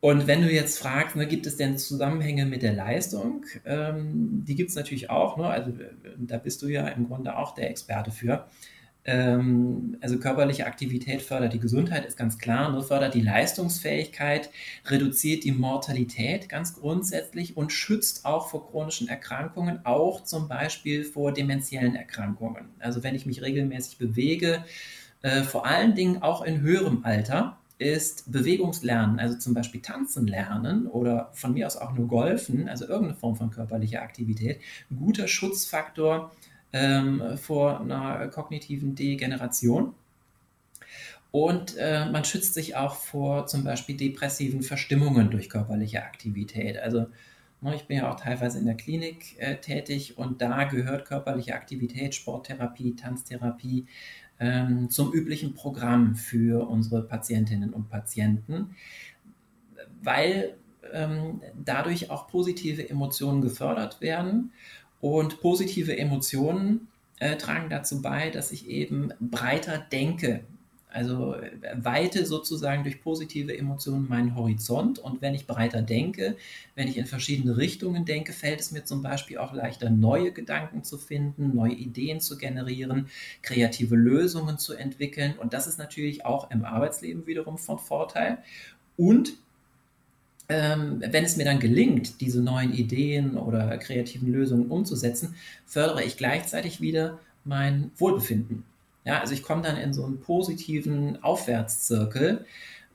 Und 0.00 0.26
wenn 0.26 0.42
du 0.42 0.52
jetzt 0.52 0.78
fragst, 0.78 1.16
ne, 1.16 1.26
gibt 1.26 1.46
es 1.46 1.56
denn 1.56 1.78
Zusammenhänge 1.78 2.44
mit 2.44 2.62
der 2.62 2.74
Leistung? 2.74 3.46
Ähm, 3.64 4.44
die 4.46 4.56
gibt 4.56 4.70
es 4.70 4.76
natürlich 4.76 5.08
auch. 5.08 5.38
Ne? 5.38 5.46
Also 5.46 5.70
äh, 5.70 5.94
da 6.18 6.36
bist 6.36 6.60
du 6.60 6.66
ja 6.66 6.86
im 6.88 7.08
Grunde 7.08 7.34
auch 7.38 7.54
der 7.54 7.70
Experte 7.70 8.10
für. 8.10 8.46
Ähm, 9.04 9.96
also 10.00 10.18
körperliche 10.18 10.66
Aktivität 10.66 11.22
fördert 11.22 11.52
die 11.54 11.60
Gesundheit, 11.60 12.04
ist 12.04 12.18
ganz 12.18 12.38
klar, 12.38 12.70
nur 12.70 12.82
fördert 12.82 13.14
die 13.14 13.20
Leistungsfähigkeit, 13.20 14.50
reduziert 14.86 15.44
die 15.44 15.52
Mortalität 15.52 16.48
ganz 16.48 16.74
grundsätzlich 16.74 17.56
und 17.56 17.72
schützt 17.72 18.24
auch 18.24 18.48
vor 18.48 18.68
chronischen 18.70 19.08
Erkrankungen, 19.08 19.80
auch 19.84 20.24
zum 20.24 20.48
Beispiel 20.48 21.04
vor 21.04 21.32
dementiellen 21.32 21.94
Erkrankungen. 21.94 22.66
Also 22.78 23.02
wenn 23.02 23.14
ich 23.14 23.24
mich 23.24 23.42
regelmäßig 23.42 23.98
bewege, 23.98 24.64
äh, 25.22 25.42
vor 25.42 25.66
allen 25.66 25.94
Dingen 25.94 26.22
auch 26.22 26.42
in 26.42 26.60
höherem 26.60 27.04
Alter, 27.04 27.58
ist 27.78 28.30
Bewegungslernen, 28.30 29.20
also 29.20 29.38
zum 29.38 29.54
Beispiel 29.54 29.80
Tanzen 29.80 30.26
lernen 30.26 30.86
oder 30.88 31.30
von 31.32 31.54
mir 31.54 31.66
aus 31.66 31.76
auch 31.76 31.92
nur 31.92 32.08
Golfen, 32.08 32.68
also 32.68 32.86
irgendeine 32.86 33.14
Form 33.14 33.36
von 33.36 33.50
körperlicher 33.50 34.02
Aktivität, 34.02 34.60
ein 34.90 34.96
guter 34.96 35.28
Schutzfaktor 35.28 36.32
ähm, 36.72 37.36
vor 37.36 37.80
einer 37.80 38.28
kognitiven 38.28 38.94
Degeneration. 38.94 39.94
Und 41.30 41.76
äh, 41.76 42.06
man 42.10 42.24
schützt 42.24 42.54
sich 42.54 42.76
auch 42.76 42.94
vor 42.94 43.46
zum 43.46 43.64
Beispiel 43.64 43.96
depressiven 43.96 44.62
Verstimmungen 44.62 45.30
durch 45.30 45.50
körperliche 45.50 46.02
Aktivität. 46.02 46.78
Also 46.78 47.06
ne, 47.60 47.74
ich 47.74 47.86
bin 47.86 47.98
ja 47.98 48.10
auch 48.10 48.18
teilweise 48.18 48.58
in 48.58 48.66
der 48.66 48.76
Klinik 48.76 49.36
äh, 49.38 49.56
tätig 49.56 50.16
und 50.16 50.40
da 50.40 50.64
gehört 50.64 51.04
körperliche 51.04 51.54
Aktivität, 51.54 52.14
Sporttherapie, 52.14 52.96
Tanztherapie 52.96 53.86
ähm, 54.40 54.88
zum 54.88 55.12
üblichen 55.12 55.54
Programm 55.54 56.14
für 56.14 56.66
unsere 56.68 57.02
Patientinnen 57.02 57.74
und 57.74 57.90
Patienten, 57.90 58.74
weil 60.02 60.56
ähm, 60.92 61.42
dadurch 61.62 62.10
auch 62.10 62.28
positive 62.28 62.88
Emotionen 62.88 63.42
gefördert 63.42 64.00
werden 64.00 64.52
und 65.00 65.40
positive 65.40 65.96
Emotionen 65.96 66.88
äh, 67.20 67.36
tragen 67.36 67.70
dazu 67.70 68.02
bei, 68.02 68.30
dass 68.30 68.52
ich 68.52 68.68
eben 68.68 69.12
breiter 69.20 69.78
denke. 69.78 70.44
Also 70.90 71.34
äh, 71.34 71.50
weite 71.74 72.24
sozusagen 72.24 72.82
durch 72.82 73.02
positive 73.02 73.56
Emotionen 73.56 74.08
meinen 74.08 74.34
Horizont. 74.34 74.98
Und 74.98 75.20
wenn 75.20 75.34
ich 75.34 75.46
breiter 75.46 75.82
denke, 75.82 76.36
wenn 76.74 76.88
ich 76.88 76.96
in 76.96 77.06
verschiedene 77.06 77.56
Richtungen 77.56 78.04
denke, 78.04 78.32
fällt 78.32 78.60
es 78.60 78.72
mir 78.72 78.84
zum 78.84 79.02
Beispiel 79.02 79.38
auch 79.38 79.52
leichter, 79.52 79.90
neue 79.90 80.32
Gedanken 80.32 80.84
zu 80.84 80.96
finden, 80.96 81.54
neue 81.54 81.74
Ideen 81.74 82.20
zu 82.20 82.38
generieren, 82.38 83.08
kreative 83.42 83.96
Lösungen 83.96 84.58
zu 84.58 84.74
entwickeln. 84.74 85.34
Und 85.38 85.52
das 85.52 85.66
ist 85.66 85.78
natürlich 85.78 86.24
auch 86.24 86.50
im 86.50 86.64
Arbeitsleben 86.64 87.26
wiederum 87.26 87.58
von 87.58 87.78
Vorteil. 87.78 88.38
Und 88.96 89.34
ähm, 90.48 91.02
wenn 91.06 91.24
es 91.24 91.36
mir 91.36 91.44
dann 91.44 91.60
gelingt, 91.60 92.20
diese 92.20 92.42
neuen 92.42 92.72
Ideen 92.72 93.36
oder 93.36 93.76
kreativen 93.78 94.32
Lösungen 94.32 94.68
umzusetzen, 94.68 95.34
fördere 95.66 96.04
ich 96.04 96.16
gleichzeitig 96.16 96.80
wieder 96.80 97.18
mein 97.44 97.90
Wohlbefinden. 97.96 98.64
Ja, 99.04 99.20
also 99.20 99.34
ich 99.34 99.42
komme 99.42 99.62
dann 99.62 99.76
in 99.76 99.92
so 99.92 100.04
einen 100.04 100.20
positiven 100.20 101.22
Aufwärtszirkel. 101.22 102.44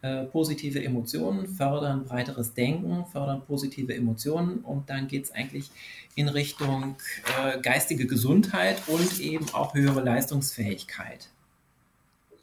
Äh, 0.01 0.25
positive 0.25 0.83
Emotionen 0.83 1.47
fördern 1.47 2.03
breiteres 2.05 2.53
Denken, 2.53 3.05
fördern 3.05 3.41
positive 3.45 3.95
Emotionen 3.95 4.57
und 4.59 4.89
dann 4.89 5.07
geht 5.07 5.23
es 5.23 5.31
eigentlich 5.31 5.71
in 6.15 6.27
Richtung 6.27 6.97
äh, 7.41 7.57
geistige 7.61 8.05
Gesundheit 8.05 8.81
und 8.87 9.21
eben 9.21 9.45
auch 9.53 9.73
höhere 9.73 10.01
Leistungsfähigkeit. 10.01 11.29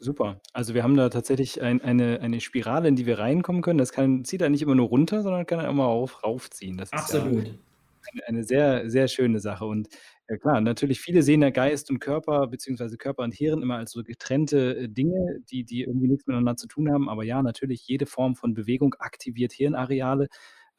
Super. 0.03 0.41
Also 0.51 0.73
wir 0.73 0.81
haben 0.81 0.97
da 0.97 1.09
tatsächlich 1.09 1.61
ein, 1.61 1.79
eine, 1.79 2.21
eine 2.21 2.41
Spirale, 2.41 2.87
in 2.87 2.95
die 2.95 3.05
wir 3.05 3.19
reinkommen 3.19 3.61
können. 3.61 3.77
Das 3.77 3.91
kann, 3.91 4.25
zieht 4.25 4.41
da 4.41 4.49
nicht 4.49 4.63
immer 4.63 4.73
nur 4.73 4.87
runter, 4.87 5.21
sondern 5.21 5.45
kann 5.45 5.63
auch 5.63 5.73
mal 5.73 5.85
auf, 5.85 6.23
raufziehen. 6.23 6.75
Das 6.75 6.89
ist 6.91 7.13
ja 7.13 7.19
Absolut. 7.19 7.45
eine, 7.45 8.27
eine 8.27 8.43
sehr, 8.43 8.89
sehr 8.89 9.07
schöne 9.07 9.39
Sache. 9.39 9.65
Und 9.65 9.89
ja 10.27 10.37
klar, 10.37 10.59
natürlich, 10.59 10.99
viele 10.99 11.21
sehen 11.21 11.43
ja 11.43 11.51
Geist 11.51 11.91
und 11.91 11.99
Körper, 11.99 12.47
beziehungsweise 12.47 12.97
Körper 12.97 13.21
und 13.21 13.35
Hirn 13.35 13.61
immer 13.61 13.75
als 13.75 13.91
so 13.91 14.01
getrennte 14.01 14.75
äh, 14.75 14.89
Dinge, 14.89 15.39
die, 15.51 15.65
die 15.65 15.81
irgendwie 15.83 16.07
nichts 16.07 16.25
miteinander 16.25 16.55
zu 16.55 16.67
tun 16.67 16.91
haben. 16.91 17.07
Aber 17.07 17.23
ja, 17.23 17.43
natürlich, 17.43 17.87
jede 17.87 18.07
Form 18.07 18.35
von 18.35 18.55
Bewegung 18.55 18.95
aktiviert 18.95 19.53
Hirnareale. 19.53 20.29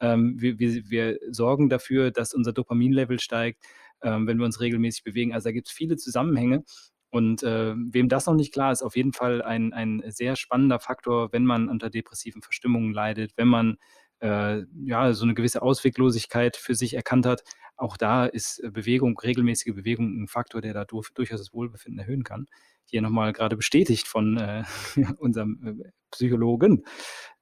Ähm, 0.01 0.35
wir, 0.37 0.59
wir, 0.59 0.89
wir 0.89 1.19
sorgen 1.31 1.69
dafür, 1.69 2.11
dass 2.11 2.33
unser 2.33 2.51
Dopaminlevel 2.51 3.21
steigt, 3.21 3.63
ähm, 4.01 4.27
wenn 4.27 4.37
wir 4.37 4.45
uns 4.45 4.59
regelmäßig 4.59 5.05
bewegen. 5.05 5.33
Also 5.33 5.47
da 5.47 5.53
gibt 5.53 5.69
es 5.69 5.73
viele 5.73 5.95
Zusammenhänge. 5.95 6.65
Und 7.13 7.43
äh, 7.43 7.75
wem 7.77 8.09
das 8.09 8.25
noch 8.25 8.33
nicht 8.33 8.51
klar 8.51 8.71
ist, 8.71 8.81
auf 8.81 8.95
jeden 8.95 9.13
Fall 9.13 9.43
ein, 9.43 9.71
ein 9.71 10.01
sehr 10.07 10.35
spannender 10.35 10.79
Faktor, 10.79 11.31
wenn 11.31 11.45
man 11.45 11.69
unter 11.69 11.91
depressiven 11.91 12.41
Verstimmungen 12.41 12.91
leidet, 12.91 13.33
wenn 13.37 13.47
man 13.47 13.77
äh, 14.17 14.63
ja 14.83 15.13
so 15.13 15.23
eine 15.23 15.35
gewisse 15.35 15.61
Ausweglosigkeit 15.61 16.57
für 16.57 16.73
sich 16.73 16.95
erkannt 16.95 17.27
hat. 17.27 17.43
Auch 17.77 17.97
da 17.97 18.25
ist 18.25 18.63
Bewegung, 18.73 19.15
regelmäßige 19.19 19.75
Bewegung 19.75 20.23
ein 20.23 20.27
Faktor, 20.27 20.59
der 20.59 20.73
da 20.73 20.85
durch, 20.85 21.11
durchaus 21.13 21.37
das 21.37 21.53
Wohlbefinden 21.53 21.99
erhöhen 21.99 22.23
kann. 22.23 22.47
Hier 22.85 23.03
nochmal 23.03 23.31
gerade 23.31 23.57
bestätigt 23.57 24.07
von 24.07 24.37
äh, 24.37 24.63
unserem 25.19 25.81
äh, 25.83 25.91
Psychologen. 26.09 26.83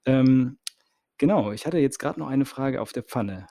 Ähm, 0.03 0.59
genau, 1.17 1.53
ich 1.53 1.65
hatte 1.65 1.77
jetzt 1.77 1.97
gerade 1.97 2.19
noch 2.19 2.27
eine 2.27 2.43
Frage 2.43 2.81
auf 2.81 2.91
der 2.91 3.03
Pfanne. 3.03 3.47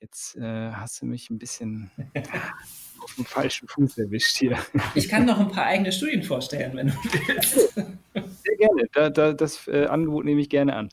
Jetzt 0.00 0.36
äh, 0.36 0.72
hast 0.72 1.00
du 1.00 1.06
mich 1.06 1.30
ein 1.30 1.38
bisschen 1.38 1.90
auf 3.02 3.14
dem 3.14 3.24
falschen 3.24 3.68
Fuß 3.68 3.98
erwischt 3.98 4.36
hier. 4.36 4.58
Ich 4.94 5.08
kann 5.08 5.24
noch 5.26 5.38
ein 5.38 5.48
paar 5.48 5.66
eigene 5.66 5.92
Studien 5.92 6.22
vorstellen, 6.22 6.76
wenn 6.76 6.88
du 6.88 6.92
willst. 6.94 7.74
Sehr 7.74 8.56
gerne. 8.58 8.82
Da, 8.92 9.10
da, 9.10 9.32
das 9.32 9.66
äh, 9.68 9.86
Angebot 9.86 10.24
nehme 10.24 10.40
ich 10.40 10.48
gerne 10.48 10.74
an. 10.74 10.88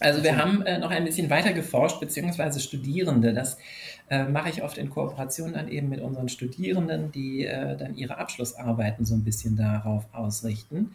Also 0.00 0.22
wir 0.22 0.36
haben 0.36 0.62
äh, 0.62 0.78
noch 0.78 0.90
ein 0.90 1.04
bisschen 1.04 1.28
weiter 1.28 1.52
geforscht, 1.52 1.98
beziehungsweise 1.98 2.60
Studierende. 2.60 3.34
Das 3.34 3.58
äh, 4.08 4.24
mache 4.24 4.48
ich 4.48 4.62
oft 4.62 4.78
in 4.78 4.90
Kooperation 4.90 5.54
dann 5.54 5.68
eben 5.68 5.88
mit 5.88 6.00
unseren 6.00 6.28
Studierenden, 6.28 7.10
die 7.10 7.46
äh, 7.46 7.76
dann 7.76 7.96
ihre 7.96 8.18
Abschlussarbeiten 8.18 9.04
so 9.04 9.14
ein 9.14 9.24
bisschen 9.24 9.56
darauf 9.56 10.06
ausrichten. 10.12 10.94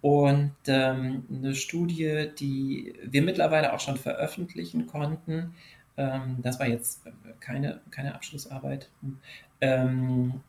Und 0.00 0.52
ähm, 0.68 1.24
eine 1.32 1.56
Studie, 1.56 2.28
die 2.38 2.94
wir 3.02 3.22
mittlerweile 3.22 3.72
auch 3.72 3.80
schon 3.80 3.96
veröffentlichen 3.96 4.86
konnten, 4.86 5.54
ähm, 5.98 6.38
das 6.42 6.58
war 6.58 6.68
jetzt 6.68 7.02
keine, 7.40 7.80
keine 7.90 8.14
Abschlussarbeit. 8.14 8.88
Ähm, 9.60 10.40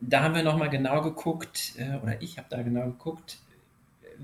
da 0.00 0.22
haben 0.22 0.34
wir 0.34 0.42
nochmal 0.42 0.68
genau 0.68 1.02
geguckt, 1.02 1.72
äh, 1.78 1.96
oder 2.02 2.20
ich 2.20 2.36
habe 2.36 2.48
da 2.50 2.62
genau 2.62 2.84
geguckt, 2.84 3.38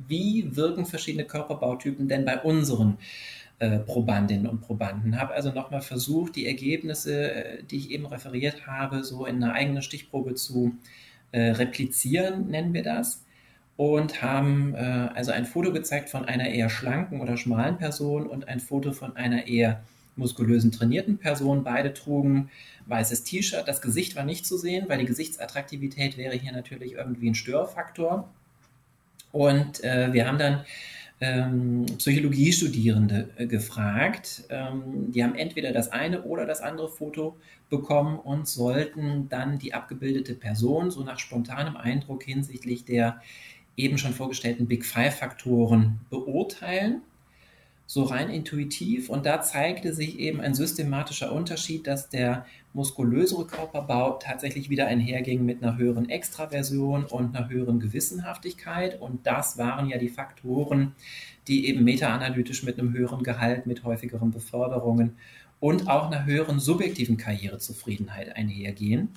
wie 0.07 0.55
wirken 0.55 0.87
verschiedene 0.87 1.25
Körperbautypen 1.25 2.09
denn 2.09 2.25
bei 2.25 2.39
unseren 2.41 2.99
äh, 3.59 3.79
Probandinnen 3.79 4.47
und 4.47 4.61
Probanden. 4.61 5.19
Habe 5.19 5.35
also 5.35 5.51
nochmal 5.51 5.81
versucht, 5.81 6.37
die 6.37 6.47
Ergebnisse, 6.47 7.33
äh, 7.33 7.63
die 7.63 7.79
ich 7.79 7.91
eben 7.91 8.07
referiert 8.07 8.67
habe, 8.67 9.03
so 9.03 9.25
in 9.25 9.43
einer 9.43 9.55
eigenen 9.55 9.83
Stichprobe 9.83 10.35
zu 10.35 10.75
äh, 11.33 11.53
replizieren, 11.53 12.49
nennen 12.49 12.75
wir 12.75 12.83
das. 12.83 13.25
Und 13.77 14.21
haben 14.21 14.75
äh, 14.75 15.09
also 15.15 15.33
ein 15.33 15.47
Foto 15.47 15.73
gezeigt 15.73 16.11
von 16.11 16.27
einer 16.27 16.49
eher 16.49 16.69
schlanken 16.69 17.23
oder 17.23 17.39
schmalen 17.39 17.79
Person 17.79 18.27
und 18.27 18.47
ein 18.47 18.61
Foto 18.61 18.93
von 18.93 19.17
einer 19.17 19.47
eher 19.47 19.81
muskulösen, 20.21 20.71
trainierten 20.71 21.18
Person. 21.18 21.64
Beide 21.64 21.93
trugen 21.93 22.51
weißes 22.87 23.25
T-Shirt. 23.25 23.66
Das 23.66 23.83
Gesicht 23.83 24.14
war 24.14 24.25
nicht 24.25 24.47
zu 24.47 24.57
sehen, 24.57 24.85
weil 24.89 24.99
die 24.99 25.07
Gesichtsattraktivität 25.07 26.16
wäre 26.16 26.37
hier 26.37 26.53
natürlich 26.53 26.93
irgendwie 26.93 27.31
ein 27.31 27.35
Störfaktor. 27.35 28.29
Und 29.33 29.83
äh, 29.83 30.12
wir 30.12 30.29
haben 30.29 30.39
dann 30.39 30.64
ähm, 31.21 31.87
Psychologiestudierende 31.99 33.31
äh, 33.37 33.47
gefragt. 33.47 34.45
Ähm, 34.49 35.12
die 35.12 35.23
haben 35.23 35.35
entweder 35.35 35.73
das 35.73 35.93
eine 35.93 36.23
oder 36.23 36.47
das 36.47 36.61
andere 36.61 36.89
Foto 36.89 37.37
bekommen 37.68 38.18
und 38.18 38.49
sollten 38.49 39.29
dann 39.29 39.59
die 39.59 39.75
abgebildete 39.75 40.35
Person 40.35 40.91
so 40.91 41.05
nach 41.05 41.18
spontanem 41.18 41.77
Eindruck 41.77 42.23
hinsichtlich 42.25 42.85
der 42.85 43.21
eben 43.77 43.99
schon 43.99 44.12
vorgestellten 44.12 44.66
Big 44.66 44.85
Five-Faktoren 44.85 46.01
beurteilen 46.11 47.03
so 47.93 48.05
rein 48.05 48.30
intuitiv. 48.30 49.11
Und 49.11 49.26
da 49.26 49.43
zeigte 49.43 49.93
sich 49.93 50.20
eben 50.20 50.41
ein 50.41 50.55
systematischer 50.55 51.32
Unterschied, 51.32 51.88
dass 51.88 52.09
der 52.09 52.47
muskulösere 52.72 53.49
Körperbau 53.49 54.12
tatsächlich 54.12 54.70
wieder 54.70 54.86
einherging 54.86 55.45
mit 55.45 55.61
einer 55.61 55.76
höheren 55.76 56.09
Extraversion 56.09 57.05
und 57.05 57.34
einer 57.34 57.49
höheren 57.49 57.80
Gewissenhaftigkeit. 57.80 59.01
Und 59.01 59.26
das 59.26 59.59
waren 59.59 59.88
ja 59.88 59.99
die 59.99 60.09
Faktoren, 60.09 60.95
die 61.49 61.66
eben 61.66 61.82
meta-analytisch 61.82 62.62
mit 62.62 62.78
einem 62.78 62.93
höheren 62.93 63.24
Gehalt, 63.24 63.66
mit 63.66 63.82
häufigeren 63.82 64.30
Beförderungen 64.30 65.16
und 65.59 65.88
auch 65.88 66.12
einer 66.12 66.26
höheren 66.26 66.61
subjektiven 66.61 67.16
Karrierezufriedenheit 67.16 68.36
einhergehen. 68.36 69.09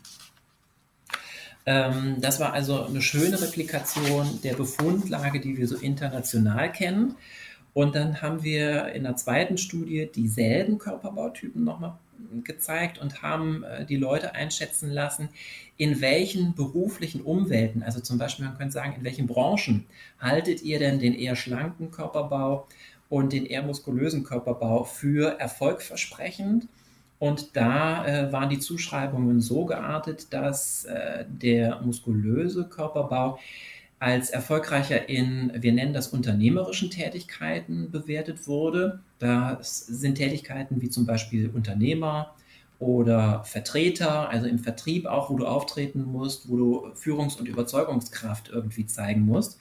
Ähm, 1.68 2.16
das 2.22 2.40
war 2.40 2.54
also 2.54 2.86
eine 2.86 3.04
schöne 3.04 3.40
Replikation 3.40 4.40
der 4.44 4.56
Befundlage, 4.56 5.40
die 5.40 5.58
wir 5.58 5.68
so 5.68 5.78
international 5.78 6.72
kennen. 6.72 7.14
Und 7.74 7.96
dann 7.96 8.22
haben 8.22 8.44
wir 8.44 8.90
in 8.94 9.04
der 9.04 9.16
zweiten 9.16 9.58
Studie 9.58 10.10
dieselben 10.14 10.78
Körperbautypen 10.78 11.64
nochmal 11.64 11.98
gezeigt 12.44 13.00
und 13.00 13.22
haben 13.22 13.64
äh, 13.64 13.86
die 13.86 13.96
Leute 13.96 14.36
einschätzen 14.36 14.90
lassen, 14.90 15.30
in 15.78 16.02
welchen 16.02 16.54
beruflichen 16.56 17.22
Umwelten, 17.22 17.84
also 17.84 18.00
zum 18.00 18.18
Beispiel 18.18 18.46
man 18.46 18.58
könnte 18.58 18.74
sagen, 18.74 18.96
in 18.98 19.04
welchen 19.04 19.28
Branchen 19.28 19.86
haltet 20.20 20.62
ihr 20.62 20.80
denn 20.80 21.00
den 21.00 21.14
eher 21.14 21.36
schlanken 21.36 21.92
Körperbau 21.92 22.68
und 23.10 23.34
den 23.34 23.46
eher 23.46 23.64
muskulösen 23.64 24.24
Körperbau 24.24 24.84
für 24.84 25.40
erfolgversprechend? 25.40 26.68
Und 27.20 27.56
da 27.56 28.06
äh, 28.06 28.34
waren 28.34 28.50
die 28.50 28.60
Zuschreibungen 28.60 29.40
so 29.40 29.66
geartet, 29.66 30.34
dass 30.34 30.86
äh, 30.86 31.24
der 31.28 31.80
muskulöse 31.82 32.66
Körperbau 32.66 33.40
als 34.04 34.32
erfolgreicher 34.32 35.08
in, 35.08 35.50
wir 35.56 35.72
nennen 35.72 35.94
das 35.94 36.10
unternehmerischen 36.10 36.92
Tätigkeiten 36.92 37.90
bewertet 37.90 38.48
wurde. 38.48 39.00
Das 39.18 39.78
sind 39.78 40.16
Tätigkeiten 40.16 40.82
wie 40.82 40.90
zum 40.90 41.06
Beispiel 41.06 41.50
Unternehmer 41.50 42.36
oder 42.80 43.46
Vertreter, 43.46 44.28
also 44.30 44.46
im 44.46 44.60
Vertrieb 44.60 45.06
auch, 45.06 45.30
wo 45.30 45.38
du 45.38 45.48
auftreten 45.48 46.04
musst, 46.04 46.50
wo 46.50 46.58
du 46.58 46.88
Führungs- 46.96 47.38
und 47.38 47.48
Überzeugungskraft 47.48 48.50
irgendwie 48.50 48.86
zeigen 48.86 49.22
musst. 49.22 49.58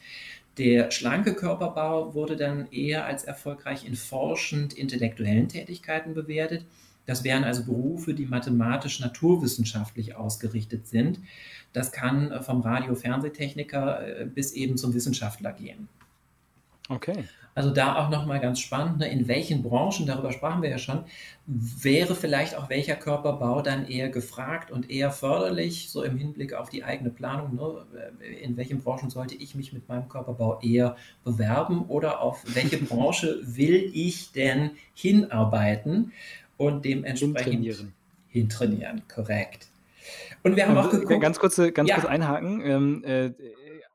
Der 0.58 0.90
schlanke 0.90 1.34
Körperbau 1.34 2.12
wurde 2.14 2.36
dann 2.36 2.66
eher 2.72 3.06
als 3.06 3.22
erfolgreich 3.22 3.86
in 3.86 3.94
forschend 3.94 4.72
intellektuellen 4.72 5.46
Tätigkeiten 5.46 6.14
bewertet. 6.14 6.64
Das 7.06 7.22
wären 7.22 7.44
also 7.44 7.64
Berufe, 7.64 8.12
die 8.12 8.26
mathematisch-naturwissenschaftlich 8.26 10.16
ausgerichtet 10.16 10.88
sind. 10.88 11.20
Das 11.72 11.92
kann 11.92 12.30
äh, 12.30 12.42
vom 12.42 12.60
Radio-Fernsehtechniker 12.60 14.20
äh, 14.20 14.24
bis 14.26 14.52
eben 14.52 14.76
zum 14.76 14.94
Wissenschaftler 14.94 15.52
gehen. 15.52 15.88
Okay. 16.88 17.24
Also 17.54 17.70
da 17.70 17.96
auch 17.96 18.08
nochmal 18.08 18.40
ganz 18.40 18.60
spannend, 18.60 18.98
ne, 18.98 19.10
in 19.10 19.28
welchen 19.28 19.62
Branchen, 19.62 20.06
darüber 20.06 20.32
sprachen 20.32 20.62
wir 20.62 20.70
ja 20.70 20.78
schon, 20.78 21.04
wäre 21.46 22.14
vielleicht 22.14 22.56
auch 22.56 22.70
welcher 22.70 22.96
Körperbau 22.96 23.60
dann 23.60 23.86
eher 23.86 24.08
gefragt 24.08 24.70
und 24.70 24.90
eher 24.90 25.10
förderlich, 25.10 25.90
so 25.90 26.02
im 26.02 26.16
Hinblick 26.16 26.54
auf 26.54 26.70
die 26.70 26.82
eigene 26.82 27.10
Planung. 27.10 27.54
Ne? 27.54 28.26
In 28.40 28.56
welchen 28.56 28.80
Branchen 28.80 29.10
sollte 29.10 29.34
ich 29.34 29.54
mich 29.54 29.74
mit 29.74 29.86
meinem 29.86 30.08
Körperbau 30.08 30.60
eher 30.62 30.96
bewerben 31.24 31.84
oder 31.88 32.22
auf 32.22 32.42
welche 32.54 32.78
Branche 32.84 33.40
will 33.42 33.90
ich 33.92 34.32
denn 34.32 34.70
hinarbeiten 34.94 36.12
und 36.56 36.86
dementsprechend 36.86 37.44
hintrainieren. 37.44 37.92
Hintrainieren, 38.28 39.02
korrekt. 39.08 39.68
Und 40.42 40.56
wir 40.56 40.66
haben 40.66 40.76
auch 40.76 40.90
geguckt. 40.90 41.20
Ganz 41.20 41.38
kurz, 41.38 41.56
ganz 41.72 41.88
ja. 41.88 41.96
kurz 41.96 42.06
einhaken. 42.06 42.60
Ähm, 42.64 43.04
äh, 43.04 43.32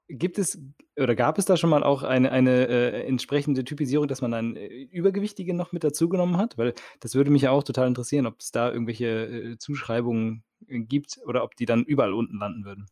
gibt 0.09 0.39
es 0.39 0.59
oder 0.99 1.15
gab 1.15 1.37
es 1.37 1.45
da 1.45 1.57
schon 1.57 1.69
mal 1.69 1.83
auch 1.83 2.03
eine, 2.03 2.31
eine 2.31 2.67
äh, 2.67 3.03
entsprechende 3.07 3.63
Typisierung, 3.63 4.07
dass 4.07 4.21
man 4.21 4.31
dann 4.31 4.55
äh, 4.55 4.67
Übergewichtige 4.67 5.53
noch 5.53 5.71
mit 5.71 5.83
dazugenommen 5.83 6.37
hat? 6.37 6.57
Weil 6.57 6.73
das 6.99 7.13
würde 7.13 7.29
mich 7.29 7.43
ja 7.43 7.51
auch 7.51 7.63
total 7.63 7.87
interessieren, 7.87 8.25
ob 8.25 8.39
es 8.39 8.51
da 8.51 8.71
irgendwelche 8.71 9.05
äh, 9.07 9.57
Zuschreibungen 9.57 10.43
äh, 10.67 10.79
gibt 10.79 11.19
oder 11.25 11.43
ob 11.43 11.55
die 11.55 11.65
dann 11.65 11.83
überall 11.83 12.13
unten 12.13 12.39
landen 12.39 12.65
würden. 12.65 12.85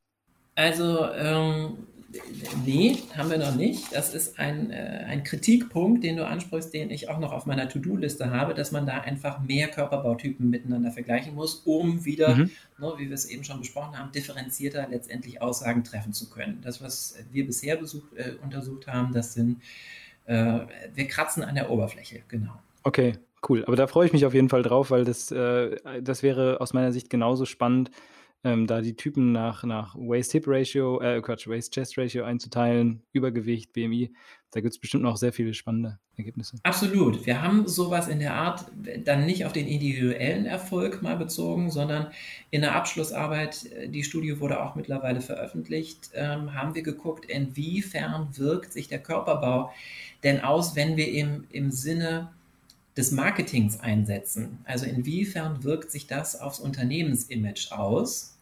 Also 0.54 1.10
ähm, 1.14 1.88
Nee, 2.66 2.98
haben 3.16 3.30
wir 3.30 3.38
noch 3.38 3.56
nicht. 3.56 3.94
Das 3.94 4.14
ist 4.14 4.40
ein, 4.40 4.72
äh, 4.72 5.06
ein 5.08 5.24
Kritikpunkt, 5.24 6.04
den 6.04 6.18
du 6.18 6.26
ansprichst, 6.26 6.74
den 6.74 6.90
ich 6.90 7.10
auch 7.10 7.20
noch 7.20 7.32
auf 7.32 7.46
meiner 7.46 7.68
To-Do-Liste 7.68 8.30
habe, 8.30 8.54
dass 8.54 8.72
man 8.72 8.86
da 8.86 9.00
einfach 9.00 9.42
mehr 9.42 9.68
Körperbautypen 9.68 10.50
miteinander 10.50 10.92
vergleichen 10.92 11.36
muss, 11.36 11.56
um 11.66 12.06
wieder, 12.06 12.36
mhm. 12.36 12.52
ne, 12.78 12.94
wie 12.98 13.08
wir 13.08 13.14
es 13.14 13.26
eben 13.26 13.44
schon 13.44 13.60
besprochen 13.60 13.98
haben, 13.98 14.12
differenzierter 14.12 14.88
letztendlich 14.90 15.42
Aussagen 15.42 15.84
treffen 15.84 16.14
zu 16.14 16.30
können. 16.30 16.60
Das, 16.62 16.82
was 16.82 17.18
wir 17.32 17.46
bisher 17.46 17.76
besucht, 17.76 18.14
äh, 18.16 18.34
untersucht 18.44 18.88
haben, 18.88 19.14
das 19.14 19.34
sind, 19.34 19.62
äh, 20.26 20.60
wir 20.94 21.08
kratzen 21.08 21.44
an 21.44 21.56
der 21.56 21.70
Oberfläche, 21.70 22.22
genau. 22.28 22.54
Okay, 22.84 23.14
cool. 23.50 23.64
Aber 23.66 23.76
da 23.76 23.88
freue 23.88 24.06
ich 24.06 24.14
mich 24.14 24.26
auf 24.26 24.34
jeden 24.34 24.50
Fall 24.50 24.64
drauf, 24.64 24.92
weil 24.92 25.06
das, 25.06 25.32
äh, 25.32 25.78
das 26.02 26.24
wäre 26.24 26.62
aus 26.62 26.74
meiner 26.74 26.92
Sicht 26.92 27.10
genauso 27.10 27.46
spannend 27.46 27.92
ähm, 28.46 28.68
da 28.68 28.82
die 28.82 28.96
Typen 28.96 29.32
nach, 29.32 29.64
nach 29.64 29.96
Waist-Hip-Ratio, 29.96 31.02
äh, 31.02 31.20
Quatsch, 31.20 31.48
Waist-Chest-Ratio 31.48 32.24
einzuteilen, 32.24 33.02
Übergewicht, 33.12 33.74
BMI. 33.74 34.14
Da 34.52 34.62
gibt 34.62 34.72
es 34.72 34.80
bestimmt 34.80 35.04
noch 35.04 35.18
sehr 35.18 35.34
viele 35.34 35.56
spannende 35.56 36.00
Ergebnisse. 36.16 36.58
Absolut. 36.62 37.26
Wir 37.26 37.42
haben 37.42 37.68
sowas 37.68 38.08
in 38.08 38.20
der 38.20 38.36
Art 38.36 38.66
dann 39.04 39.26
nicht 39.26 39.46
auf 39.46 39.52
den 39.52 39.68
individuellen 39.68 40.46
Erfolg 40.46 41.02
mal 41.02 41.18
bezogen, 41.18 41.72
sondern 41.72 42.12
in 42.52 42.62
der 42.62 42.76
Abschlussarbeit, 42.76 43.66
äh, 43.72 43.90
die 43.90 44.04
Studie 44.04 44.40
wurde 44.40 44.64
auch 44.64 44.76
mittlerweile 44.76 45.22
veröffentlicht, 45.22 46.12
ähm, 46.14 46.54
haben 46.54 46.76
wir 46.76 46.84
geguckt, 46.84 47.26
inwiefern 47.26 48.30
wirkt 48.38 48.74
sich 48.74 48.88
der 48.88 49.00
Körperbau 49.00 49.74
denn 50.24 50.42
aus, 50.42 50.76
wenn 50.76 50.98
wir 50.98 51.12
im, 51.12 51.46
im 51.50 51.72
Sinne 51.72 52.30
des 52.96 53.12
Marketings 53.12 53.80
einsetzen. 53.80 54.60
Also 54.64 54.86
inwiefern 54.86 55.64
wirkt 55.64 55.92
sich 55.92 56.08
das 56.08 56.40
aufs 56.40 56.60
Unternehmensimage 56.60 57.72
aus? 57.72 58.35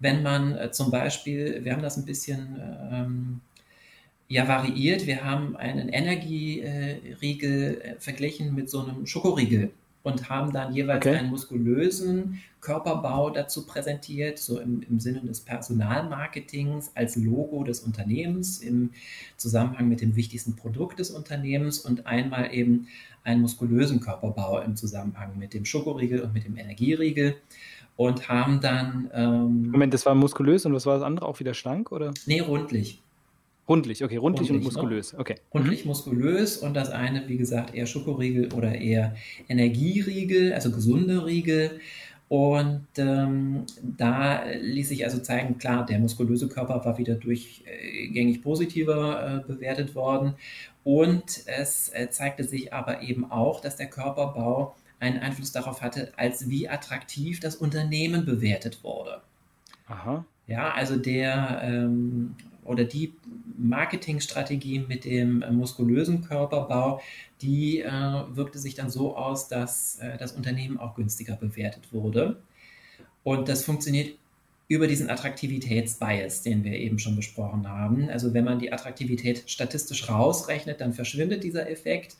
Wenn 0.00 0.22
man 0.22 0.56
äh, 0.56 0.70
zum 0.70 0.90
Beispiel, 0.90 1.64
wir 1.64 1.72
haben 1.72 1.82
das 1.82 1.96
ein 1.96 2.04
bisschen 2.04 2.60
ähm, 2.90 3.40
ja 4.28 4.46
variiert, 4.46 5.06
wir 5.06 5.24
haben 5.24 5.56
einen 5.56 5.88
Energieriegel 5.88 7.80
äh, 7.80 7.94
verglichen 7.98 8.54
mit 8.54 8.70
so 8.70 8.82
einem 8.82 9.06
Schokoriegel 9.06 9.70
und 10.02 10.28
haben 10.28 10.52
dann 10.52 10.74
jeweils 10.74 11.04
okay. 11.04 11.16
einen 11.16 11.30
muskulösen 11.30 12.40
Körperbau 12.60 13.30
dazu 13.30 13.66
präsentiert, 13.66 14.38
so 14.38 14.58
im, 14.58 14.82
im 14.82 15.00
Sinne 15.00 15.20
des 15.20 15.40
Personalmarketings 15.40 16.92
als 16.94 17.16
Logo 17.16 17.64
des 17.64 17.80
Unternehmens 17.80 18.58
im 18.58 18.90
Zusammenhang 19.36 19.88
mit 19.88 20.00
dem 20.00 20.16
wichtigsten 20.16 20.56
Produkt 20.56 20.98
des 20.98 21.10
Unternehmens 21.10 21.80
und 21.80 22.06
einmal 22.06 22.54
eben 22.54 22.88
einen 23.24 23.42
muskulösen 23.42 24.00
Körperbau 24.00 24.60
im 24.60 24.76
Zusammenhang 24.76 25.38
mit 25.38 25.52
dem 25.54 25.64
Schokoriegel 25.64 26.20
und 26.20 26.32
mit 26.32 26.44
dem 26.44 26.56
Energieriegel 26.56 27.36
und 27.98 28.28
haben 28.28 28.60
dann. 28.60 29.10
Ähm, 29.12 29.72
Moment, 29.72 29.92
das 29.92 30.06
war 30.06 30.14
muskulös 30.14 30.64
und 30.64 30.72
was 30.72 30.86
war 30.86 30.94
das 30.94 31.02
andere? 31.02 31.26
Auch 31.26 31.40
wieder 31.40 31.52
schlank 31.52 31.90
oder? 31.90 32.14
Nee, 32.26 32.40
rundlich. 32.40 33.02
Rundlich, 33.68 34.04
okay, 34.04 34.16
rundlich, 34.16 34.50
rundlich 34.50 34.50
und 34.50 34.58
ne? 34.60 34.64
muskulös, 34.64 35.14
okay. 35.18 35.34
Rundlich, 35.52 35.84
mhm. 35.84 35.88
muskulös 35.88 36.58
und 36.58 36.74
das 36.74 36.90
eine, 36.90 37.28
wie 37.28 37.36
gesagt, 37.36 37.74
eher 37.74 37.86
Schokoriegel 37.86 38.52
oder 38.54 38.76
eher 38.76 39.16
Energieriegel, 39.48 40.54
also 40.54 40.70
gesunde 40.70 41.26
Riegel. 41.26 41.80
Und 42.28 42.86
ähm, 42.98 43.64
da 43.82 44.44
ließ 44.44 44.90
sich 44.90 45.04
also 45.04 45.18
zeigen, 45.18 45.58
klar, 45.58 45.84
der 45.84 45.98
muskulöse 45.98 46.48
Körper 46.48 46.84
war 46.84 46.98
wieder 46.98 47.14
durchgängig 47.14 48.42
positiver 48.42 49.42
äh, 49.44 49.52
bewertet 49.52 49.94
worden. 49.96 50.34
Und 50.84 51.42
es 51.46 51.88
äh, 51.92 52.08
zeigte 52.10 52.44
sich 52.44 52.72
aber 52.72 53.02
eben 53.02 53.30
auch, 53.30 53.60
dass 53.60 53.76
der 53.76 53.88
Körperbau 53.88 54.76
einen 55.00 55.18
Einfluss 55.18 55.52
darauf 55.52 55.82
hatte, 55.82 56.12
als 56.16 56.48
wie 56.48 56.68
attraktiv 56.68 57.40
das 57.40 57.56
Unternehmen 57.56 58.24
bewertet 58.24 58.82
wurde. 58.82 59.22
Aha. 59.86 60.24
Ja, 60.46 60.72
also 60.72 60.96
der 60.96 61.60
ähm, 61.62 62.34
oder 62.64 62.84
die 62.84 63.14
Marketingstrategie 63.56 64.80
mit 64.80 65.04
dem 65.04 65.44
muskulösen 65.50 66.22
Körperbau, 66.22 67.00
die 67.40 67.80
äh, 67.80 67.90
wirkte 67.90 68.58
sich 68.58 68.74
dann 68.74 68.90
so 68.90 69.16
aus, 69.16 69.48
dass 69.48 69.96
äh, 69.96 70.18
das 70.18 70.32
Unternehmen 70.32 70.78
auch 70.78 70.94
günstiger 70.94 71.36
bewertet 71.36 71.92
wurde. 71.92 72.40
Und 73.24 73.48
das 73.48 73.64
funktioniert 73.64 74.16
über 74.68 74.86
diesen 74.86 75.08
Attraktivitätsbias, 75.08 76.42
den 76.42 76.62
wir 76.62 76.72
eben 76.72 76.98
schon 76.98 77.16
besprochen 77.16 77.68
haben. 77.68 78.10
Also 78.10 78.34
wenn 78.34 78.44
man 78.44 78.58
die 78.58 78.72
Attraktivität 78.72 79.44
statistisch 79.46 80.08
rausrechnet, 80.08 80.80
dann 80.80 80.92
verschwindet 80.92 81.42
dieser 81.42 81.70
Effekt. 81.70 82.16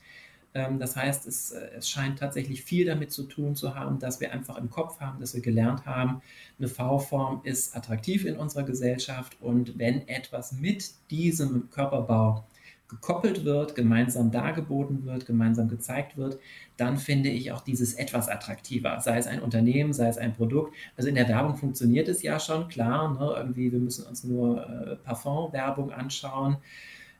Ähm, 0.55 0.79
das 0.79 0.97
heißt, 0.97 1.27
es, 1.27 1.53
äh, 1.53 1.71
es 1.77 1.89
scheint 1.89 2.19
tatsächlich 2.19 2.63
viel 2.63 2.87
damit 2.87 3.13
zu 3.13 3.25
tun 3.25 3.55
zu 3.55 3.75
haben, 3.75 3.99
dass 3.99 4.21
wir 4.21 4.33
einfach 4.33 4.57
im 4.57 4.71
Kopf 4.71 5.01
haben, 5.01 5.21
dass 5.21 5.35
wir 5.35 5.41
gelernt 5.41 5.87
haben, 5.87 6.23
eine 6.59 6.69
V-Form 6.69 7.41
ist 7.45 7.77
attraktiv 7.77 8.25
in 8.25 8.37
unserer 8.37 8.65
Gesellschaft 8.65 9.37
und 9.41 9.79
wenn 9.79 10.09
etwas 10.09 10.53
mit 10.53 10.91
diesem 11.11 11.71
Körperbau 11.71 12.45
gekoppelt 12.89 13.45
wird, 13.45 13.75
gemeinsam 13.75 14.31
dargeboten 14.31 15.05
wird, 15.05 15.27
gemeinsam 15.27 15.69
gezeigt 15.69 16.17
wird, 16.17 16.39
dann 16.79 16.97
finde 16.97 17.29
ich 17.29 17.53
auch 17.53 17.61
dieses 17.61 17.95
etwas 17.95 18.29
attraktiver. 18.29 18.99
Sei 19.01 19.19
es 19.19 19.27
ein 19.27 19.43
Unternehmen, 19.43 19.93
sei 19.93 20.09
es 20.09 20.17
ein 20.17 20.33
Produkt. 20.33 20.75
Also 20.97 21.09
in 21.09 21.15
der 21.15 21.29
Werbung 21.29 21.57
funktioniert 21.57 22.09
es 22.09 22.23
ja 22.23 22.41
schon, 22.41 22.69
klar. 22.69 23.13
Ne? 23.13 23.35
Irgendwie, 23.37 23.71
wir 23.71 23.79
müssen 23.79 24.07
uns 24.07 24.25
nur 24.25 24.67
äh, 24.67 24.97
Parfum-Werbung 24.97 25.93
anschauen, 25.93 26.57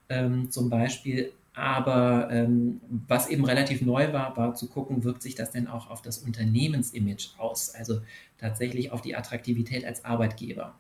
ähm, 0.09 0.51
zum 0.51 0.71
Beispiel. 0.71 1.33
Aber 1.59 2.29
ähm, 2.31 2.81
was 3.09 3.29
eben 3.29 3.45
relativ 3.45 3.83
neu 3.83 4.13
war, 4.13 4.37
war 4.37 4.55
zu 4.55 4.69
gucken, 4.69 5.03
wirkt 5.03 5.23
sich 5.23 5.35
das 5.35 5.51
denn 5.51 5.67
auch 5.67 5.91
auf 5.91 6.03
das 6.03 6.19
Unternehmensimage 6.19 7.31
aus, 7.37 7.75
also 7.75 8.01
tatsächlich 8.39 8.93
auf 8.93 9.01
die 9.01 9.17
Attraktivität 9.17 9.85
als 9.85 10.05
Arbeitgeber. 10.05 10.77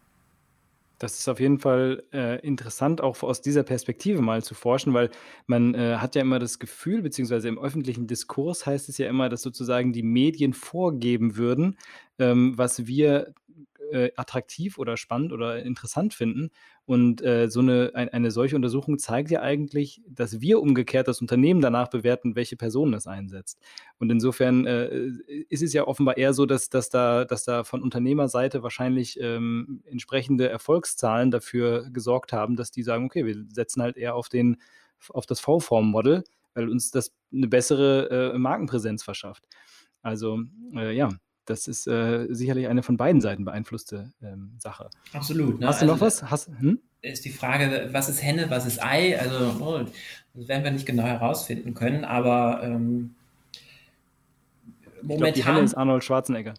Das 1.00 1.18
ist 1.18 1.26
auf 1.28 1.40
jeden 1.40 1.58
Fall 1.58 2.04
äh, 2.12 2.38
interessant, 2.46 3.00
auch 3.00 3.20
aus 3.24 3.40
dieser 3.40 3.64
Perspektive 3.64 4.22
mal 4.22 4.44
zu 4.44 4.54
forschen, 4.54 4.94
weil 4.94 5.10
man 5.48 5.74
äh, 5.74 5.96
hat 5.96 6.14
ja 6.14 6.22
immer 6.22 6.38
das 6.38 6.60
Gefühl, 6.60 7.02
beziehungsweise 7.02 7.48
im 7.48 7.58
öffentlichen 7.58 8.06
Diskurs 8.06 8.64
heißt 8.64 8.88
es 8.88 8.98
ja 8.98 9.08
immer, 9.08 9.28
dass 9.28 9.42
sozusagen 9.42 9.92
die 9.92 10.04
Medien 10.04 10.52
vorgeben 10.52 11.36
würden, 11.36 11.76
ähm, 12.20 12.56
was 12.56 12.86
wir 12.86 13.34
äh, 13.92 14.12
attraktiv 14.16 14.78
oder 14.78 14.96
spannend 14.96 15.32
oder 15.32 15.62
interessant 15.62 16.14
finden. 16.14 16.50
Und 16.84 17.22
äh, 17.22 17.48
so 17.50 17.60
eine, 17.60 17.90
ein, 17.94 18.08
eine 18.08 18.30
solche 18.30 18.56
Untersuchung 18.56 18.98
zeigt 18.98 19.30
ja 19.30 19.42
eigentlich, 19.42 20.00
dass 20.08 20.40
wir 20.40 20.60
umgekehrt 20.60 21.08
das 21.08 21.20
Unternehmen 21.20 21.60
danach 21.60 21.88
bewerten, 21.88 22.34
welche 22.34 22.56
Person 22.56 22.94
es 22.94 23.06
einsetzt. 23.06 23.58
Und 23.98 24.10
insofern 24.10 24.66
äh, 24.66 24.88
ist 25.48 25.62
es 25.62 25.72
ja 25.72 25.86
offenbar 25.86 26.16
eher 26.16 26.32
so, 26.32 26.46
dass, 26.46 26.70
dass, 26.70 26.88
da, 26.88 27.24
dass 27.24 27.44
da 27.44 27.64
von 27.64 27.82
Unternehmerseite 27.82 28.62
wahrscheinlich 28.62 29.18
ähm, 29.20 29.82
entsprechende 29.84 30.48
Erfolgszahlen 30.48 31.30
dafür 31.30 31.90
gesorgt 31.90 32.32
haben, 32.32 32.56
dass 32.56 32.70
die 32.70 32.82
sagen, 32.82 33.04
okay, 33.04 33.26
wir 33.26 33.44
setzen 33.52 33.82
halt 33.82 33.96
eher 33.96 34.14
auf, 34.14 34.28
den, 34.28 34.56
auf 35.10 35.26
das 35.26 35.40
V-Form-Model, 35.40 36.24
weil 36.54 36.68
uns 36.68 36.90
das 36.90 37.14
eine 37.32 37.48
bessere 37.48 38.32
äh, 38.34 38.38
Markenpräsenz 38.38 39.02
verschafft. 39.02 39.44
Also 40.02 40.40
äh, 40.74 40.94
ja, 40.96 41.10
das 41.48 41.66
ist 41.66 41.86
äh, 41.86 42.26
sicherlich 42.30 42.68
eine 42.68 42.82
von 42.82 42.96
beiden 42.96 43.20
Seiten 43.20 43.44
beeinflusste 43.44 44.12
ähm, 44.22 44.52
Sache. 44.58 44.88
Absolut. 45.12 45.60
Ne? 45.60 45.66
Hast 45.66 45.82
du 45.82 45.86
noch 45.86 45.94
also, 45.94 46.06
was? 46.06 46.30
Hast, 46.30 46.48
hm? 46.58 46.78
Ist 47.00 47.24
die 47.24 47.30
Frage, 47.30 47.88
was 47.92 48.08
ist 48.08 48.22
Henne, 48.22 48.50
was 48.50 48.66
ist 48.66 48.82
Ei? 48.82 49.18
Also, 49.18 49.56
oh, 49.60 49.84
das 50.34 50.48
werden 50.48 50.64
wir 50.64 50.70
nicht 50.70 50.86
genau 50.86 51.04
herausfinden 51.04 51.74
können, 51.74 52.04
aber 52.04 52.60
ähm, 52.62 53.14
momentan. 55.02 55.10
Ich 55.10 55.16
glaub, 55.16 55.34
die 55.34 55.44
Henne 55.44 55.60
ist 55.60 55.74
Arnold 55.74 56.04
Schwarzenegger. 56.04 56.54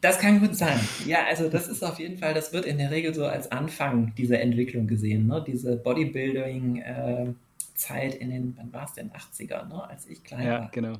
Das 0.00 0.18
kann 0.18 0.40
gut 0.40 0.56
sein. 0.56 0.80
Ja, 1.06 1.18
also 1.28 1.48
das 1.48 1.68
ist 1.68 1.84
auf 1.84 2.00
jeden 2.00 2.18
Fall, 2.18 2.34
das 2.34 2.52
wird 2.52 2.66
in 2.66 2.78
der 2.78 2.90
Regel 2.90 3.14
so 3.14 3.26
als 3.26 3.52
Anfang 3.52 4.12
dieser 4.16 4.40
Entwicklung 4.40 4.86
gesehen. 4.86 5.26
Ne? 5.28 5.44
Diese 5.46 5.76
Bodybuilding-Zeit 5.76 8.14
äh, 8.14 8.18
in 8.18 8.30
den, 8.30 8.54
wann 8.56 8.72
war 8.72 8.86
es 8.86 8.94
denn, 8.94 9.12
80er, 9.12 9.68
ne? 9.68 9.88
als 9.88 10.06
ich 10.06 10.24
klein 10.24 10.46
ja, 10.46 10.52
war. 10.52 10.60
Ja, 10.62 10.70
genau. 10.72 10.96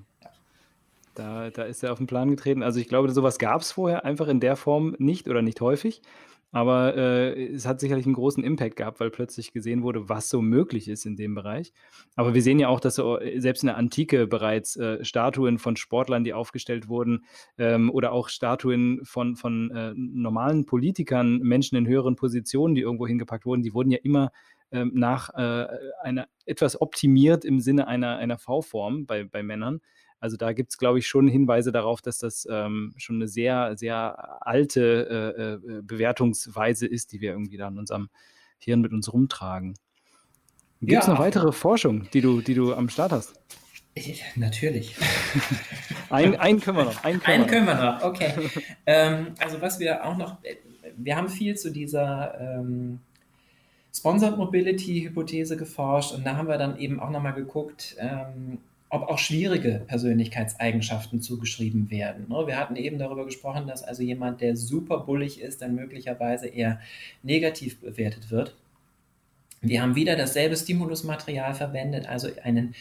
Da, 1.15 1.51
da 1.51 1.63
ist 1.65 1.83
er 1.83 1.93
auf 1.93 1.99
den 1.99 2.07
Plan 2.07 2.31
getreten. 2.31 2.63
Also 2.63 2.81
ich 2.81 2.89
glaube, 2.89 3.11
sowas 3.11 3.39
gab 3.39 3.61
es 3.61 3.73
vorher 3.73 4.05
einfach 4.05 4.29
in 4.29 4.41
der 4.41 4.57
Form 4.57 4.95
nicht 4.99 5.29
oder 5.29 5.43
nicht 5.43 5.61
häufig. 5.61 6.03
Aber 6.55 6.97
äh, 6.97 7.53
es 7.53 7.67
hat 7.67 7.81
sicherlich 7.81 8.07
einen 8.07 8.15
großen 8.15 8.45
Impact 8.45 8.77
gehabt, 8.77 9.01
weil 9.01 9.11
plötzlich 9.11 9.53
gesehen 9.53 9.83
wurde, 9.83 10.09
was 10.09 10.29
so 10.29 10.41
möglich 10.41 10.87
ist 10.87 11.05
in 11.05 11.17
dem 11.17 11.35
Bereich. 11.35 11.73
Aber 12.15 12.33
wir 12.33 12.43
sehen 12.43 12.61
ja 12.61 12.69
auch, 12.69 12.79
dass 12.79 12.95
so, 12.95 13.19
äh, 13.19 13.41
selbst 13.41 13.65
in 13.65 13.67
der 13.67 13.77
Antike 13.77 14.29
bereits 14.29 14.77
äh, 14.77 15.05
Statuen 15.05 15.59
von 15.59 15.75
Sportlern, 15.75 16.23
die 16.23 16.33
aufgestellt 16.33 16.87
wurden, 16.87 17.25
ähm, 17.59 17.91
oder 17.91 18.13
auch 18.13 18.29
Statuen 18.29 19.01
von, 19.03 19.35
von 19.35 19.73
äh, 19.73 19.95
normalen 19.97 20.65
Politikern, 20.65 21.39
Menschen 21.39 21.77
in 21.77 21.89
höheren 21.89 22.15
Positionen, 22.15 22.77
die 22.77 22.83
irgendwo 22.83 23.09
hingepackt 23.09 23.47
wurden, 23.47 23.63
die 23.65 23.75
wurden 23.75 23.91
ja 23.91 23.99
immer 24.05 24.31
ähm, 24.71 24.93
nach 24.95 25.31
äh, 25.35 25.67
einer 26.03 26.29
etwas 26.47 26.81
optimiert 26.81 27.45
im 27.45 27.59
Sinne 27.59 27.89
einer, 27.89 28.19
einer 28.19 28.39
V-Form 28.39 29.07
bei, 29.07 29.25
bei 29.25 29.43
Männern. 29.43 29.81
Also 30.25 30.39
da 30.39 30.55
gibt 30.55 30.71
es, 30.71 30.79
glaube 30.79 30.99
ich, 30.99 31.07
schon 31.07 31.29
Hinweise 31.29 31.71
darauf, 31.71 32.01
dass 32.01 32.17
das 32.17 32.49
ähm, 32.51 32.95
schon 32.97 33.17
eine 33.17 33.29
sehr, 33.29 33.77
sehr 33.77 34.47
alte 34.47 35.37
äh, 35.37 35.77
äh, 35.77 35.83
Bewertungsweise 35.83 36.87
ist, 36.87 37.13
die 37.13 37.21
wir 37.21 37.33
irgendwie 37.33 37.59
da 37.59 37.69
in 37.69 37.79
unserem 37.79 38.09
Hirn 38.57 38.81
mit 38.81 38.95
uns 38.95 39.13
rumtragen. 39.13 39.75
Gibt 40.81 41.03
es 41.03 41.09
ja. 41.09 41.13
noch 41.13 41.21
weitere 41.21 41.53
Forschung, 41.53 42.09
die 42.15 42.23
du, 42.23 42.41
die 42.41 42.55
du 42.55 42.73
am 42.73 42.89
Start 42.89 43.13
hast? 43.13 43.39
Ich, 43.93 44.25
natürlich. 44.35 44.97
ein, 46.09 46.37
einen 46.37 46.59
können 46.59 46.79
wir 46.79 46.85
noch. 46.85 47.05
Einen 47.05 47.21
können, 47.21 47.43
einen 47.43 47.45
wir, 47.45 47.51
können 47.51 47.67
noch. 47.67 47.75
wir 47.75 47.93
noch, 47.93 48.03
okay. 48.05 48.33
ähm, 48.87 49.35
also 49.39 49.61
was 49.61 49.79
wir 49.79 50.07
auch 50.07 50.17
noch, 50.17 50.39
wir 50.97 51.17
haben 51.17 51.29
viel 51.29 51.55
zu 51.55 51.71
dieser 51.71 52.41
ähm, 52.41 52.99
Sponsored 53.93 54.39
Mobility-Hypothese 54.39 55.59
geforscht 55.59 56.15
und 56.15 56.25
da 56.25 56.39
haben 56.39 56.49
wir 56.49 56.57
dann 56.57 56.79
eben 56.79 56.99
auch 56.99 57.11
nochmal 57.11 57.35
geguckt, 57.35 57.95
ähm, 57.99 58.61
ob 58.95 59.09
auch 59.09 59.19
schwierige 59.19 59.83
Persönlichkeitseigenschaften 59.89 61.21
zugeschrieben 61.21 61.91
werden. 61.91 62.27
Ne? 62.29 62.47
Wir 62.47 62.57
hatten 62.57 62.77
eben 62.77 62.99
darüber 62.99 63.25
gesprochen, 63.25 63.67
dass 63.67 63.83
also 63.83 64.05
jemand, 64.05 64.41
der 64.41 64.57
super 64.57 65.01
bullig 65.01 65.41
ist, 65.41 65.63
dann 65.63 65.75
möglicherweise 65.75 66.47
eher 66.47 66.81
negativ 67.25 67.81
bewertet 67.81 68.31
wird. 68.31 68.55
Wir 69.61 69.83
haben 69.83 69.97
wieder 69.97 70.15
dasselbe 70.15 70.57
Stimulusmaterial 70.57 71.55
verwendet, 71.55 72.09
also 72.09 72.29
einen 72.45 72.75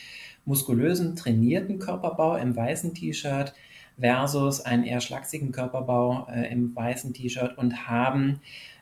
muskulösen, 0.46 1.16
trainierten 1.16 1.80
Körperbau 1.80 2.36
im 2.36 2.56
weißen 2.56 2.94
T-Shirt 2.94 3.54
versus 4.00 4.62
einen 4.62 4.84
eher 4.84 5.02
schlachsigen 5.02 5.52
Körperbau 5.52 6.28
äh, 6.30 6.52
im 6.52 6.76
weißen 6.76 7.14
T-Shirt 7.14 7.58
und 7.58 7.88
haben 7.88 8.40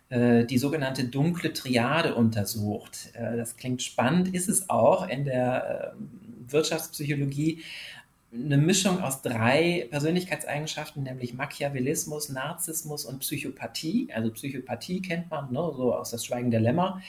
äh, 0.10 0.44
die 0.44 0.58
sogenannte 0.58 1.06
dunkle 1.06 1.54
Triade 1.54 2.16
untersucht. 2.16 3.12
Äh, 3.14 3.38
das 3.38 3.56
klingt 3.56 3.82
spannend, 3.82 4.36
ist 4.36 4.50
es 4.50 4.70
auch 4.70 5.08
in 5.08 5.24
der 5.24 5.94
ähm, 5.96 6.21
Wirtschaftspsychologie 6.52 7.62
eine 8.34 8.58
Mischung 8.58 9.02
aus 9.02 9.22
drei 9.22 9.88
Persönlichkeitseigenschaften, 9.90 11.04
nämlich 11.04 11.34
Machiavellismus, 11.34 12.30
Narzissmus 12.30 13.06
und 13.06 13.20
Psychopathie. 13.20 14.10
Also 14.14 14.32
Psychopathie 14.32 15.02
kennt 15.02 15.30
man, 15.30 15.52
ne, 15.52 15.60
so 15.76 15.94
aus 15.94 16.12
das 16.12 16.26
Schweigen 16.26 16.50
der 16.50 16.62
Lämmer. 16.62 17.02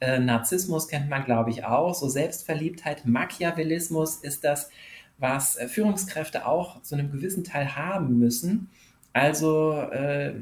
Äh, 0.00 0.18
Narzissmus 0.18 0.88
kennt 0.88 1.10
man, 1.10 1.24
glaube 1.24 1.50
ich, 1.50 1.64
auch. 1.64 1.94
So 1.94 2.08
Selbstverliebtheit, 2.08 3.04
Machiavellismus 3.04 4.16
ist 4.16 4.44
das, 4.44 4.70
was 5.18 5.56
äh, 5.56 5.68
Führungskräfte 5.68 6.46
auch 6.46 6.82
zu 6.82 6.94
einem 6.94 7.12
gewissen 7.12 7.44
Teil 7.44 7.76
haben 7.76 8.18
müssen. 8.18 8.70
Also 9.12 9.74
äh, 9.74 10.34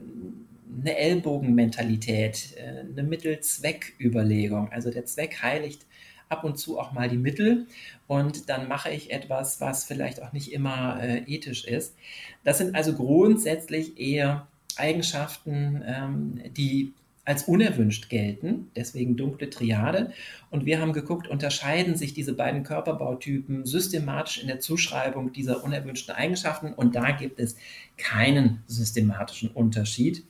eine 0.81 0.97
Ellbogenmentalität, 0.97 2.55
äh, 2.57 2.85
eine 2.89 3.03
Mittel-Zweck-Überlegung. 3.03 4.71
Also 4.71 4.91
der 4.91 5.07
Zweck 5.07 5.43
heiligt 5.43 5.87
ab 6.31 6.45
und 6.45 6.59
zu 6.59 6.79
auch 6.79 6.93
mal 6.93 7.09
die 7.09 7.19
Mittel 7.19 7.67
und 8.07 8.49
dann 8.49 8.69
mache 8.69 8.91
ich 8.91 9.11
etwas, 9.11 9.61
was 9.61 9.85
vielleicht 9.85 10.23
auch 10.23 10.33
nicht 10.33 10.53
immer 10.53 11.03
äh, 11.03 11.19
ethisch 11.27 11.65
ist. 11.65 11.97
Das 12.45 12.59
sind 12.59 12.75
also 12.75 12.95
grundsätzlich 12.95 13.99
eher 14.01 14.47
Eigenschaften, 14.77 15.83
ähm, 15.85 16.41
die 16.57 16.95
als 17.25 17.45
unerwünscht 17.45 18.09
gelten, 18.09 18.71
deswegen 18.75 19.17
dunkle 19.17 19.51
Triade. 19.51 20.13
Und 20.51 20.67
wir 20.67 20.81
haben 20.81 20.93
geguckt, 20.93 21.29
unterscheiden 21.29 21.97
sich 21.97 22.15
diese 22.15 22.33
beiden 22.33 22.63
Körperbautypen 22.63 23.67
systematisch 23.67 24.41
in 24.41 24.49
der 24.49 24.61
Zuschreibung 24.61 25.33
dieser 25.33 25.63
unerwünschten 25.63 26.15
Eigenschaften. 26.15 26.73
Und 26.73 26.97
da 26.97 27.11
gibt 27.11 27.39
es 27.39 27.57
keinen 27.99 28.63
systematischen 28.67 29.51
Unterschied. 29.51 30.25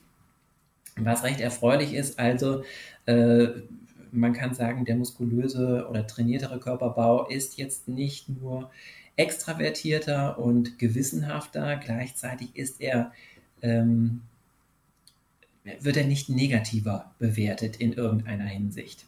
Was 0.97 1.23
recht 1.23 1.39
erfreulich 1.39 1.93
ist, 1.93 2.19
also 2.19 2.63
äh, 3.05 3.47
man 4.11 4.33
kann 4.33 4.53
sagen, 4.53 4.85
der 4.85 4.95
muskulöse 4.95 5.87
oder 5.89 6.05
trainiertere 6.05 6.59
Körperbau 6.59 7.27
ist 7.27 7.57
jetzt 7.57 7.87
nicht 7.87 8.29
nur 8.29 8.69
extravertierter 9.15 10.39
und 10.39 10.79
gewissenhafter, 10.79 11.77
gleichzeitig 11.77 12.55
ist 12.55 12.81
er, 12.81 13.11
ähm, 13.61 14.21
wird 15.79 15.97
er 15.97 16.05
nicht 16.05 16.29
negativer 16.29 17.11
bewertet 17.19 17.77
in 17.77 17.93
irgendeiner 17.93 18.45
Hinsicht. 18.45 19.05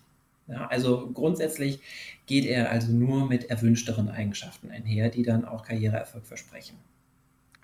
Ja, 0.48 0.68
also 0.68 1.10
grundsätzlich 1.14 1.80
geht 2.26 2.46
er 2.46 2.70
also 2.70 2.92
nur 2.92 3.28
mit 3.28 3.50
erwünschteren 3.50 4.10
Eigenschaften 4.10 4.70
einher, 4.72 5.10
die 5.10 5.24
dann 5.24 5.46
auch 5.46 5.64
Karriereerfolg 5.64 6.26
versprechen. 6.26 6.76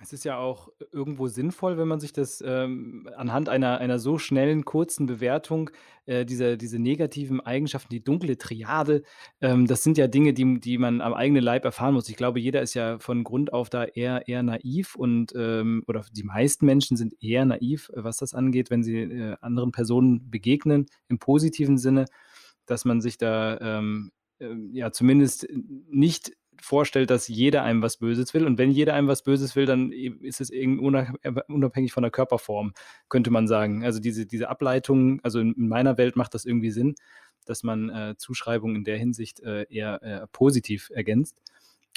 Es 0.02 0.14
ist 0.14 0.24
ja 0.24 0.38
auch 0.38 0.70
irgendwo 0.92 1.28
sinnvoll, 1.28 1.76
wenn 1.76 1.86
man 1.86 2.00
sich 2.00 2.14
das 2.14 2.42
ähm, 2.46 3.08
anhand 3.16 3.50
einer, 3.50 3.78
einer 3.78 3.98
so 3.98 4.16
schnellen, 4.16 4.64
kurzen 4.64 5.04
Bewertung, 5.04 5.70
äh, 6.06 6.24
diese, 6.24 6.56
diese 6.56 6.78
negativen 6.78 7.40
Eigenschaften, 7.40 7.90
die 7.90 8.02
dunkle 8.02 8.38
Triade, 8.38 9.02
ähm, 9.42 9.66
das 9.66 9.82
sind 9.84 9.98
ja 9.98 10.08
Dinge, 10.08 10.32
die, 10.32 10.58
die 10.58 10.78
man 10.78 11.02
am 11.02 11.12
eigenen 11.12 11.42
Leib 11.42 11.66
erfahren 11.66 11.92
muss. 11.92 12.08
Ich 12.08 12.16
glaube, 12.16 12.40
jeder 12.40 12.62
ist 12.62 12.72
ja 12.72 12.98
von 12.98 13.24
Grund 13.24 13.52
auf 13.52 13.68
da 13.68 13.84
eher, 13.84 14.26
eher 14.26 14.42
naiv 14.42 14.94
und 14.94 15.34
ähm, 15.36 15.84
oder 15.86 16.02
die 16.10 16.24
meisten 16.24 16.64
Menschen 16.64 16.96
sind 16.96 17.14
eher 17.22 17.44
naiv, 17.44 17.90
was 17.94 18.16
das 18.16 18.32
angeht, 18.32 18.70
wenn 18.70 18.82
sie 18.82 19.00
äh, 19.00 19.36
anderen 19.42 19.70
Personen 19.70 20.30
begegnen, 20.30 20.86
im 21.08 21.18
positiven 21.18 21.76
Sinne, 21.76 22.06
dass 22.64 22.86
man 22.86 23.02
sich 23.02 23.18
da 23.18 23.58
ähm, 23.60 24.12
äh, 24.38 24.54
ja 24.72 24.92
zumindest 24.92 25.46
nicht 25.90 26.32
vorstellt, 26.62 27.10
dass 27.10 27.28
jeder 27.28 27.62
einem 27.62 27.82
was 27.82 27.96
Böses 27.96 28.34
will. 28.34 28.46
Und 28.46 28.58
wenn 28.58 28.70
jeder 28.70 28.94
einem 28.94 29.08
was 29.08 29.22
Böses 29.22 29.56
will, 29.56 29.66
dann 29.66 29.92
ist 29.92 30.40
es 30.40 30.50
unabhängig 30.50 31.92
von 31.92 32.02
der 32.02 32.10
Körperform, 32.10 32.72
könnte 33.08 33.30
man 33.30 33.48
sagen. 33.48 33.84
Also 33.84 34.00
diese, 34.00 34.26
diese 34.26 34.48
Ableitung, 34.48 35.20
also 35.22 35.40
in 35.40 35.54
meiner 35.56 35.98
Welt 35.98 36.16
macht 36.16 36.34
das 36.34 36.44
irgendwie 36.44 36.70
Sinn, 36.70 36.94
dass 37.46 37.62
man 37.62 37.90
äh, 37.90 38.14
Zuschreibungen 38.16 38.76
in 38.76 38.84
der 38.84 38.98
Hinsicht 38.98 39.40
äh, 39.40 39.66
eher 39.70 40.02
äh, 40.02 40.26
positiv 40.32 40.90
ergänzt. 40.94 41.36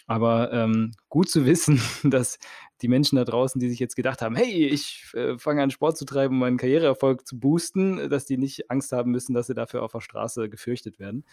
Aber 0.06 0.52
ähm, 0.52 0.92
gut 1.10 1.30
zu 1.30 1.46
wissen, 1.46 1.82
dass 2.04 2.38
die 2.82 2.90
Menschen 2.90 3.16
da 3.16 3.24
draußen, 3.24 3.62
die 3.62 3.70
sich 3.70 3.80
jetzt 3.80 3.96
gedacht 3.96 4.22
haben, 4.22 4.36
hey, 4.36 4.68
ich 4.68 5.06
äh, 5.14 5.38
fange 5.38 5.64
an 5.64 5.72
Sport 5.72 5.98
zu 5.98 6.04
treiben, 6.04 6.36
um 6.36 6.40
meinen 6.40 6.58
Karriereerfolg 6.58 7.26
zu 7.26 7.40
boosten, 7.40 8.10
dass 8.10 8.26
die 8.26 8.38
nicht 8.38 8.70
Angst 8.70 8.92
haben 8.92 9.12
müssen, 9.12 9.34
dass 9.34 9.48
sie 9.48 9.54
dafür 9.54 9.84
auf 9.84 9.94
der 9.94 10.02
Straße 10.02 10.50
gefürchtet 10.50 11.00
werden. 11.00 11.24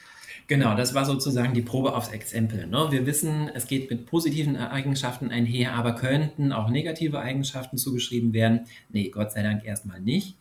Genau, 0.47 0.77
das 0.77 0.95
war 0.95 1.05
sozusagen 1.05 1.53
die 1.53 1.63
Probe 1.63 1.95
aufs 1.95 2.09
Exempel. 2.09 2.69
Ne? 2.69 2.87
Wir 2.91 3.05
wissen, 3.05 3.51
es 3.53 3.67
geht 3.67 3.91
mit 3.91 4.07
positiven 4.07 4.57
Eigenschaften 4.57 5.31
einher, 5.31 5.75
aber 5.75 5.97
könnten 5.97 6.53
auch 6.53 6.71
negative 6.71 7.19
Eigenschaften 7.19 7.79
zugeschrieben 7.79 8.33
werden. 8.33 8.67
Nee, 8.89 9.11
Gott 9.11 9.33
sei 9.33 9.43
Dank 9.43 9.65
erstmal 9.65 10.01
nicht. 10.01 10.37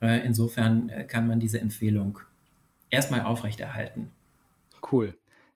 Äh, 0.00 0.24
insofern 0.24 0.88
äh, 0.88 1.04
kann 1.04 1.26
man 1.26 1.40
diese 1.40 1.60
Empfehlung 1.60 2.18
erstmal 2.88 3.22
aufrechterhalten. 3.22 4.10
Cool. 4.90 5.14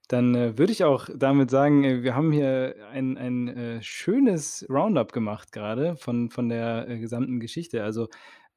Dann 0.09 0.35
äh, 0.35 0.59
würde 0.59 0.73
ich 0.73 0.85
auch 0.85 1.09
damit 1.15 1.51
sagen, 1.51 1.85
äh, 1.85 2.03
wir 2.03 2.15
haben 2.15 2.33
hier 2.33 2.77
ein, 2.93 3.17
ein 3.17 3.49
äh, 3.49 3.83
schönes 3.83 4.67
Roundup 4.69 5.13
gemacht 5.13 5.53
gerade 5.53 5.97
von, 5.97 6.31
von 6.31 6.49
der 6.49 6.89
äh, 6.89 6.99
gesamten 6.99 7.41
Geschichte. 7.41 7.83
Also 7.85 8.09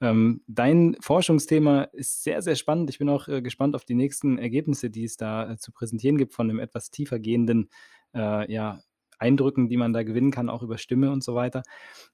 ähm, 0.02 0.42
dein 0.48 0.96
Forschungsthema 1.00 1.84
ist 1.84 2.24
sehr, 2.24 2.42
sehr 2.42 2.56
spannend. 2.56 2.90
Ich 2.90 3.00
bin 3.00 3.10
auch 3.10 3.28
äh, 3.28 3.42
gespannt 3.42 3.76
auf 3.76 3.86
die 3.86 3.96
nächsten 3.96 4.38
Ergebnisse, 4.38 4.90
die 4.90 5.06
es 5.06 5.18
da 5.18 5.52
äh, 5.52 5.58
zu 5.58 5.72
präsentieren 5.72 6.18
gibt 6.18 6.34
von 6.34 6.50
einem 6.50 6.60
etwas 6.60 6.92
tiefer 6.92 7.20
gehenden 7.20 7.70
ja, 8.14 8.80
Eindrücken, 9.20 9.70
die 9.70 9.78
man 9.78 9.94
da 9.94 10.04
gewinnen 10.04 10.32
kann, 10.32 10.50
auch 10.50 10.64
über 10.64 10.78
Stimme 10.78 11.12
und 11.12 11.24
so 11.24 11.36
weiter. 11.36 11.64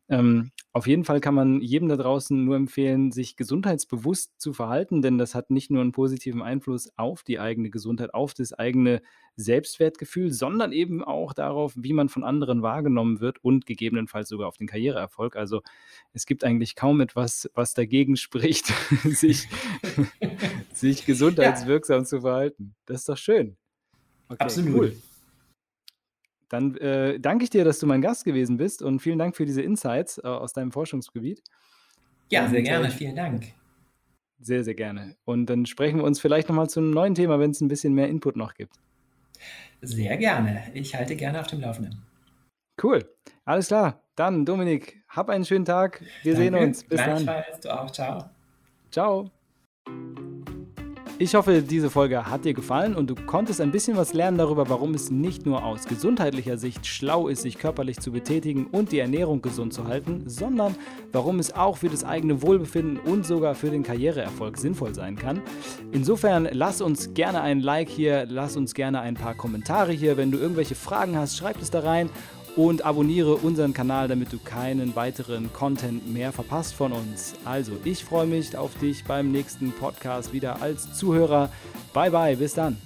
Ähm, 0.10 0.52
auf 0.72 0.88
jeden 0.88 1.06
Fall 1.06 1.20
kann 1.20 1.34
man 1.34 1.62
jedem 1.62 1.88
da 1.88 1.96
draußen 1.96 2.44
nur 2.44 2.56
empfehlen, 2.56 3.12
sich 3.12 3.36
gesundheitsbewusst 3.36 4.40
zu 4.40 4.54
verhalten, 4.54 5.02
denn 5.02 5.18
das 5.18 5.36
hat 5.36 5.50
nicht 5.50 5.72
nur 5.72 5.82
einen 5.82 5.92
positiven 5.92 6.42
Einfluss 6.42 6.92
auf 6.98 7.24
die 7.24 7.40
eigene 7.40 7.70
Gesundheit, 7.70 8.14
auf 8.14 8.34
das 8.34 8.54
eigene 8.54 9.02
Selbstwertgefühl, 9.36 10.32
sondern 10.32 10.72
eben 10.72 11.04
auch 11.04 11.34
darauf, 11.34 11.74
wie 11.76 11.94
man 11.94 12.10
von 12.10 12.24
anderen 12.24 12.62
wahrgenommen 12.62 13.20
wird 13.20 13.44
und 13.44 13.66
gegebenenfalls 13.66 14.30
sogar 14.30 14.48
auf 14.48 14.58
den 14.58 14.68
Karriereerfolg. 14.68 15.36
Also 15.36 15.62
es 16.14 16.26
gibt 16.26 16.44
eigentlich 16.44 16.76
kaum 16.76 17.02
etwas, 17.02 17.50
was 17.54 17.74
dagegen 17.74 18.16
spricht, 18.18 18.68
sich, 19.04 19.48
sich 20.74 21.06
gesundheitswirksam 21.06 22.00
ja. 22.00 22.06
zu 22.06 22.22
verhalten. 22.22 22.76
Das 22.86 23.02
ist 23.02 23.10
doch 23.10 23.18
schön. 23.18 23.58
Okay, 24.28 24.44
Absolut. 24.44 24.74
Cool. 24.76 24.98
Dann 26.54 26.78
äh, 26.78 27.20
danke 27.20 27.46
ich 27.46 27.50
dir, 27.50 27.66
dass 27.66 27.80
du 27.80 27.88
mein 27.88 28.04
Gast 28.04 28.26
gewesen 28.26 28.58
bist 28.58 28.84
und 28.84 29.00
vielen 29.00 29.18
Dank 29.18 29.36
für 29.36 29.44
diese 29.44 29.64
Insights 29.64 30.20
äh, 30.20 30.28
aus 30.28 30.54
deinem 30.54 30.72
Forschungsgebiet. 30.72 31.42
Ja, 32.30 32.48
sehr 32.48 32.60
und, 32.60 32.66
gerne. 32.66 32.88
Äh, 32.90 32.92
vielen 32.92 33.16
Dank. 33.16 33.46
Sehr, 34.40 34.64
sehr 34.64 34.76
gerne. 34.76 35.16
Und 35.26 35.48
dann 35.48 35.66
sprechen 35.66 35.98
wir 35.98 36.04
uns 36.04 36.20
vielleicht 36.20 36.50
nochmal 36.50 36.70
zu 36.70 36.80
einem 36.80 36.92
neuen 36.92 37.16
Thema, 37.16 37.40
wenn 37.40 37.50
es 37.50 37.62
ein 37.62 37.70
bisschen 37.70 37.96
mehr 37.96 38.08
Input 38.08 38.36
noch 38.36 38.54
gibt. 38.54 38.76
Sehr 39.82 40.16
gerne. 40.18 40.62
Ich 40.76 40.94
halte 40.94 41.16
gerne 41.16 41.40
auf 41.40 41.48
dem 41.48 41.60
Laufenden. 41.60 42.04
Cool. 42.82 43.04
Alles 43.46 43.70
klar. 43.70 44.04
Dann, 44.16 44.46
Dominik, 44.46 45.04
hab 45.10 45.30
einen 45.30 45.46
schönen 45.46 45.66
Tag. 45.66 46.02
Wir 46.22 46.36
Danke. 46.36 46.38
sehen 46.38 46.56
uns. 46.56 46.84
Bis 46.84 47.02
dann. 47.02 47.26
Du 47.64 47.74
auch. 47.74 47.90
Ciao. 47.90 48.30
Ciao. 48.92 49.32
Ich 51.24 51.36
hoffe, 51.36 51.62
diese 51.62 51.90
Folge 51.90 52.30
hat 52.30 52.44
dir 52.44 52.54
gefallen 52.54 52.98
und 52.98 53.10
du 53.10 53.16
konntest 53.16 53.62
ein 53.62 53.72
bisschen 53.72 53.96
was 53.96 54.12
lernen 54.12 54.38
darüber, 54.38 54.68
warum 54.68 54.94
es 54.94 55.10
nicht 55.10 55.46
nur 55.46 55.64
aus 55.64 55.86
gesundheitlicher 55.86 56.58
Sicht 56.58 56.86
schlau 56.86 57.30
ist, 57.30 57.44
sich 57.44 57.58
körperlich 57.58 57.98
zu 58.02 58.12
betätigen 58.12 58.66
und 58.66 58.92
die 58.92 59.00
Ernährung 59.00 59.42
gesund 59.42 59.74
zu 59.74 59.88
halten, 59.88 60.26
sondern 60.26 60.76
warum 61.14 61.40
es 61.40 61.56
auch 61.56 61.78
für 61.78 61.88
das 61.88 62.04
eigene 62.04 62.42
Wohlbefinden 62.42 62.98
und 62.98 63.26
sogar 63.26 63.56
für 63.56 63.70
den 63.70 63.84
Karriereerfolg 63.84 64.58
sinnvoll 64.58 64.94
sein 64.94 65.16
kann. 65.16 65.42
Insofern 65.94 66.50
lass 66.52 66.82
uns 66.82 67.14
gerne 67.14 67.40
ein 67.40 67.62
Like 67.62 67.88
hier, 67.88 68.26
lass 68.28 68.58
uns 68.58 68.74
gerne 68.74 69.00
ein 69.00 69.14
paar 69.14 69.34
Kommentare 69.34 69.94
hier. 69.94 70.18
Wenn 70.18 70.30
du 70.30 70.38
irgendwelche 70.38 70.76
Fragen 70.76 71.18
hast, 71.18 71.38
schreib 71.38 71.62
es 71.62 71.72
da 71.72 71.80
rein 71.80 72.10
und 72.56 72.86
abonniere 72.86 73.36
unseren 73.36 73.74
Kanal, 73.74 74.08
damit 74.08 74.32
du 74.32 74.38
keinen 74.38 74.96
weiteren 74.96 75.52
Content 75.54 76.12
mehr 76.12 76.32
verpasst 76.32 76.74
von 76.76 76.92
uns. 76.92 77.34
Also, 77.46 77.74
ich 77.84 78.04
freue 78.04 78.28
mich 78.28 78.56
auf 78.58 78.76
dich 78.80 79.04
beim 79.06 79.32
nächsten 79.32 79.72
Podcast 79.72 80.34
wieder 80.34 80.62
als 80.62 80.94
Zuhörer. 80.94 81.50
Bye 81.94 82.12
bye, 82.12 82.36
bis 82.36 82.54
dann. 82.54 82.78